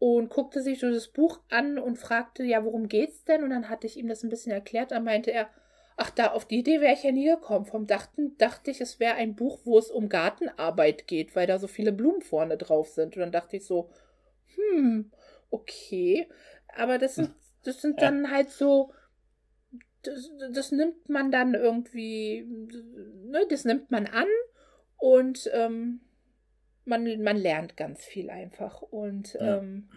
und 0.00 0.30
guckte 0.30 0.62
sich 0.62 0.80
so 0.80 0.90
das 0.90 1.08
Buch 1.08 1.40
an 1.50 1.78
und 1.78 1.98
fragte, 1.98 2.42
ja, 2.42 2.64
worum 2.64 2.88
geht's 2.88 3.22
denn? 3.24 3.44
Und 3.44 3.50
dann 3.50 3.68
hatte 3.68 3.86
ich 3.86 3.98
ihm 3.98 4.08
das 4.08 4.22
ein 4.22 4.30
bisschen 4.30 4.50
erklärt. 4.50 4.92
Dann 4.92 5.04
meinte 5.04 5.30
er, 5.30 5.50
ach, 5.98 6.08
da 6.08 6.28
auf 6.28 6.46
die 6.46 6.60
Idee 6.60 6.80
wäre 6.80 6.94
ich 6.94 7.02
ja 7.02 7.12
nie 7.12 7.26
gekommen. 7.26 7.66
Vom 7.66 7.86
Dachten 7.86 8.34
dachte 8.38 8.70
ich, 8.70 8.80
es 8.80 8.98
wäre 8.98 9.16
ein 9.16 9.36
Buch, 9.36 9.60
wo 9.64 9.78
es 9.78 9.90
um 9.90 10.08
Gartenarbeit 10.08 11.06
geht, 11.06 11.36
weil 11.36 11.46
da 11.46 11.58
so 11.58 11.66
viele 11.66 11.92
Blumen 11.92 12.22
vorne 12.22 12.56
drauf 12.56 12.88
sind. 12.88 13.14
Und 13.14 13.20
dann 13.20 13.30
dachte 13.30 13.58
ich 13.58 13.66
so, 13.66 13.90
hm, 14.56 15.12
okay. 15.50 16.30
Aber 16.74 16.96
das 16.96 17.16
sind, 17.16 17.32
das 17.64 17.82
sind 17.82 18.00
dann 18.00 18.30
halt 18.30 18.48
so, 18.48 18.94
das, 20.00 20.30
das 20.50 20.72
nimmt 20.72 21.10
man 21.10 21.30
dann 21.30 21.52
irgendwie, 21.52 22.46
ne, 23.26 23.44
das 23.50 23.66
nimmt 23.66 23.90
man 23.90 24.06
an 24.06 24.28
und 24.96 25.50
ähm, 25.52 26.00
man, 26.84 27.22
man 27.22 27.36
lernt 27.36 27.76
ganz 27.76 28.04
viel 28.04 28.30
einfach. 28.30 28.82
Und 28.82 29.34
ja. 29.34 29.58
Ähm, 29.58 29.88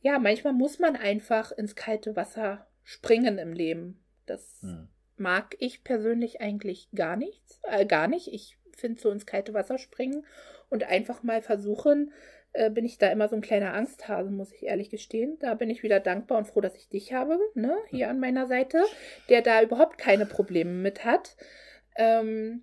ja, 0.00 0.18
manchmal 0.18 0.52
muss 0.52 0.78
man 0.78 0.94
einfach 0.94 1.50
ins 1.52 1.74
kalte 1.74 2.14
Wasser 2.14 2.66
springen 2.84 3.38
im 3.38 3.52
Leben. 3.52 4.04
Das 4.26 4.58
hm. 4.60 4.88
mag 5.16 5.56
ich 5.58 5.82
persönlich 5.82 6.40
eigentlich 6.40 6.88
gar 6.94 7.16
nichts, 7.16 7.60
äh, 7.64 7.86
gar 7.86 8.06
nicht. 8.06 8.32
Ich 8.32 8.56
finde 8.76 9.00
so 9.00 9.10
ins 9.10 9.26
kalte 9.26 9.54
Wasser 9.54 9.78
springen 9.78 10.24
und 10.68 10.84
einfach 10.84 11.22
mal 11.22 11.42
versuchen, 11.42 12.12
äh, 12.52 12.70
bin 12.70 12.84
ich 12.84 12.98
da 12.98 13.08
immer 13.08 13.28
so 13.28 13.36
ein 13.36 13.42
kleiner 13.42 13.74
Angsthase, 13.74 14.30
muss 14.30 14.52
ich 14.52 14.64
ehrlich 14.64 14.90
gestehen. 14.90 15.38
Da 15.40 15.54
bin 15.54 15.70
ich 15.70 15.82
wieder 15.82 16.00
dankbar 16.00 16.38
und 16.38 16.46
froh, 16.46 16.60
dass 16.60 16.76
ich 16.76 16.88
dich 16.88 17.12
habe, 17.12 17.38
ne, 17.54 17.76
hier 17.88 18.08
an 18.08 18.20
meiner 18.20 18.46
Seite, 18.46 18.82
der 19.28 19.42
da 19.42 19.62
überhaupt 19.62 19.98
keine 19.98 20.26
Probleme 20.26 20.70
mit 20.70 21.04
hat. 21.04 21.36
Ähm, 21.96 22.62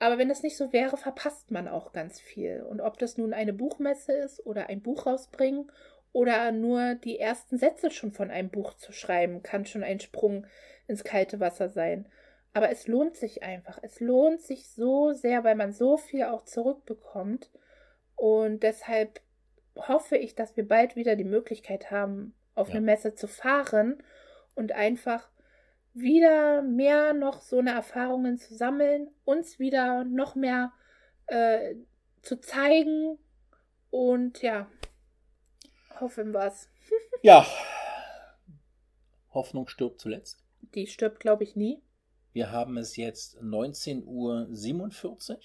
aber 0.00 0.16
wenn 0.16 0.30
das 0.30 0.42
nicht 0.42 0.56
so 0.56 0.72
wäre, 0.72 0.96
verpasst 0.96 1.50
man 1.50 1.68
auch 1.68 1.92
ganz 1.92 2.18
viel. 2.20 2.62
Und 2.62 2.80
ob 2.80 2.98
das 2.98 3.18
nun 3.18 3.34
eine 3.34 3.52
Buchmesse 3.52 4.12
ist 4.12 4.44
oder 4.46 4.68
ein 4.70 4.80
Buch 4.80 5.04
rausbringen 5.04 5.70
oder 6.12 6.52
nur 6.52 6.94
die 6.94 7.18
ersten 7.18 7.58
Sätze 7.58 7.90
schon 7.90 8.10
von 8.10 8.30
einem 8.30 8.48
Buch 8.48 8.74
zu 8.74 8.92
schreiben, 8.92 9.42
kann 9.42 9.66
schon 9.66 9.84
ein 9.84 10.00
Sprung 10.00 10.46
ins 10.88 11.04
kalte 11.04 11.38
Wasser 11.38 11.68
sein. 11.68 12.08
Aber 12.54 12.70
es 12.70 12.88
lohnt 12.88 13.14
sich 13.14 13.42
einfach. 13.42 13.78
Es 13.82 14.00
lohnt 14.00 14.40
sich 14.40 14.68
so 14.70 15.12
sehr, 15.12 15.44
weil 15.44 15.54
man 15.54 15.74
so 15.74 15.98
viel 15.98 16.24
auch 16.24 16.44
zurückbekommt. 16.44 17.50
Und 18.16 18.62
deshalb 18.62 19.20
hoffe 19.76 20.16
ich, 20.16 20.34
dass 20.34 20.56
wir 20.56 20.66
bald 20.66 20.96
wieder 20.96 21.14
die 21.14 21.24
Möglichkeit 21.24 21.90
haben, 21.90 22.34
auf 22.54 22.68
ja. 22.68 22.76
eine 22.76 22.86
Messe 22.86 23.14
zu 23.14 23.28
fahren 23.28 24.02
und 24.54 24.72
einfach 24.72 25.28
wieder 25.94 26.62
mehr 26.62 27.12
noch 27.12 27.40
so 27.40 27.58
eine 27.58 27.72
Erfahrungen 27.72 28.38
zu 28.38 28.54
sammeln, 28.54 29.08
uns 29.24 29.58
wieder 29.58 30.04
noch 30.04 30.34
mehr 30.34 30.72
äh, 31.26 31.74
zu 32.22 32.40
zeigen 32.40 33.18
und 33.90 34.42
ja, 34.42 34.70
hoffen 35.98 36.32
wir's. 36.32 36.68
ja, 37.22 37.46
Hoffnung 39.32 39.68
stirbt 39.68 40.00
zuletzt. 40.00 40.44
Die 40.74 40.86
stirbt, 40.86 41.20
glaube 41.20 41.44
ich, 41.44 41.56
nie. 41.56 41.82
Wir 42.32 42.50
haben 42.52 42.76
es 42.76 42.96
jetzt 42.96 43.38
19.47 43.40 44.04
Uhr. 44.06 45.38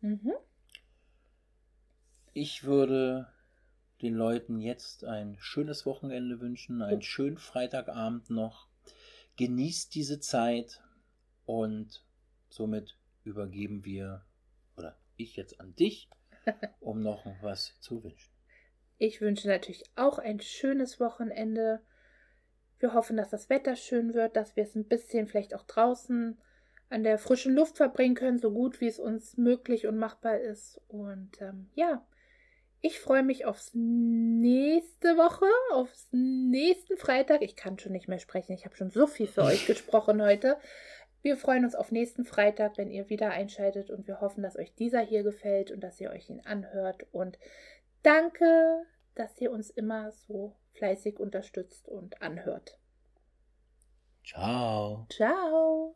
Mhm. 0.00 0.32
Ich 2.32 2.64
würde 2.64 3.28
den 4.00 4.14
Leuten 4.14 4.60
jetzt 4.60 5.04
ein 5.04 5.36
schönes 5.40 5.84
Wochenende 5.84 6.40
wünschen, 6.40 6.80
einen 6.80 7.02
schönen 7.02 7.36
Freitagabend 7.36 8.30
noch 8.30 8.69
genießt 9.40 9.94
diese 9.94 10.20
Zeit 10.20 10.82
und 11.46 12.04
somit 12.50 12.98
übergeben 13.24 13.86
wir 13.86 14.22
oder 14.76 14.98
ich 15.16 15.34
jetzt 15.34 15.62
an 15.62 15.74
dich, 15.76 16.10
um 16.80 17.00
noch 17.00 17.24
was 17.40 17.72
zu 17.80 18.04
wünschen. 18.04 18.30
Ich 18.98 19.22
wünsche 19.22 19.48
natürlich 19.48 19.84
auch 19.96 20.18
ein 20.18 20.40
schönes 20.40 21.00
Wochenende. 21.00 21.80
Wir 22.80 22.92
hoffen, 22.92 23.16
dass 23.16 23.30
das 23.30 23.48
Wetter 23.48 23.76
schön 23.76 24.12
wird, 24.12 24.36
dass 24.36 24.56
wir 24.56 24.64
es 24.64 24.74
ein 24.74 24.84
bisschen 24.84 25.26
vielleicht 25.26 25.54
auch 25.54 25.64
draußen 25.64 26.36
an 26.90 27.02
der 27.02 27.16
frischen 27.18 27.54
Luft 27.54 27.78
verbringen 27.78 28.16
können, 28.16 28.38
so 28.38 28.50
gut 28.50 28.82
wie 28.82 28.88
es 28.88 28.98
uns 28.98 29.38
möglich 29.38 29.86
und 29.86 29.96
machbar 29.96 30.38
ist. 30.38 30.82
Und 30.86 31.40
ähm, 31.40 31.70
ja, 31.74 32.06
ich 32.82 33.00
freue 33.00 33.22
mich 33.22 33.44
aufs 33.44 33.72
nächste 33.74 35.16
Woche, 35.16 35.46
aufs 35.72 36.08
nächsten 36.12 36.96
Freitag. 36.96 37.42
Ich 37.42 37.56
kann 37.56 37.78
schon 37.78 37.92
nicht 37.92 38.08
mehr 38.08 38.18
sprechen. 38.18 38.52
Ich 38.52 38.64
habe 38.64 38.76
schon 38.76 38.90
so 38.90 39.06
viel 39.06 39.26
für 39.26 39.42
euch 39.42 39.66
gesprochen 39.68 40.22
heute. 40.22 40.56
Wir 41.22 41.36
freuen 41.36 41.64
uns 41.64 41.74
auf 41.74 41.92
nächsten 41.92 42.24
Freitag, 42.24 42.78
wenn 42.78 42.90
ihr 42.90 43.10
wieder 43.10 43.30
einschaltet 43.30 43.90
und 43.90 44.06
wir 44.06 44.22
hoffen, 44.22 44.42
dass 44.42 44.56
euch 44.56 44.74
dieser 44.74 45.00
hier 45.00 45.22
gefällt 45.22 45.70
und 45.70 45.80
dass 45.80 46.00
ihr 46.00 46.10
euch 46.10 46.30
ihn 46.30 46.40
anhört. 46.40 47.06
Und 47.12 47.38
danke, 48.02 48.86
dass 49.14 49.38
ihr 49.38 49.50
uns 49.50 49.68
immer 49.68 50.12
so 50.12 50.56
fleißig 50.72 51.20
unterstützt 51.20 51.88
und 51.88 52.22
anhört. 52.22 52.78
Ciao. 54.24 55.06
Ciao. 55.10 55.94